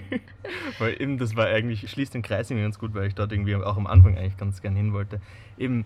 weil 0.78 1.00
eben, 1.00 1.18
das 1.18 1.36
war 1.36 1.46
eigentlich, 1.46 1.90
schließt 1.90 2.14
den 2.14 2.22
Kreis 2.22 2.50
irgendwie 2.50 2.64
ganz 2.64 2.78
gut, 2.78 2.94
weil 2.94 3.06
ich 3.06 3.14
dort 3.14 3.32
irgendwie 3.32 3.54
auch 3.56 3.76
am 3.76 3.86
Anfang 3.86 4.16
eigentlich 4.16 4.36
ganz 4.36 4.62
gern 4.62 4.74
hin 4.74 4.92
wollte. 4.92 5.20
Eben 5.58 5.84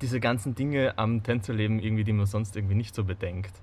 diese 0.00 0.20
ganzen 0.20 0.54
Dinge 0.54 0.96
am 0.96 1.22
Tänzerleben 1.22 1.78
irgendwie, 1.78 2.04
die 2.04 2.12
man 2.12 2.26
sonst 2.26 2.56
irgendwie 2.56 2.74
nicht 2.74 2.94
so 2.94 3.04
bedenkt 3.04 3.60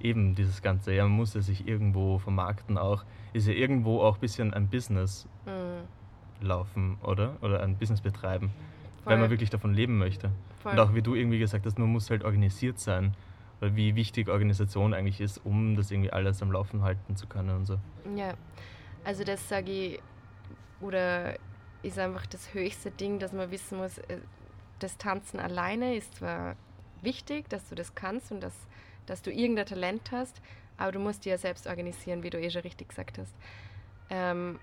eben 0.00 0.34
dieses 0.34 0.62
Ganze, 0.62 0.94
ja, 0.94 1.04
man 1.04 1.12
muss 1.12 1.34
ja 1.34 1.40
sich 1.40 1.66
irgendwo 1.66 2.18
vermarkten 2.18 2.78
auch, 2.78 3.04
ist 3.32 3.46
ja 3.46 3.54
irgendwo 3.54 4.00
auch 4.00 4.16
ein 4.16 4.20
bisschen 4.20 4.54
ein 4.54 4.68
Business 4.68 5.28
mhm. 5.46 6.46
laufen, 6.46 6.98
oder? 7.02 7.36
Oder 7.42 7.62
ein 7.62 7.76
Business 7.76 8.00
betreiben, 8.00 8.50
Voll. 9.02 9.12
wenn 9.12 9.20
man 9.20 9.30
wirklich 9.30 9.50
davon 9.50 9.74
leben 9.74 9.98
möchte. 9.98 10.30
Voll. 10.62 10.72
Und 10.72 10.80
auch 10.80 10.94
wie 10.94 11.02
du 11.02 11.14
irgendwie 11.14 11.38
gesagt 11.38 11.66
hast, 11.66 11.78
man 11.78 11.88
muss 11.88 12.10
halt 12.10 12.24
organisiert 12.24 12.78
sein, 12.78 13.14
weil 13.60 13.74
wie 13.76 13.96
wichtig 13.96 14.28
Organisation 14.28 14.94
eigentlich 14.94 15.20
ist, 15.20 15.38
um 15.44 15.76
das 15.76 15.90
irgendwie 15.90 16.12
alles 16.12 16.42
am 16.42 16.52
Laufen 16.52 16.82
halten 16.82 17.16
zu 17.16 17.26
können 17.26 17.50
und 17.50 17.66
so. 17.66 17.78
Ja, 18.16 18.34
also 19.04 19.24
das 19.24 19.48
sage 19.48 19.70
ich, 19.70 20.00
oder 20.80 21.34
ist 21.82 21.98
einfach 21.98 22.26
das 22.26 22.54
höchste 22.54 22.90
Ding, 22.90 23.18
dass 23.18 23.32
man 23.32 23.50
wissen 23.50 23.78
muss, 23.78 23.98
äh, 23.98 24.18
das 24.78 24.96
Tanzen 24.96 25.40
alleine 25.40 25.96
ist 25.96 26.16
zwar 26.16 26.54
wichtig, 27.02 27.48
dass 27.48 27.68
du 27.68 27.74
das 27.74 27.94
kannst 27.94 28.30
und 28.30 28.40
dass 28.40 28.67
dass 29.08 29.22
du 29.22 29.30
irgendein 29.32 29.66
Talent 29.66 30.10
hast, 30.12 30.40
aber 30.76 30.92
du 30.92 30.98
musst 30.98 31.24
dir 31.24 31.30
ja 31.30 31.38
selbst 31.38 31.66
organisieren, 31.66 32.22
wie 32.22 32.30
du 32.30 32.38
eh 32.38 32.50
schon 32.50 32.62
richtig 32.62 32.88
gesagt 32.88 33.18
hast. 33.18 33.34
Ähm, 34.10 34.58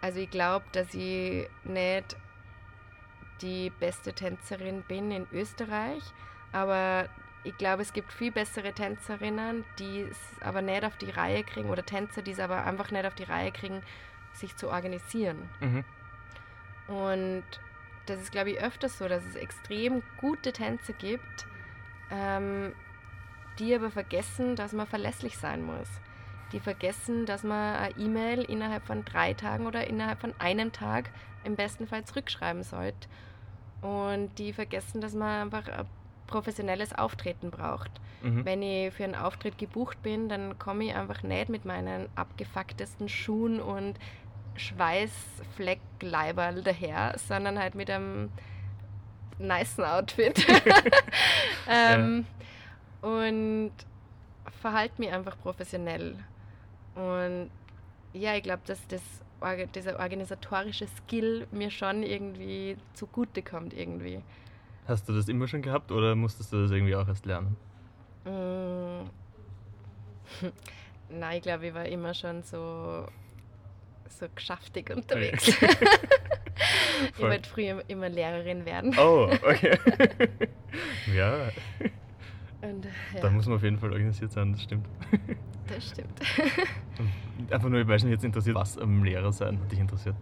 also 0.00 0.20
ich 0.20 0.30
glaube, 0.30 0.64
dass 0.72 0.92
ich 0.94 1.48
nicht 1.64 2.16
die 3.42 3.70
beste 3.70 4.12
Tänzerin 4.12 4.82
bin 4.82 5.10
in 5.10 5.26
Österreich, 5.32 6.02
aber 6.52 7.08
ich 7.44 7.56
glaube, 7.56 7.82
es 7.82 7.92
gibt 7.92 8.12
viel 8.12 8.32
bessere 8.32 8.72
Tänzerinnen, 8.72 9.64
die 9.78 10.02
es 10.02 10.18
aber 10.40 10.60
nicht 10.60 10.84
auf 10.84 10.96
die 10.96 11.10
Reihe 11.10 11.42
kriegen, 11.42 11.70
oder 11.70 11.84
Tänzer, 11.84 12.22
die 12.22 12.32
es 12.32 12.40
aber 12.40 12.64
einfach 12.66 12.90
nicht 12.90 13.06
auf 13.06 13.14
die 13.14 13.24
Reihe 13.24 13.50
kriegen, 13.50 13.82
sich 14.34 14.56
zu 14.56 14.68
organisieren. 14.68 15.48
Mhm. 15.60 15.84
Und 16.94 17.44
das 18.06 18.20
ist, 18.20 18.32
glaube 18.32 18.50
ich, 18.50 18.60
öfters 18.60 18.98
so, 18.98 19.08
dass 19.08 19.24
es 19.24 19.36
extrem 19.36 20.02
gute 20.18 20.52
Tänze 20.52 20.92
gibt, 20.92 21.46
ähm, 22.10 22.74
die 23.60 23.74
aber 23.74 23.90
vergessen, 23.90 24.56
dass 24.56 24.72
man 24.72 24.86
verlässlich 24.86 25.36
sein 25.36 25.62
muss. 25.62 25.88
Die 26.52 26.60
vergessen, 26.60 27.26
dass 27.26 27.44
man 27.44 27.76
eine 27.76 27.96
E-Mail 27.96 28.42
innerhalb 28.42 28.86
von 28.86 29.04
drei 29.04 29.34
Tagen 29.34 29.66
oder 29.66 29.86
innerhalb 29.86 30.20
von 30.20 30.34
einem 30.38 30.72
Tag 30.72 31.10
im 31.44 31.54
besten 31.54 31.86
Fall 31.86 32.04
zurückschreiben 32.04 32.64
sollte. 32.64 33.08
Und 33.82 34.30
die 34.38 34.52
vergessen, 34.52 35.00
dass 35.00 35.14
man 35.14 35.42
einfach 35.42 35.68
ein 35.68 35.86
professionelles 36.26 36.92
Auftreten 36.92 37.50
braucht. 37.50 37.90
Mhm. 38.22 38.44
Wenn 38.44 38.62
ich 38.62 38.92
für 38.92 39.04
einen 39.04 39.14
Auftritt 39.14 39.58
gebucht 39.58 40.02
bin, 40.02 40.28
dann 40.28 40.58
komme 40.58 40.84
ich 40.84 40.94
einfach 40.94 41.22
nicht 41.22 41.48
mit 41.48 41.64
meinen 41.64 42.08
abgefucktesten 42.16 43.08
Schuhen 43.08 43.60
und 43.60 43.98
Schweißfleckleiberl 44.56 46.62
daher, 46.62 47.14
sondern 47.16 47.58
halt 47.58 47.74
mit 47.74 47.90
einem 47.90 48.30
nicen 49.38 49.84
Outfit. 49.84 50.46
ähm, 51.68 52.26
ja 52.28 52.40
und 53.02 53.72
verhalte 54.60 54.94
mich 54.98 55.10
einfach 55.12 55.38
professionell. 55.38 56.16
Und 56.94 57.50
ja, 58.12 58.34
ich 58.34 58.42
glaube, 58.42 58.62
dass 58.66 58.86
das, 58.88 59.02
dieser 59.74 59.98
organisatorische 59.98 60.86
Skill 60.86 61.46
mir 61.50 61.70
schon 61.70 62.02
irgendwie 62.02 62.76
zugute 62.94 63.42
kommt 63.42 63.72
irgendwie. 63.72 64.22
Hast 64.86 65.08
du 65.08 65.12
das 65.12 65.28
immer 65.28 65.46
schon 65.46 65.62
gehabt 65.62 65.92
oder 65.92 66.14
musstest 66.14 66.52
du 66.52 66.62
das 66.62 66.70
irgendwie 66.70 66.96
auch 66.96 67.06
erst 67.06 67.26
lernen? 67.26 67.56
Mm. 68.24 69.08
Nein, 71.10 71.36
ich 71.36 71.42
glaube, 71.42 71.68
ich 71.68 71.74
war 71.74 71.86
immer 71.86 72.14
schon 72.14 72.42
so, 72.42 73.06
so 74.08 74.26
geschäftig 74.34 74.90
unterwegs. 74.90 75.48
Okay. 75.48 75.76
ich 77.16 77.20
wollte 77.20 77.48
früher 77.48 77.82
immer 77.88 78.08
Lehrerin 78.08 78.64
werden. 78.64 78.96
Oh, 78.98 79.30
okay. 79.42 79.78
ja. 81.14 81.50
Und, 82.62 82.84
ja. 83.14 83.20
Da 83.20 83.30
muss 83.30 83.46
man 83.46 83.56
auf 83.56 83.62
jeden 83.62 83.78
Fall 83.78 83.92
organisiert 83.92 84.32
sein, 84.32 84.52
das 84.52 84.62
stimmt. 84.62 84.86
Das 85.72 85.88
stimmt. 85.88 86.20
Einfach 87.48 87.68
nur, 87.68 87.86
weil 87.86 87.96
es 87.96 88.02
mich 88.02 88.10
jetzt 88.10 88.24
interessiert, 88.24 88.56
was 88.56 88.76
am 88.76 89.04
Lehrer 89.04 89.32
sein 89.32 89.60
hat 89.60 89.70
dich 89.70 89.78
interessiert. 89.78 90.16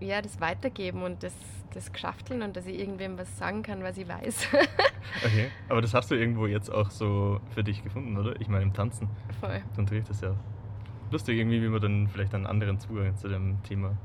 Ja, 0.00 0.20
das 0.20 0.40
Weitergeben 0.40 1.02
und 1.02 1.22
das, 1.22 1.34
das 1.74 1.92
Geschafteln 1.92 2.42
und 2.42 2.56
dass 2.56 2.66
ich 2.66 2.78
irgendwem 2.78 3.18
was 3.18 3.38
sagen 3.38 3.62
kann, 3.62 3.82
was 3.84 3.96
ich 3.96 4.08
weiß. 4.08 4.48
okay, 5.24 5.48
aber 5.68 5.80
das 5.80 5.94
hast 5.94 6.10
du 6.10 6.16
irgendwo 6.16 6.46
jetzt 6.46 6.70
auch 6.70 6.90
so 6.90 7.40
für 7.54 7.62
dich 7.62 7.84
gefunden, 7.84 8.16
oder? 8.16 8.40
Ich 8.40 8.48
meine, 8.48 8.64
im 8.64 8.72
Tanzen. 8.72 9.08
Voll. 9.38 9.62
Du 9.74 9.80
unterrichtest 9.82 10.22
ja. 10.22 10.34
Lustig 11.10 11.38
irgendwie, 11.38 11.62
wie 11.62 11.68
man 11.68 11.80
dann 11.80 12.08
vielleicht 12.08 12.34
einen 12.34 12.46
anderen 12.46 12.80
Zugang 12.80 13.16
zu 13.16 13.28
dem 13.28 13.62
Thema 13.62 13.96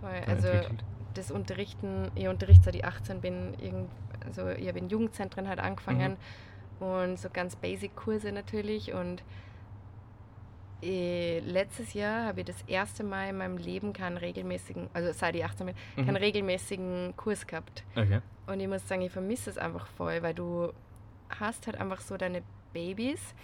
Voll, 0.00 0.10
also 0.26 0.48
entwickelt. 0.48 0.84
das 1.14 1.30
Unterrichten, 1.30 2.10
ich 2.14 2.28
unterrichte 2.28 2.64
seit 2.64 2.74
ich 2.74 2.84
18 2.84 3.20
bin, 3.20 3.54
irgendwie 3.60 3.88
also 4.24 4.48
ich 4.48 4.68
habe 4.68 4.78
in 4.78 4.88
Jugendzentren 4.88 5.48
halt 5.48 5.60
angefangen 5.60 6.16
mhm. 6.80 6.86
und 6.86 7.18
so 7.18 7.28
ganz 7.32 7.56
Basic-Kurse 7.56 8.32
natürlich 8.32 8.92
und 8.92 9.22
äh, 10.82 11.40
letztes 11.40 11.94
Jahr 11.94 12.26
habe 12.26 12.40
ich 12.40 12.46
das 12.46 12.62
erste 12.66 13.04
Mal 13.04 13.30
in 13.30 13.38
meinem 13.38 13.56
Leben 13.56 13.92
keinen 13.92 14.18
regelmäßigen, 14.18 14.90
also 14.92 15.12
seit 15.12 15.34
ich 15.34 15.44
18 15.44 15.66
bin, 15.66 15.74
mhm. 15.96 16.06
keinen 16.06 16.16
regelmäßigen 16.16 17.14
Kurs 17.16 17.46
gehabt. 17.46 17.84
Okay. 17.96 18.20
Und 18.46 18.60
ich 18.60 18.68
muss 18.68 18.86
sagen, 18.86 19.02
ich 19.02 19.12
vermisse 19.12 19.48
es 19.50 19.56
einfach 19.58 19.86
voll, 19.86 20.22
weil 20.22 20.34
du 20.34 20.72
hast 21.30 21.66
halt 21.66 21.80
einfach 21.80 22.00
so 22.00 22.16
deine 22.16 22.42
Babys, 22.72 23.34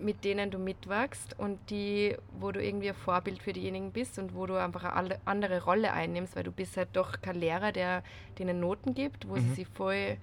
mit 0.00 0.24
denen 0.24 0.50
du 0.50 0.58
mitwachst 0.58 1.38
und 1.38 1.58
die, 1.70 2.16
wo 2.38 2.52
du 2.52 2.62
irgendwie 2.62 2.88
ein 2.88 2.94
Vorbild 2.94 3.42
für 3.42 3.52
diejenigen 3.52 3.92
bist 3.92 4.18
und 4.18 4.34
wo 4.34 4.46
du 4.46 4.56
einfach 4.56 4.84
eine 4.84 5.20
andere 5.24 5.62
Rolle 5.64 5.92
einnimmst, 5.92 6.36
weil 6.36 6.44
du 6.44 6.52
bist 6.52 6.76
halt 6.76 6.88
doch 6.94 7.20
kein 7.20 7.36
Lehrer, 7.36 7.72
der 7.72 8.02
denen 8.38 8.60
Noten 8.60 8.94
gibt, 8.94 9.28
wo 9.28 9.36
mhm. 9.36 9.40
sie 9.40 9.54
sich 9.54 9.68
voll 9.68 10.16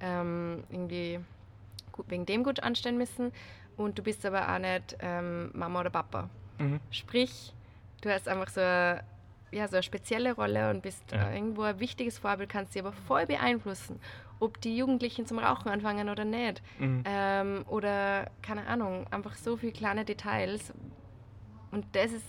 ähm, 0.00 0.64
irgendwie 0.70 1.20
wegen 2.08 2.26
dem 2.26 2.44
gut 2.44 2.62
anstellen 2.62 2.96
müssen 2.96 3.32
und 3.76 3.98
du 3.98 4.02
bist 4.02 4.24
aber 4.26 4.52
auch 4.52 4.58
nicht 4.58 4.96
ähm, 5.00 5.50
Mama 5.52 5.80
oder 5.80 5.90
Papa. 5.90 6.28
Mhm. 6.58 6.80
Sprich, 6.90 7.52
du 8.02 8.10
hast 8.10 8.28
einfach 8.28 8.48
so 8.48 8.60
eine, 8.60 9.02
ja, 9.50 9.68
so 9.68 9.76
eine 9.76 9.82
spezielle 9.82 10.34
Rolle 10.34 10.70
und 10.70 10.82
bist 10.82 11.12
ja. 11.12 11.32
irgendwo 11.32 11.62
ein 11.62 11.80
wichtiges 11.80 12.18
Vorbild, 12.18 12.50
kannst 12.50 12.72
sie 12.72 12.80
aber 12.80 12.92
voll 12.92 13.26
beeinflussen. 13.26 14.00
Ob 14.40 14.60
die 14.60 14.76
Jugendlichen 14.76 15.26
zum 15.26 15.38
Rauchen 15.38 15.68
anfangen 15.68 16.08
oder 16.08 16.24
nicht. 16.24 16.62
Mhm. 16.78 17.02
Ähm, 17.04 17.64
oder 17.68 18.30
keine 18.42 18.66
Ahnung, 18.66 19.06
einfach 19.10 19.36
so 19.36 19.56
viele 19.56 19.72
kleine 19.72 20.04
Details. 20.04 20.72
Und 21.70 21.86
das 21.92 22.12
ist, 22.12 22.26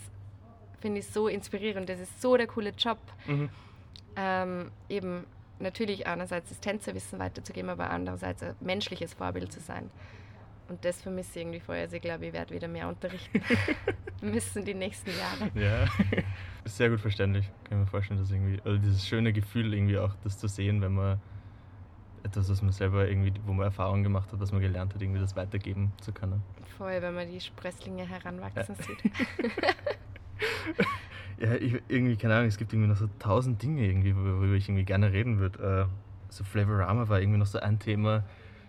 finde 0.79 0.99
ich, 0.99 1.07
so 1.07 1.27
inspirierend. 1.27 1.89
Das 1.89 1.99
ist 1.99 2.21
so 2.21 2.37
der 2.37 2.47
coole 2.47 2.71
Job. 2.71 2.99
Mhm. 3.25 3.49
Ähm, 4.15 4.71
eben 4.89 5.25
natürlich 5.59 6.05
einerseits 6.05 6.49
das 6.49 6.59
Tänzerwissen 6.59 7.17
weiterzugeben, 7.19 7.69
aber 7.69 7.89
andererseits 7.89 8.43
ein 8.43 8.55
menschliches 8.59 9.13
Vorbild 9.13 9.51
zu 9.51 9.59
sein. 9.59 9.89
Und 10.67 10.83
das 10.85 11.01
vermisse 11.01 11.31
ich 11.31 11.37
irgendwie 11.41 11.59
vorher. 11.59 11.83
Also 11.83 11.97
ich 11.97 12.01
glaube, 12.01 12.27
ich 12.27 12.33
werde 12.33 12.53
wieder 12.53 12.67
mehr 12.67 12.87
unterrichten 12.87 13.41
müssen 14.21 14.63
die 14.63 14.73
nächsten 14.73 15.09
Jahre. 15.09 15.51
Ja, 15.55 15.85
sehr 16.65 16.89
gut 16.89 17.01
verständlich. 17.01 17.45
Kann 17.65 17.79
ich 17.79 17.85
mir 17.85 17.87
vorstellen, 17.87 18.19
dass 18.19 18.31
irgendwie, 18.31 18.59
also 18.63 18.77
dieses 18.77 19.05
schöne 19.07 19.33
Gefühl 19.33 19.73
irgendwie 19.73 19.97
auch, 19.97 20.15
das 20.23 20.37
zu 20.37 20.47
sehen, 20.47 20.81
wenn 20.81 20.93
man 20.93 21.19
etwas, 22.23 22.49
was 22.49 22.61
man 22.61 22.71
selber 22.71 23.07
irgendwie, 23.07 23.33
wo 23.45 23.53
man 23.53 23.65
Erfahrungen 23.65 24.03
gemacht 24.03 24.31
hat, 24.31 24.39
was 24.39 24.51
man 24.51 24.61
gelernt 24.61 24.93
hat, 24.93 25.01
irgendwie 25.01 25.19
das 25.19 25.35
weitergeben 25.35 25.91
zu 26.01 26.11
können. 26.11 26.41
Vorher, 26.77 27.01
wenn 27.01 27.15
man 27.15 27.29
die 27.29 27.39
Sprösslinge 27.39 28.07
heranwachsen 28.07 28.75
ja. 28.77 28.83
sieht. 28.83 29.11
ja, 31.39 31.55
ich, 31.55 31.81
irgendwie, 31.87 32.15
keine 32.15 32.35
Ahnung, 32.35 32.47
es 32.47 32.57
gibt 32.57 32.73
irgendwie 32.73 32.89
noch 32.89 32.97
so 32.97 33.09
tausend 33.19 33.61
Dinge, 33.61 33.85
irgendwie, 33.85 34.15
worüber 34.15 34.53
ich 34.53 34.67
irgendwie 34.67 34.85
gerne 34.85 35.11
reden 35.11 35.39
würde. 35.39 35.87
Äh, 35.89 36.33
so 36.33 36.43
Flavorama 36.43 37.09
war 37.09 37.19
irgendwie 37.19 37.39
noch 37.39 37.47
so 37.47 37.59
ein 37.59 37.79
Thema, 37.79 38.23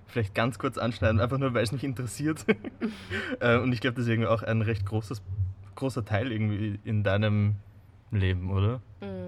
vielleicht 0.06 0.34
ganz 0.34 0.58
kurz 0.58 0.78
anschneiden, 0.78 1.20
einfach 1.20 1.38
nur, 1.38 1.54
weil 1.54 1.62
es 1.62 1.72
mich 1.72 1.84
interessiert. 1.84 2.44
äh, 3.40 3.58
und 3.58 3.72
ich 3.72 3.80
glaube, 3.80 3.96
das 3.96 4.04
ist 4.04 4.10
irgendwie 4.10 4.28
auch 4.28 4.42
ein 4.42 4.62
recht 4.62 4.84
großes, 4.86 5.22
großer 5.74 6.04
Teil 6.04 6.32
irgendwie 6.32 6.78
in 6.84 7.02
deinem 7.02 7.56
Leben, 8.10 8.50
oder? 8.50 8.80
Mhm. 9.00 9.21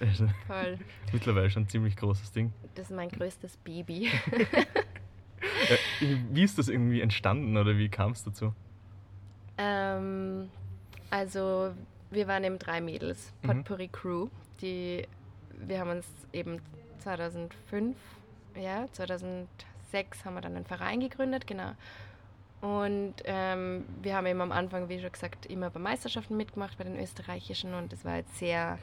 Also, 0.00 0.28
Voll. 0.46 0.78
Mittlerweile 1.12 1.50
schon 1.50 1.64
ein 1.64 1.68
ziemlich 1.68 1.96
großes 1.96 2.32
Ding. 2.32 2.52
Das 2.74 2.90
ist 2.90 2.96
mein 2.96 3.08
größtes 3.08 3.56
Baby. 3.58 4.10
wie 6.30 6.42
ist 6.42 6.58
das 6.58 6.68
irgendwie 6.68 7.00
entstanden 7.00 7.56
oder 7.56 7.76
wie 7.76 7.88
kam 7.88 8.12
es 8.12 8.24
dazu? 8.24 8.54
Ähm, 9.58 10.48
also 11.10 11.74
wir 12.10 12.26
waren 12.26 12.44
eben 12.44 12.58
drei 12.58 12.80
Mädels, 12.80 13.32
mhm. 13.42 13.48
Potpourri 13.48 13.86
mhm. 13.86 13.92
Crew. 13.92 14.28
Die, 14.60 15.06
wir 15.52 15.80
haben 15.80 15.90
uns 15.90 16.06
eben 16.32 16.60
2005, 16.98 17.96
ja, 18.56 18.86
2006 18.92 20.24
haben 20.24 20.34
wir 20.34 20.40
dann 20.40 20.56
einen 20.56 20.66
Verein 20.66 21.00
gegründet, 21.00 21.46
genau. 21.46 21.72
Und 22.60 23.14
ähm, 23.24 23.84
wir 24.02 24.14
haben 24.14 24.26
eben 24.26 24.40
am 24.42 24.52
Anfang, 24.52 24.88
wie 24.88 25.00
schon 25.00 25.12
gesagt, 25.12 25.46
immer 25.46 25.70
bei 25.70 25.80
Meisterschaften 25.80 26.36
mitgemacht, 26.36 26.76
bei 26.76 26.84
den 26.84 26.98
österreichischen. 26.98 27.72
Und 27.72 27.92
das 27.92 28.04
war 28.04 28.16
jetzt 28.16 28.36
sehr 28.38 28.78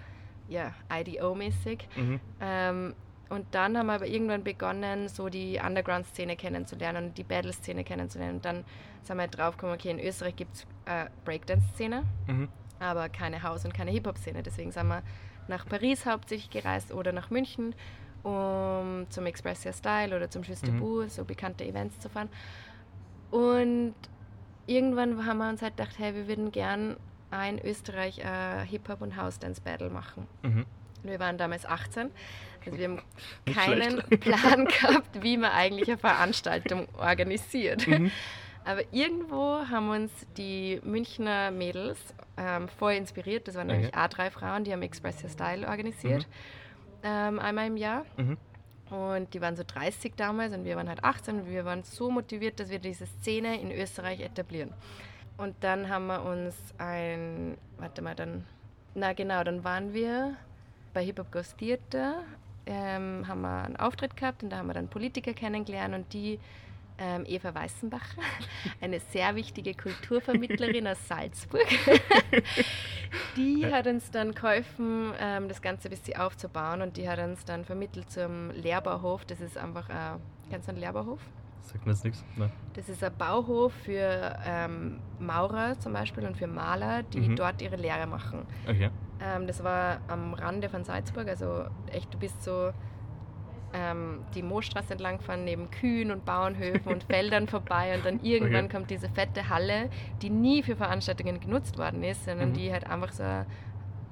ja, 0.50 0.74
IDO-mäßig. 0.92 1.88
Mhm. 1.96 2.20
Ähm, 2.42 2.96
und 3.30 3.46
dann 3.52 3.78
haben 3.78 3.88
wir 3.88 3.94
aber 3.94 4.08
irgendwann 4.08 4.44
begonnen, 4.44 5.10
so 5.10 5.30
die 5.30 5.60
Underground-Szene 5.64 6.36
kennenzulernen 6.38 7.08
und 7.08 7.18
die 7.18 7.24
Battle-Szene 7.24 7.84
kennenzulernen. 7.84 8.38
Und 8.38 8.46
dann 8.46 8.64
sind 9.04 9.18
wir 9.18 9.22
halt 9.22 9.38
draufgekommen, 9.38 9.76
okay, 9.76 9.92
in 9.92 10.00
Österreich 10.00 10.36
gibt 10.36 10.56
es 10.56 10.68
äh, 10.86 11.08
Breakdance-Szene, 11.26 12.04
mhm. 12.28 12.48
aber 12.80 13.10
keine 13.10 13.44
House- 13.44 13.66
und 13.66 13.74
keine 13.74 13.92
Hip-Hop-Szene. 13.92 14.44
Deswegen 14.44 14.72
sind 14.72 14.88
wir 14.88 15.04
nach 15.48 15.66
Paris 15.66 16.06
hauptsächlich 16.06 16.50
gereist 16.50 16.94
oder 16.94 17.12
nach 17.12 17.30
München, 17.30 17.76
um 18.24 19.06
zum 19.10 19.26
Expressia 19.26 19.74
Style 19.74 20.16
oder 20.16 20.30
zum 20.30 20.44
Juste 20.44 20.72
mhm. 20.72 21.10
so 21.10 21.26
bekannte 21.26 21.66
Events 21.66 22.00
zu 22.00 22.10
fahren. 22.10 22.30
Und 23.32 23.96
irgendwann 24.68 25.26
haben 25.26 25.38
wir 25.38 25.50
uns 25.50 25.62
halt 25.62 25.76
gedacht, 25.76 25.98
hey, 25.98 26.16
wir 26.16 26.28
würden 26.28 26.52
gern 26.52 26.98
in 27.32 27.60
Österreich 27.64 28.24
ein 28.26 28.66
Hip-Hop- 28.66 29.02
und 29.02 29.16
House-Dance-Battle 29.16 29.90
machen. 29.90 30.28
Mhm. 30.44 30.66
Wir 31.04 31.20
waren 31.20 31.38
damals 31.38 31.66
18. 31.66 32.10
Also 32.66 32.78
wir 32.78 32.90
haben 32.90 33.02
keinen 33.46 33.98
Plan 34.20 34.66
gehabt, 34.66 35.24
wie 35.24 35.38
man 35.38 35.52
eigentlich 35.52 35.88
eine 35.88 35.98
Veranstaltung 35.98 36.88
organisiert. 36.98 37.88
Mhm. 37.88 38.12
Aber 38.66 38.82
irgendwo 38.92 39.60
haben 39.70 39.90
uns 39.90 40.12
die 40.36 40.82
Münchner 40.84 41.52
Mädels 41.52 41.98
ähm, 42.36 42.68
voll 42.68 42.94
inspiriert. 42.94 43.48
Das 43.48 43.56
waren 43.56 43.70
okay. 43.70 43.78
nämlich 43.78 43.96
A3 43.96 44.30
Frauen, 44.30 44.64
die 44.66 44.74
haben 44.74 44.82
Express 44.82 45.24
Your 45.24 45.30
Style 45.30 45.68
organisiert. 45.68 46.28
Mhm. 46.28 47.04
Ähm, 47.04 47.40
einmal 47.40 47.68
im 47.68 47.78
Jahr. 47.78 48.06
Mhm. 48.18 48.38
Und 48.90 49.34
die 49.34 49.42
waren 49.42 49.56
so 49.56 49.64
30 49.66 50.16
damals 50.16 50.54
und 50.54 50.66
wir 50.66 50.76
waren 50.76 50.88
halt 50.88 51.04
18 51.04 51.42
und 51.42 51.50
wir 51.50 51.66
waren 51.66 51.84
so 51.84 52.10
motiviert, 52.10 52.60
dass 52.60 52.70
wir 52.70 52.80
diese 52.80 53.06
Szene 53.06 53.60
in 53.60 53.72
Österreich 53.72 54.22
etablieren. 54.22 54.74
Und 55.38 55.56
dann 55.62 55.88
haben 55.90 56.08
wir 56.08 56.24
uns 56.24 56.56
ein, 56.80 57.58
warte 57.78 58.02
mal, 58.02 58.16
dann, 58.16 58.46
na 58.96 59.14
genau, 59.14 59.44
dann 59.44 59.64
waren 59.64 59.94
wir 59.94 60.36
bei 60.94 61.04
Hip 61.04 61.20
Hop 61.20 61.32
Goes 61.32 61.56
Theater, 61.56 62.24
ähm, 62.66 63.28
haben 63.28 63.42
wir 63.42 63.64
einen 63.64 63.76
Auftritt 63.76 64.18
gehabt 64.18 64.42
und 64.42 64.50
da 64.50 64.58
haben 64.58 64.68
wir 64.68 64.74
dann 64.74 64.88
Politiker 64.88 65.34
kennengelernt 65.34 65.94
und 65.94 66.12
die 66.12 66.40
ähm, 66.98 67.24
Eva 67.28 67.54
Weißenbacher, 67.54 68.22
eine 68.82 69.00
sehr 69.00 69.36
wichtige 69.36 69.76
Kulturvermittlerin 69.76 70.88
aus 70.88 71.08
Salzburg. 71.08 71.68
die 73.38 73.68
hat 73.68 73.86
uns 73.86 74.10
dann 74.10 74.34
geholfen, 74.34 75.14
ähm, 75.20 75.48
das 75.48 75.62
Ganze 75.62 75.88
ein 75.88 75.92
bisschen 75.92 76.18
aufzubauen 76.18 76.82
und 76.82 76.98
die 76.98 77.08
hat 77.08 77.20
uns 77.20 77.46
dann 77.46 77.64
vermittelt 77.64 78.10
zum 78.10 78.50
Lehrbauhof. 78.50 79.24
Das 79.26 79.40
ist 79.40 79.56
einfach, 79.56 79.88
kennst 80.50 80.68
du 80.68 80.72
einen 80.72 80.82
Lehrbauhof? 80.82 81.20
Sagt 81.68 81.86
mir 81.86 81.92
jetzt 81.92 82.06
nichts. 82.06 82.24
Nein. 82.38 82.52
Das 82.74 82.88
ist 82.88 83.04
ein 83.04 83.12
Bauhof 83.18 83.74
für 83.74 84.38
ähm, 84.46 85.00
Maurer 85.20 85.78
zum 85.80 85.92
Beispiel 85.92 86.26
und 86.26 86.38
für 86.38 86.48
Maler, 86.48 87.04
die 87.04 87.20
mhm. 87.20 87.36
dort 87.36 87.62
ihre 87.62 87.76
Lehre 87.76 88.08
machen. 88.08 88.46
Okay. 88.68 88.90
Ähm, 89.22 89.48
das 89.48 89.64
war 89.64 90.00
am 90.08 90.34
Rande 90.34 90.70
von 90.70 90.86
Salzburg, 90.86 91.28
also 91.28 91.66
echt, 91.92 92.14
du 92.14 92.18
bist 92.18 92.42
so 92.42 92.72
ähm, 93.74 94.20
die 94.34 94.44
Moosstraße 94.44 94.94
entlang 94.94 95.20
fahren, 95.20 95.44
neben 95.44 95.70
Kühen 95.70 96.12
und 96.12 96.24
Bauernhöfen 96.24 96.90
und 96.90 97.04
Feldern 97.10 97.48
vorbei 97.48 97.96
und 97.96 98.06
dann 98.06 98.22
irgendwann 98.22 98.66
okay. 98.66 98.76
kommt 98.76 98.90
diese 98.90 99.10
fette 99.10 99.50
Halle, 99.50 99.90
die 100.22 100.30
nie 100.30 100.64
für 100.64 100.78
Veranstaltungen 100.78 101.40
genutzt 101.42 101.78
worden 101.78 102.02
ist, 102.04 102.24
sondern 102.24 102.50
mhm. 102.50 102.54
die 102.54 102.72
halt 102.72 102.88
einfach 102.90 103.12
so 103.12 103.24
eine 103.24 103.46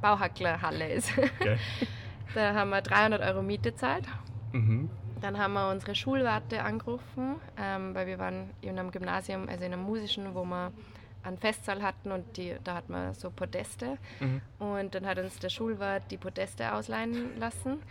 Bauhacklerhalle 0.01 0.89
ist. 0.89 1.09
Okay. 1.17 1.57
da 2.35 2.53
haben 2.53 2.69
wir 2.71 2.81
300 2.81 3.21
Euro 3.21 3.41
Miete 3.41 3.71
gezahlt. 3.71 4.05
Mhm. 4.51 4.89
Dann 5.21 5.37
haben 5.37 5.53
wir 5.53 5.69
unsere 5.69 5.95
Schulwarte 5.95 6.63
angerufen, 6.63 7.35
ähm, 7.57 7.95
weil 7.95 8.07
wir 8.07 8.19
waren 8.19 8.49
in 8.61 8.77
einem 8.77 8.91
Gymnasium, 8.91 9.47
also 9.47 9.63
in 9.63 9.73
einem 9.73 9.83
musischen, 9.83 10.35
wo 10.35 10.43
wir 10.43 10.71
einen 11.23 11.37
Festsaal 11.37 11.81
hatten 11.81 12.11
und 12.11 12.37
die, 12.37 12.55
da 12.63 12.75
hat 12.75 12.89
man 12.89 13.13
so 13.13 13.31
Podeste. 13.31 13.97
Mhm. 14.19 14.41
Und 14.59 14.95
dann 14.95 15.05
hat 15.05 15.17
uns 15.17 15.39
der 15.39 15.49
Schulwart 15.49 16.03
die 16.11 16.17
Podeste 16.17 16.73
ausleihen 16.73 17.39
lassen. 17.39 17.81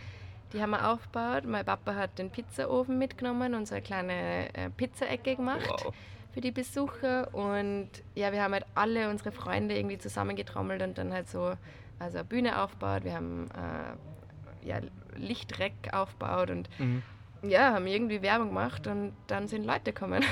Die 0.53 0.63
haben 0.63 0.71
wir 0.71 0.89
aufgebaut. 0.89 1.45
Mein 1.47 1.65
Papa 1.65 1.97
hat 1.97 2.19
den 2.19 2.31
Pizzaofen 2.31 2.97
mitgenommen 2.99 3.55
und 3.55 3.67
so 3.67 3.75
eine 3.75 3.83
kleine 3.83 4.55
äh, 4.55 4.71
Pizzaecke 4.71 5.35
gemacht 5.35 5.67
wow. 5.69 5.93
für 6.33 6.41
die 6.41 6.53
Besucher. 6.53 7.35
Und 7.35 7.89
ja, 8.15 8.31
wir 8.31 8.43
haben 8.43 8.53
halt 8.53 8.67
alle 8.77 9.11
unsere 9.11 9.33
Freunde 9.33 9.77
irgendwie 9.77 9.99
zusammengetrommelt 9.99 10.83
und 10.83 10.97
dann 10.97 11.13
halt 11.13 11.29
so 11.29 11.55
also 11.99 12.19
eine 12.19 12.25
Bühne 12.25 12.63
aufgebaut. 12.63 13.03
Wir 13.03 13.15
haben 13.15 13.49
äh, 13.51 14.69
ja, 14.69 14.79
Lichtreck 15.17 15.75
aufgebaut 15.93 16.51
und 16.51 16.69
mhm. 16.79 17.03
Ja, 17.49 17.73
haben 17.73 17.87
irgendwie 17.87 18.23
Werbung 18.23 18.49
gemacht 18.49 18.87
und 18.87 19.13
dann 19.27 19.49
sind 19.49 19.65
Leute 19.65 19.93
gekommen. 19.93 20.25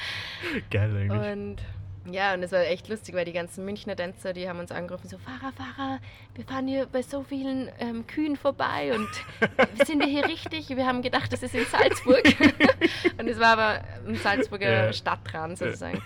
Geil 0.70 0.96
eigentlich. 0.96 1.32
Und 1.32 1.62
ja, 2.10 2.34
und 2.34 2.42
es 2.42 2.52
war 2.52 2.60
echt 2.60 2.88
lustig, 2.88 3.14
weil 3.14 3.24
die 3.24 3.32
ganzen 3.32 3.64
Münchner 3.64 3.96
Tänzer, 3.96 4.34
die 4.34 4.46
haben 4.46 4.58
uns 4.58 4.70
angerufen, 4.70 5.08
so, 5.08 5.16
Fahrer, 5.16 5.52
Fahrer, 5.52 6.00
wir 6.34 6.44
fahren 6.44 6.68
hier 6.68 6.86
bei 6.86 7.00
so 7.00 7.22
vielen 7.22 7.70
ähm, 7.78 8.06
Kühen 8.06 8.36
vorbei 8.36 8.94
und 8.94 9.08
sind 9.86 10.00
wir 10.00 10.06
hier 10.06 10.26
richtig? 10.26 10.68
Wir 10.68 10.86
haben 10.86 11.00
gedacht, 11.00 11.32
das 11.32 11.42
ist 11.42 11.54
in 11.54 11.64
Salzburg. 11.64 12.24
und 13.18 13.26
es 13.26 13.40
war 13.40 13.58
aber 13.58 13.80
ein 14.06 14.16
Salzburger 14.16 14.86
ja. 14.86 14.92
Stadtrand 14.92 15.56
sozusagen. 15.56 16.02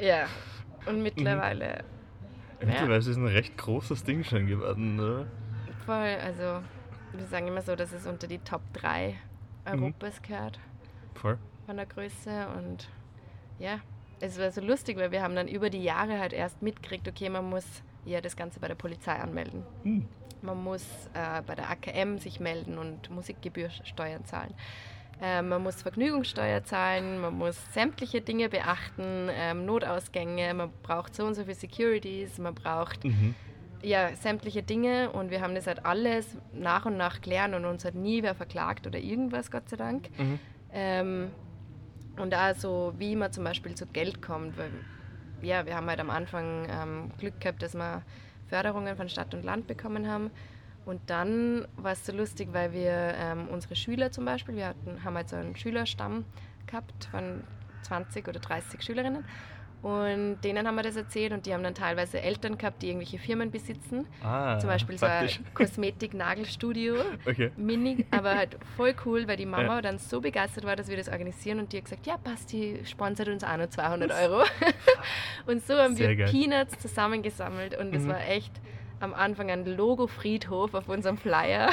Ja, 0.00 0.26
und 0.86 1.02
mittlerweile... 1.02 1.84
Mhm. 2.60 2.68
Mittlerweile 2.68 2.96
ist 2.96 3.06
es 3.06 3.16
ein 3.16 3.26
recht 3.26 3.56
großes 3.56 4.02
Ding 4.02 4.24
schon 4.24 4.46
geworden, 4.46 4.98
oder? 4.98 5.26
Voll, 5.84 6.16
also 6.24 6.62
wir 7.12 7.26
sagen 7.30 7.46
immer 7.46 7.62
so, 7.62 7.76
dass 7.76 7.92
es 7.92 8.06
unter 8.06 8.26
die 8.26 8.38
Top 8.38 8.62
3 8.72 9.14
Europas 9.66 10.20
mhm. 10.20 10.26
gehört. 10.26 10.58
Voll. 11.14 11.38
Von 11.66 11.76
der 11.76 11.86
Größe 11.86 12.48
und 12.56 12.88
ja, 13.58 13.80
es 14.20 14.38
war 14.38 14.50
so 14.50 14.60
lustig, 14.60 14.96
weil 14.96 15.10
wir 15.10 15.22
haben 15.22 15.34
dann 15.34 15.48
über 15.48 15.70
die 15.70 15.82
Jahre 15.82 16.18
halt 16.18 16.32
erst 16.32 16.62
mitgekriegt, 16.62 17.08
okay, 17.08 17.28
man 17.28 17.48
muss 17.48 17.64
ja 18.04 18.20
das 18.20 18.36
Ganze 18.36 18.60
bei 18.60 18.68
der 18.68 18.74
Polizei 18.74 19.14
anmelden. 19.14 19.64
Mhm. 19.84 20.08
Man 20.42 20.62
muss 20.62 20.84
äh, 21.14 21.42
bei 21.42 21.54
der 21.54 21.70
AKM 21.70 22.18
sich 22.18 22.40
melden 22.40 22.78
und 22.78 23.10
Musikgebührsteuern 23.10 24.24
zahlen. 24.24 24.54
Äh, 25.20 25.42
man 25.42 25.62
muss 25.62 25.82
Vergnügungssteuer 25.82 26.62
zahlen, 26.64 27.20
man 27.20 27.36
muss 27.36 27.56
sämtliche 27.72 28.20
Dinge 28.20 28.48
beachten, 28.48 29.28
ähm, 29.30 29.64
Notausgänge, 29.64 30.52
man 30.52 30.70
braucht 30.82 31.14
so 31.14 31.24
und 31.24 31.34
so 31.34 31.42
viele 31.42 31.54
Securities, 31.54 32.38
man 32.38 32.54
braucht 32.54 33.04
mhm. 33.04 33.34
Ja 33.86 34.14
sämtliche 34.16 34.62
Dinge 34.62 35.10
und 35.10 35.30
wir 35.30 35.40
haben 35.40 35.54
das 35.54 35.66
halt 35.66 35.86
alles 35.86 36.36
nach 36.52 36.86
und 36.86 36.96
nach 36.96 37.20
klären 37.20 37.54
und 37.54 37.64
uns 37.64 37.84
hat 37.84 37.94
nie 37.94 38.22
wer 38.22 38.34
verklagt 38.34 38.86
oder 38.86 38.98
irgendwas, 38.98 39.50
Gott 39.50 39.68
sei 39.68 39.76
Dank. 39.76 40.08
Mhm. 40.18 40.38
Ähm, 40.72 41.30
und 42.18 42.34
also 42.34 42.94
wie 42.98 43.14
man 43.14 43.32
zum 43.32 43.44
Beispiel 43.44 43.74
zu 43.74 43.86
Geld 43.86 44.22
kommt. 44.22 44.58
Weil, 44.58 44.70
ja, 45.42 45.66
wir 45.66 45.76
haben 45.76 45.86
halt 45.86 46.00
am 46.00 46.10
Anfang 46.10 46.66
ähm, 46.68 47.10
Glück 47.18 47.40
gehabt, 47.40 47.62
dass 47.62 47.74
wir 47.74 48.02
Förderungen 48.48 48.96
von 48.96 49.08
Stadt 49.08 49.34
und 49.34 49.44
Land 49.44 49.66
bekommen 49.66 50.08
haben. 50.08 50.30
Und 50.84 51.00
dann 51.06 51.66
war 51.76 51.92
es 51.92 52.06
so 52.06 52.12
lustig, 52.12 52.48
weil 52.52 52.72
wir 52.72 53.14
ähm, 53.18 53.48
unsere 53.48 53.74
Schüler 53.76 54.12
zum 54.12 54.24
Beispiel, 54.24 54.54
wir 54.54 54.68
hatten, 54.68 55.02
haben 55.04 55.16
halt 55.16 55.28
so 55.28 55.36
einen 55.36 55.56
Schülerstamm 55.56 56.24
gehabt 56.66 57.08
von 57.10 57.42
20 57.82 58.26
oder 58.28 58.40
30 58.40 58.82
Schülerinnen. 58.82 59.24
Und 59.82 60.40
denen 60.42 60.66
haben 60.66 60.74
wir 60.74 60.82
das 60.82 60.96
erzählt 60.96 61.32
und 61.32 61.46
die 61.46 61.54
haben 61.54 61.62
dann 61.62 61.74
teilweise 61.74 62.20
Eltern 62.20 62.58
gehabt, 62.58 62.82
die 62.82 62.88
irgendwelche 62.88 63.18
Firmen 63.18 63.50
besitzen. 63.50 64.06
Ah, 64.22 64.58
Zum 64.58 64.68
Beispiel 64.68 64.96
praktisch. 64.96 65.36
so 65.36 65.42
ein 65.42 65.46
Kosmetik-Nagelstudio. 65.54 66.96
Okay. 67.24 67.52
Mini, 67.56 68.04
aber 68.10 68.34
halt 68.34 68.58
voll 68.76 68.94
cool, 69.04 69.28
weil 69.28 69.36
die 69.36 69.46
Mama 69.46 69.76
ja. 69.76 69.82
dann 69.82 69.98
so 69.98 70.20
begeistert 70.20 70.64
war, 70.64 70.74
dass 70.74 70.88
wir 70.88 70.96
das 70.96 71.08
organisieren 71.08 71.60
und 71.60 71.72
die 71.72 71.76
hat 71.76 71.84
gesagt, 71.84 72.06
ja 72.06 72.16
passt, 72.16 72.52
die 72.52 72.80
sponsert 72.84 73.28
uns 73.28 73.44
auch 73.44 73.56
nur 73.56 73.70
200 73.70 74.10
Euro. 74.12 74.44
und 75.46 75.64
so 75.64 75.74
haben 75.74 75.94
Sehr 75.94 76.08
wir 76.08 76.16
geil. 76.16 76.28
Peanuts 76.30 76.78
zusammengesammelt 76.78 77.78
und 77.78 77.94
es 77.94 78.02
mhm. 78.02 78.08
war 78.08 78.26
echt 78.28 78.52
am 78.98 79.14
Anfang 79.14 79.50
ein 79.50 79.66
Logo-Friedhof 79.66 80.74
auf 80.74 80.88
unserem 80.88 81.18
Flyer. 81.18 81.70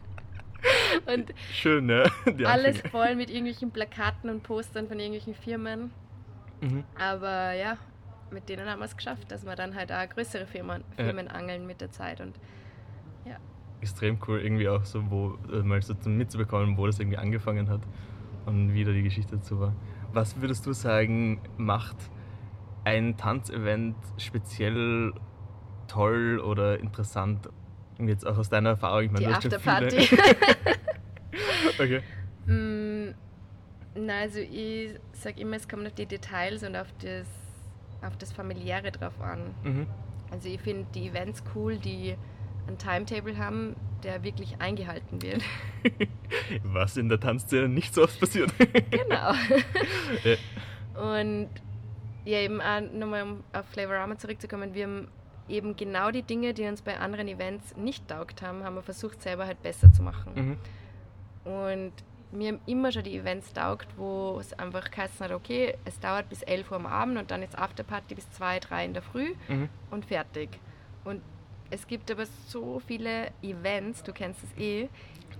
und 1.06 1.34
Schön, 1.52 1.86
ne? 1.86 2.04
alles 2.44 2.80
voll 2.82 3.16
mit 3.16 3.30
irgendwelchen 3.30 3.72
Plakaten 3.72 4.30
und 4.30 4.42
Postern 4.42 4.88
von 4.88 4.98
irgendwelchen 4.98 5.34
Firmen. 5.34 5.92
Mhm. 6.60 6.84
Aber 6.98 7.52
ja, 7.52 7.76
mit 8.30 8.48
denen 8.48 8.68
haben 8.68 8.80
wir 8.80 8.86
es 8.86 8.96
geschafft, 8.96 9.30
dass 9.30 9.44
wir 9.44 9.56
dann 9.56 9.74
halt 9.74 9.92
auch 9.92 10.08
größere 10.08 10.46
Firmen, 10.46 10.84
Firmen 10.96 11.26
ja. 11.26 11.32
angeln 11.32 11.66
mit 11.66 11.80
der 11.80 11.90
Zeit 11.90 12.20
und 12.20 12.38
ja. 13.24 13.36
Extrem 13.80 14.18
cool, 14.28 14.40
irgendwie 14.40 14.68
auch 14.68 14.84
so, 14.84 15.10
wo 15.10 15.38
äh, 15.52 15.62
mal 15.62 15.80
so 15.82 15.94
mitzubekommen, 16.04 16.76
wo 16.76 16.86
das 16.86 16.98
irgendwie 16.98 17.18
angefangen 17.18 17.68
hat 17.68 17.80
und 18.46 18.74
wie 18.74 18.84
da 18.84 18.92
die 18.92 19.02
Geschichte 19.02 19.36
dazu 19.36 19.60
war. 19.60 19.74
Was 20.12 20.40
würdest 20.40 20.66
du 20.66 20.72
sagen, 20.72 21.40
macht 21.56 21.96
ein 22.84 23.16
Tanzevent 23.16 23.96
speziell 24.16 25.12
toll 25.86 26.40
oder 26.40 26.78
interessant? 26.78 27.48
Und 27.98 28.08
jetzt 28.08 28.26
auch 28.26 28.38
aus 28.38 28.48
deiner 28.48 28.70
Erfahrung, 28.70 29.02
ich 29.04 29.10
meine, 29.10 29.26
die 29.26 29.32
Afterparty. 29.32 30.08
okay. 31.78 32.02
Na, 33.94 34.20
also 34.20 34.38
ich 34.38 34.94
sage 35.12 35.40
immer, 35.40 35.56
es 35.56 35.68
kommt 35.68 35.86
auf 35.86 35.94
die 35.94 36.06
Details 36.06 36.62
und 36.62 36.76
auf 36.76 36.88
das, 37.00 37.26
auf 38.02 38.16
das 38.16 38.32
Familiäre 38.32 38.92
drauf 38.92 39.20
an. 39.20 39.54
Mhm. 39.64 39.86
Also 40.30 40.48
ich 40.48 40.60
finde 40.60 40.86
die 40.94 41.08
Events 41.08 41.42
cool, 41.54 41.76
die 41.76 42.16
ein 42.68 42.78
Timetable 42.78 43.36
haben, 43.36 43.74
der 44.04 44.22
wirklich 44.22 44.60
eingehalten 44.60 45.20
wird. 45.22 45.42
Was 46.62 46.96
in 46.96 47.08
der 47.08 47.18
Tanzszene 47.18 47.68
nicht 47.68 47.94
so 47.94 48.04
oft 48.04 48.18
passiert. 48.20 48.52
genau. 48.90 49.32
Und 51.14 51.48
ja, 52.24 52.38
eben 52.38 52.60
auch 52.60 52.80
nochmal 52.92 53.22
um 53.22 53.44
auf 53.52 53.66
Flavorama 53.66 54.16
zurückzukommen, 54.18 54.74
wir 54.74 54.84
haben 54.84 55.08
eben 55.48 55.74
genau 55.76 56.10
die 56.10 56.22
Dinge, 56.22 56.54
die 56.54 56.64
uns 56.64 56.82
bei 56.82 56.98
anderen 56.98 57.26
Events 57.28 57.76
nicht 57.76 58.08
taugt 58.08 58.42
haben, 58.42 58.62
haben 58.62 58.76
wir 58.76 58.82
versucht 58.82 59.20
selber 59.20 59.46
halt 59.46 59.62
besser 59.62 59.92
zu 59.92 60.02
machen. 60.02 60.58
Mhm. 61.44 61.50
Und 61.50 61.92
mir 62.32 62.52
haben 62.52 62.60
immer 62.66 62.92
schon 62.92 63.02
die 63.02 63.16
Events 63.16 63.52
taugt, 63.52 63.88
wo 63.96 64.38
es 64.40 64.52
einfach 64.58 64.90
geheißen 64.90 65.20
hat, 65.20 65.32
okay, 65.32 65.76
es 65.84 65.98
dauert 65.98 66.28
bis 66.28 66.42
11 66.42 66.70
Uhr 66.70 66.76
am 66.76 66.86
Abend 66.86 67.18
und 67.18 67.30
dann 67.30 67.42
ist 67.42 67.58
Afterparty 67.58 68.14
bis 68.14 68.30
2, 68.32 68.60
3 68.60 68.84
in 68.84 68.94
der 68.94 69.02
Früh 69.02 69.34
mhm. 69.48 69.68
und 69.90 70.04
fertig. 70.04 70.48
Und 71.04 71.22
es 71.70 71.86
gibt 71.86 72.10
aber 72.10 72.26
so 72.46 72.80
viele 72.86 73.32
Events, 73.42 74.02
du 74.02 74.12
kennst 74.12 74.42
es 74.42 74.58
eh, 74.58 74.88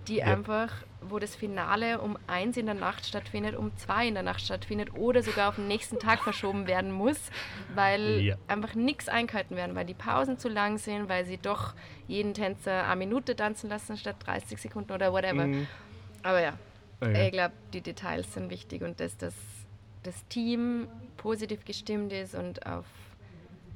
die 0.08 0.16
ja. 0.16 0.26
einfach, 0.26 0.72
wo 1.00 1.18
das 1.18 1.34
Finale 1.34 2.00
um 2.00 2.16
1 2.26 2.56
in 2.56 2.66
der 2.66 2.74
Nacht 2.74 3.06
stattfindet, 3.06 3.54
um 3.54 3.76
2 3.76 4.08
in 4.08 4.14
der 4.14 4.22
Nacht 4.22 4.40
stattfindet 4.40 4.94
oder 4.94 5.22
sogar 5.22 5.48
auf 5.48 5.56
den 5.56 5.68
nächsten 5.68 5.98
Tag 5.98 6.22
verschoben 6.22 6.66
werden 6.66 6.92
muss, 6.92 7.30
weil 7.74 8.20
ja. 8.20 8.36
einfach 8.48 8.74
nichts 8.74 9.08
eingehalten 9.08 9.56
werden, 9.56 9.74
weil 9.76 9.84
die 9.84 9.94
Pausen 9.94 10.38
zu 10.38 10.48
lang 10.48 10.78
sind, 10.78 11.08
weil 11.08 11.24
sie 11.24 11.36
doch 11.36 11.74
jeden 12.06 12.34
Tänzer 12.34 12.86
eine 12.86 12.96
Minute 12.96 13.36
tanzen 13.36 13.68
lassen 13.68 13.96
statt 13.96 14.16
30 14.24 14.60
Sekunden 14.60 14.92
oder 14.92 15.12
whatever. 15.12 15.46
Mhm. 15.46 15.66
Aber 16.22 16.40
ja, 16.40 16.54
Okay. 17.00 17.26
Ich 17.26 17.32
glaube, 17.32 17.54
die 17.72 17.80
Details 17.80 18.32
sind 18.34 18.50
wichtig 18.50 18.82
und 18.82 19.00
dass 19.00 19.16
das, 19.16 19.34
das 20.02 20.26
Team 20.28 20.88
positiv 21.16 21.64
gestimmt 21.64 22.12
ist 22.12 22.34
und 22.34 22.66
auf, 22.66 22.86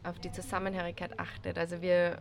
auf 0.02 0.18
die 0.18 0.30
Zusammenhörigkeit 0.30 1.18
achtet. 1.18 1.58
Also 1.58 1.80
wir 1.80 2.18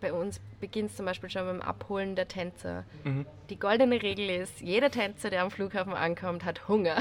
bei 0.00 0.12
uns 0.12 0.40
beginnt 0.60 0.90
es 0.90 0.96
zum 0.96 1.06
Beispiel 1.06 1.30
schon 1.30 1.46
beim 1.46 1.62
Abholen 1.62 2.16
der 2.16 2.28
Tänzer. 2.28 2.84
Mhm. 3.04 3.26
Die 3.50 3.58
goldene 3.58 4.02
Regel 4.02 4.28
ist, 4.28 4.60
jeder 4.60 4.90
Tänzer, 4.90 5.30
der 5.30 5.42
am 5.42 5.50
Flughafen 5.50 5.94
ankommt, 5.94 6.44
hat 6.44 6.68
Hunger. 6.68 6.98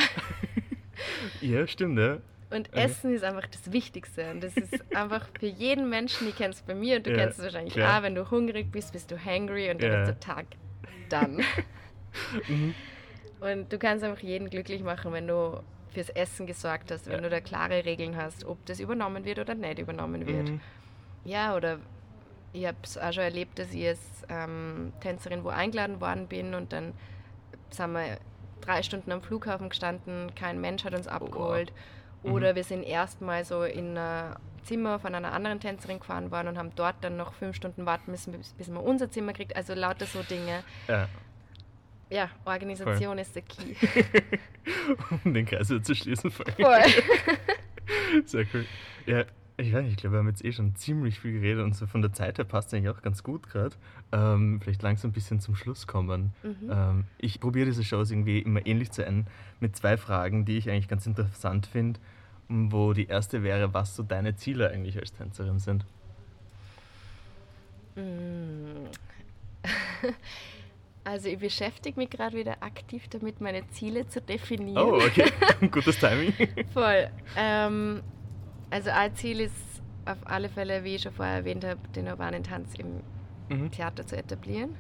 ja, 1.42 1.68
stimmt, 1.68 2.00
ja. 2.00 2.20
Und 2.52 2.70
okay. 2.70 2.86
Essen 2.86 3.14
ist 3.14 3.24
einfach 3.24 3.48
das 3.48 3.72
Wichtigste. 3.72 4.32
Und 4.32 4.42
das 4.42 4.56
ist 4.56 4.74
einfach 4.96 5.28
für 5.40 5.48
jeden 5.48 5.90
Menschen, 5.90 6.28
ich 6.28 6.36
kennst 6.36 6.62
es 6.62 6.66
bei 6.66 6.76
mir 6.76 6.98
und 6.98 7.06
du 7.06 7.12
ja, 7.12 7.18
kennst 7.18 7.40
es 7.40 7.44
wahrscheinlich 7.44 7.74
klar. 7.74 8.00
auch, 8.00 8.04
wenn 8.04 8.16
du 8.16 8.30
hungrig 8.32 8.72
bist, 8.72 8.94
bist 8.94 9.12
du 9.12 9.24
hangry 9.24 9.70
und 9.72 9.82
dann 9.84 9.92
ja. 9.92 10.02
ist 10.02 10.08
der 10.08 10.20
Tag 10.20 10.46
dann. 11.10 11.44
mhm. 12.48 12.74
Und 13.40 13.72
du 13.72 13.78
kannst 13.78 14.04
einfach 14.04 14.22
jeden 14.22 14.50
glücklich 14.50 14.84
machen, 14.84 15.12
wenn 15.14 15.28
du 15.28 15.62
fürs 15.96 16.10
Essen 16.10 16.46
gesorgt 16.46 16.92
hast, 16.92 17.08
wenn 17.08 17.16
ja. 17.16 17.22
du 17.22 17.30
da 17.30 17.40
klare 17.40 17.86
Regeln 17.86 18.16
hast, 18.16 18.46
ob 18.46 18.64
das 18.66 18.80
übernommen 18.80 19.26
wird 19.26 19.40
oder 19.40 19.56
nicht 19.56 19.80
übernommen 19.80 20.28
wird. 20.28 20.50
Mhm. 20.50 20.62
Ja, 21.24 21.56
oder 21.56 21.80
ich 22.54 22.66
habe 22.66 22.78
es 22.84 22.98
auch 22.98 23.14
schon 23.14 23.24
erlebt, 23.24 23.58
dass 23.60 23.74
ich 23.74 23.88
als 23.88 24.00
ähm, 24.30 24.94
Tänzerin 25.00 25.44
wo 25.44 25.50
eingeladen 25.50 26.02
worden 26.02 26.28
bin 26.28 26.54
und 26.54 26.74
dann 26.74 26.94
sind 27.70 27.94
wir 27.94 28.20
drei 28.62 28.84
Stunden 28.84 29.12
am 29.12 29.22
Flughafen 29.22 29.70
gestanden, 29.70 30.34
kein 30.36 30.60
Mensch 30.60 30.84
hat 30.84 30.94
uns 30.94 31.08
abgeholt. 31.08 31.72
Oh, 32.24 32.30
wow. 32.30 32.34
Oder 32.34 32.52
mhm. 32.52 32.56
wir 32.58 32.64
sind 32.64 32.84
erstmal 32.84 33.46
so 33.46 33.64
in 33.64 33.98
ein 33.98 34.36
Zimmer 34.64 35.00
von 35.00 35.14
einer 35.14 35.32
anderen 35.32 35.60
Tänzerin 35.60 36.00
gefahren 36.00 36.32
worden 36.32 36.50
und 36.50 36.58
haben 36.58 36.72
dort 36.76 36.96
dann 37.02 37.18
noch 37.18 37.34
fünf 37.34 37.56
Stunden 37.56 37.86
warten 37.86 38.12
müssen, 38.12 38.34
bis, 38.34 38.54
bis 38.54 38.68
man 38.68 38.84
unser 38.84 39.10
Zimmer 39.12 39.34
kriegt. 39.34 39.56
Also 39.56 39.74
lauter 39.74 40.06
so 40.06 40.24
Dinge. 40.24 40.64
Ja 40.88 41.08
ja, 42.10 42.30
Organisation 42.46 43.18
voll. 43.18 43.20
ist 43.20 43.36
der 43.36 43.42
Key. 43.42 43.76
um 45.24 45.34
den 45.34 45.46
Kreis 45.46 45.70
wieder 45.70 45.84
zu 45.84 45.96
schließen. 45.96 46.32
Voll. 46.32 46.46
voll. 46.54 46.82
Sehr 48.26 48.46
cool. 48.54 48.66
Ja, 49.06 49.26
ich 49.58 49.74
weiß 49.74 49.84
nicht, 49.84 49.94
ich 49.94 49.98
glaube, 49.98 50.16
wir 50.16 50.20
haben 50.20 50.28
jetzt 50.28 50.44
eh 50.44 50.52
schon 50.52 50.76
ziemlich 50.76 51.20
viel 51.20 51.34
geredet 51.34 51.64
und 51.64 51.76
so 51.76 51.88
von 51.88 52.02
der 52.02 52.12
Zeit 52.12 52.38
her 52.38 52.46
passt 52.46 52.70
es 52.70 52.74
eigentlich 52.74 52.90
auch 52.90 53.02
ganz 53.02 53.24
gut 53.24 53.50
gerade. 53.50 53.76
Ähm, 54.12 54.60
vielleicht 54.62 54.82
langsam 54.82 55.12
ein 55.12 55.14
bisschen 55.14 55.40
zum 55.40 55.56
Schluss 55.56 55.88
kommen. 55.88 56.34
Mhm. 56.44 56.70
Ähm, 56.70 57.04
ich 57.18 57.40
probiere 57.40 57.66
diese 57.66 57.84
Shows 57.84 58.12
irgendwie 58.12 58.40
immer 58.40 58.66
ähnlich 58.66 58.92
zu 58.92 59.06
enden 59.06 59.28
mit 59.60 59.76
zwei 59.76 59.98
Fragen, 59.98 60.46
die 60.46 60.58
ich 60.58 60.70
eigentlich 60.70 60.88
ganz 60.88 61.08
interessant 61.08 61.68
finde. 61.68 62.00
Wo 62.48 62.94
die 62.94 63.08
erste 63.08 63.42
wäre, 63.42 63.74
was 63.74 63.96
so 63.96 64.04
deine 64.04 64.36
Ziele 64.36 64.70
eigentlich 64.70 65.00
als 65.00 65.14
Tänzerin 65.14 65.58
sind. 65.58 65.86
Mm. 67.96 68.86
Also 71.06 71.30
ich 71.30 71.38
beschäftige 71.38 72.00
mich 72.00 72.10
gerade 72.10 72.36
wieder 72.36 72.64
aktiv 72.64 73.08
damit, 73.10 73.40
meine 73.40 73.68
Ziele 73.70 74.08
zu 74.08 74.22
definieren. 74.22 74.84
Oh, 74.84 74.96
okay. 74.96 75.32
Gutes 75.72 76.00
Timing. 76.00 76.34
Voll. 76.74 77.10
Ähm, 77.38 78.02
also 78.72 78.90
ein 78.90 79.16
Ziel 79.16 79.42
ist 79.42 79.54
auf 80.06 80.18
alle 80.26 80.50
Fälle, 80.50 80.84
wie 80.84 80.96
ich 80.96 81.04
schon 81.04 81.14
vorher 81.14 81.36
erwähnt 81.36 81.64
habe, 81.64 81.80
den 81.96 82.08
urbanen 82.08 82.44
Tanz 82.44 82.74
im 82.80 83.02
mhm. 83.50 83.72
Theater 83.72 84.08
zu 84.08 84.18
etablieren. 84.18 84.76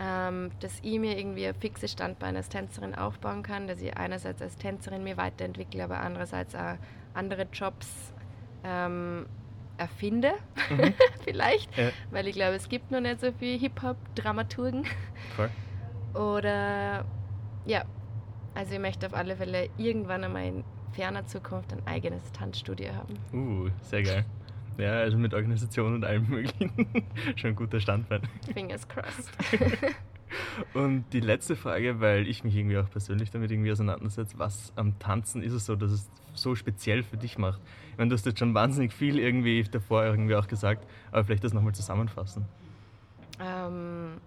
Ähm, 0.00 0.50
dass 0.58 0.80
ich 0.82 0.98
mir 0.98 1.16
irgendwie 1.16 1.46
ein 1.46 1.54
fixes 1.54 1.92
Standbein 1.92 2.36
als 2.36 2.48
Tänzerin 2.48 2.96
aufbauen 2.96 3.44
kann, 3.44 3.68
dass 3.68 3.80
ich 3.80 3.96
einerseits 3.96 4.42
als 4.42 4.56
Tänzerin 4.56 5.04
mir 5.04 5.16
weiterentwickle, 5.16 5.84
aber 5.84 6.00
andererseits 6.00 6.56
auch 6.56 6.76
andere 7.14 7.46
Jobs 7.52 8.12
ähm, 8.64 9.26
erfinde, 9.78 10.32
mhm. 10.70 10.92
vielleicht, 11.24 11.76
ja. 11.76 11.90
weil 12.10 12.26
ich 12.26 12.34
glaube, 12.34 12.56
es 12.56 12.68
gibt 12.68 12.90
noch 12.90 13.00
nicht 13.00 13.20
so 13.20 13.32
viele 13.32 13.58
Hip-Hop-Dramaturgen. 13.58 14.84
Oder 16.14 17.04
ja, 17.66 17.84
also 18.54 18.74
ich 18.74 18.80
möchte 18.80 19.06
auf 19.06 19.14
alle 19.14 19.36
Fälle 19.36 19.68
irgendwann 19.78 20.24
einmal 20.24 20.46
in 20.46 20.64
ferner 20.92 21.26
Zukunft 21.26 21.72
ein 21.72 21.86
eigenes 21.86 22.32
Tanzstudio 22.32 22.92
haben. 22.94 23.14
Uh, 23.32 23.70
sehr 23.82 24.02
geil. 24.02 24.24
Ja, 24.78 24.92
also 24.92 25.18
mit 25.18 25.34
Organisation 25.34 25.94
und 25.94 26.04
allem 26.04 26.28
möglichen. 26.28 26.70
Schon 27.36 27.50
ein 27.50 27.56
guter 27.56 27.80
Standbein. 27.80 28.22
Fingers 28.52 28.86
crossed. 28.88 29.30
Und 30.74 31.04
die 31.12 31.20
letzte 31.20 31.56
Frage, 31.56 32.00
weil 32.00 32.28
ich 32.28 32.44
mich 32.44 32.54
irgendwie 32.54 32.78
auch 32.78 32.90
persönlich 32.90 33.30
damit 33.30 33.50
irgendwie 33.50 33.72
auseinandersetze, 33.72 34.38
was 34.38 34.72
am 34.76 34.98
Tanzen 34.98 35.42
ist 35.42 35.52
es 35.52 35.66
so, 35.66 35.74
dass 35.74 35.90
es 35.90 36.10
so 36.34 36.54
speziell 36.54 37.02
für 37.02 37.16
dich 37.16 37.38
macht? 37.38 37.60
Meine, 37.98 38.10
du 38.10 38.14
hast 38.14 38.24
jetzt 38.26 38.38
schon 38.38 38.54
wahnsinnig 38.54 38.92
viel 38.92 39.18
irgendwie 39.18 39.64
davor 39.64 40.04
irgendwie 40.04 40.36
auch 40.36 40.46
gesagt, 40.46 40.86
aber 41.10 41.24
vielleicht 41.24 41.42
das 41.42 41.52
nochmal 41.52 41.74
zusammenfassen. 41.74 42.46
Ähm, 43.40 44.18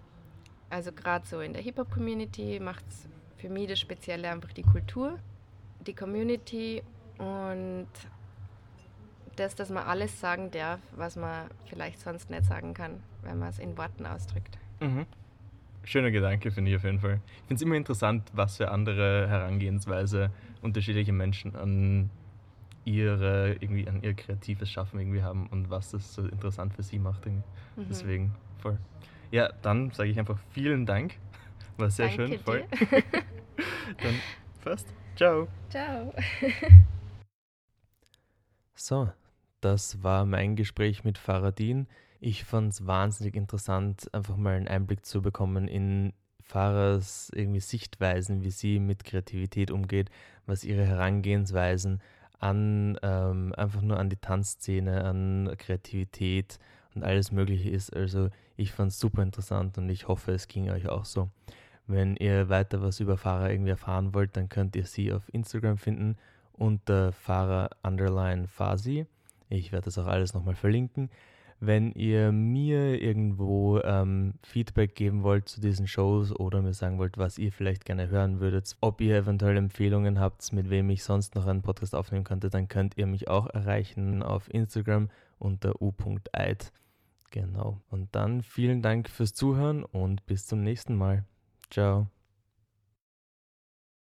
also 0.68 0.92
gerade 0.92 1.26
so 1.26 1.40
in 1.40 1.54
der 1.54 1.62
Hip-Hop-Community 1.62 2.60
macht 2.60 2.84
es 2.86 3.08
für 3.38 3.48
mich 3.48 3.68
das 3.68 3.80
Spezielle 3.80 4.30
einfach 4.30 4.52
die 4.52 4.62
Kultur, 4.62 5.18
die 5.86 5.94
Community 5.94 6.82
und 7.16 7.88
das, 9.36 9.54
dass 9.54 9.70
man 9.70 9.84
alles 9.84 10.20
sagen 10.20 10.50
darf, 10.50 10.80
was 10.94 11.16
man 11.16 11.46
vielleicht 11.64 11.98
sonst 11.98 12.28
nicht 12.28 12.44
sagen 12.44 12.74
kann, 12.74 13.02
wenn 13.22 13.38
man 13.38 13.48
es 13.48 13.58
in 13.58 13.78
Worten 13.78 14.04
ausdrückt. 14.04 14.58
Mhm. 14.80 15.06
Schöner 15.84 16.10
Gedanke, 16.10 16.50
finde 16.50 16.70
ich 16.70 16.76
auf 16.76 16.84
jeden 16.84 17.00
Fall. 17.00 17.20
Ich 17.36 17.48
finde 17.48 17.54
es 17.54 17.62
immer 17.62 17.74
interessant, 17.76 18.28
was 18.34 18.58
für 18.58 18.70
andere 18.70 19.28
Herangehensweise 19.28 20.30
unterschiedliche 20.60 21.12
Menschen 21.12 21.56
an 21.56 22.10
ihre, 22.84 23.54
irgendwie 23.60 23.88
an 23.88 24.02
ihr 24.02 24.14
kreatives 24.14 24.70
Schaffen 24.70 24.98
irgendwie 24.98 25.22
haben 25.22 25.46
und 25.48 25.70
was 25.70 25.90
das 25.90 26.14
so 26.14 26.22
interessant 26.22 26.74
für 26.74 26.82
sie 26.82 26.98
macht. 26.98 27.26
Mhm. 27.26 27.42
Deswegen 27.88 28.34
voll. 28.58 28.78
Ja, 29.30 29.50
dann 29.62 29.90
sage 29.92 30.10
ich 30.10 30.18
einfach 30.18 30.38
vielen 30.50 30.86
Dank. 30.86 31.18
War 31.78 31.90
sehr 31.90 32.08
Danke 32.08 32.28
schön, 32.28 32.38
voll. 32.40 32.64
dann 34.02 34.14
fast. 34.60 34.86
Ciao. 35.16 35.48
Ciao. 35.70 36.12
so, 38.74 39.10
das 39.60 40.02
war 40.02 40.26
mein 40.26 40.56
Gespräch 40.56 41.04
mit 41.04 41.18
Faradin. 41.18 41.86
Ich 42.20 42.44
fand 42.44 42.72
es 42.72 42.86
wahnsinnig 42.86 43.34
interessant, 43.36 44.12
einfach 44.14 44.36
mal 44.36 44.54
einen 44.54 44.68
Einblick 44.68 45.04
zu 45.04 45.22
bekommen 45.22 45.68
in 45.68 46.12
Fahrers 46.40 47.30
irgendwie 47.34 47.60
Sichtweisen, 47.60 48.42
wie 48.42 48.50
sie 48.50 48.78
mit 48.78 49.04
Kreativität 49.04 49.70
umgeht, 49.70 50.10
was 50.46 50.64
ihre 50.64 50.84
Herangehensweisen 50.84 52.00
an 52.42 52.98
ähm, 53.02 53.54
einfach 53.56 53.82
nur 53.82 53.98
an 53.98 54.10
die 54.10 54.16
Tanzszene, 54.16 55.04
an 55.04 55.54
Kreativität 55.58 56.58
und 56.94 57.04
alles 57.04 57.30
Mögliche 57.30 57.70
ist. 57.70 57.94
Also 57.94 58.30
ich 58.56 58.72
fand 58.72 58.90
es 58.90 58.98
super 58.98 59.22
interessant 59.22 59.78
und 59.78 59.88
ich 59.88 60.08
hoffe, 60.08 60.32
es 60.32 60.48
ging 60.48 60.68
euch 60.70 60.88
auch 60.88 61.04
so. 61.04 61.30
Wenn 61.86 62.16
ihr 62.16 62.48
weiter 62.48 62.82
was 62.82 63.00
über 63.00 63.16
Fahrer 63.16 63.50
irgendwie 63.50 63.70
erfahren 63.70 64.14
wollt, 64.14 64.36
dann 64.36 64.48
könnt 64.48 64.76
ihr 64.76 64.86
sie 64.86 65.12
auf 65.12 65.32
Instagram 65.32 65.78
finden 65.78 66.16
unter 66.52 67.12
Fahrer 67.12 67.70
underline 67.82 68.48
Fasi. 68.48 69.06
Ich 69.48 69.72
werde 69.72 69.86
das 69.86 69.98
auch 69.98 70.06
alles 70.06 70.34
nochmal 70.34 70.54
verlinken. 70.54 71.10
Wenn 71.64 71.92
ihr 71.92 72.32
mir 72.32 73.00
irgendwo 73.00 73.78
ähm, 73.84 74.34
Feedback 74.42 74.96
geben 74.96 75.22
wollt 75.22 75.48
zu 75.48 75.60
diesen 75.60 75.86
Shows 75.86 76.34
oder 76.34 76.60
mir 76.60 76.74
sagen 76.74 76.98
wollt, 76.98 77.18
was 77.18 77.38
ihr 77.38 77.52
vielleicht 77.52 77.84
gerne 77.84 78.08
hören 78.08 78.40
würdet, 78.40 78.76
ob 78.80 79.00
ihr 79.00 79.16
eventuell 79.16 79.56
Empfehlungen 79.56 80.18
habt, 80.18 80.52
mit 80.52 80.70
wem 80.70 80.90
ich 80.90 81.04
sonst 81.04 81.36
noch 81.36 81.46
einen 81.46 81.62
Podcast 81.62 81.94
aufnehmen 81.94 82.24
könnte, 82.24 82.50
dann 82.50 82.66
könnt 82.66 82.98
ihr 82.98 83.06
mich 83.06 83.28
auch 83.28 83.46
erreichen 83.46 84.24
auf 84.24 84.52
Instagram 84.52 85.08
unter 85.38 85.80
u.eid. 85.80 86.72
Genau. 87.30 87.80
Und 87.90 88.08
dann 88.10 88.42
vielen 88.42 88.82
Dank 88.82 89.08
fürs 89.08 89.32
Zuhören 89.32 89.84
und 89.84 90.26
bis 90.26 90.48
zum 90.48 90.64
nächsten 90.64 90.96
Mal. 90.96 91.24
Ciao. 91.70 92.08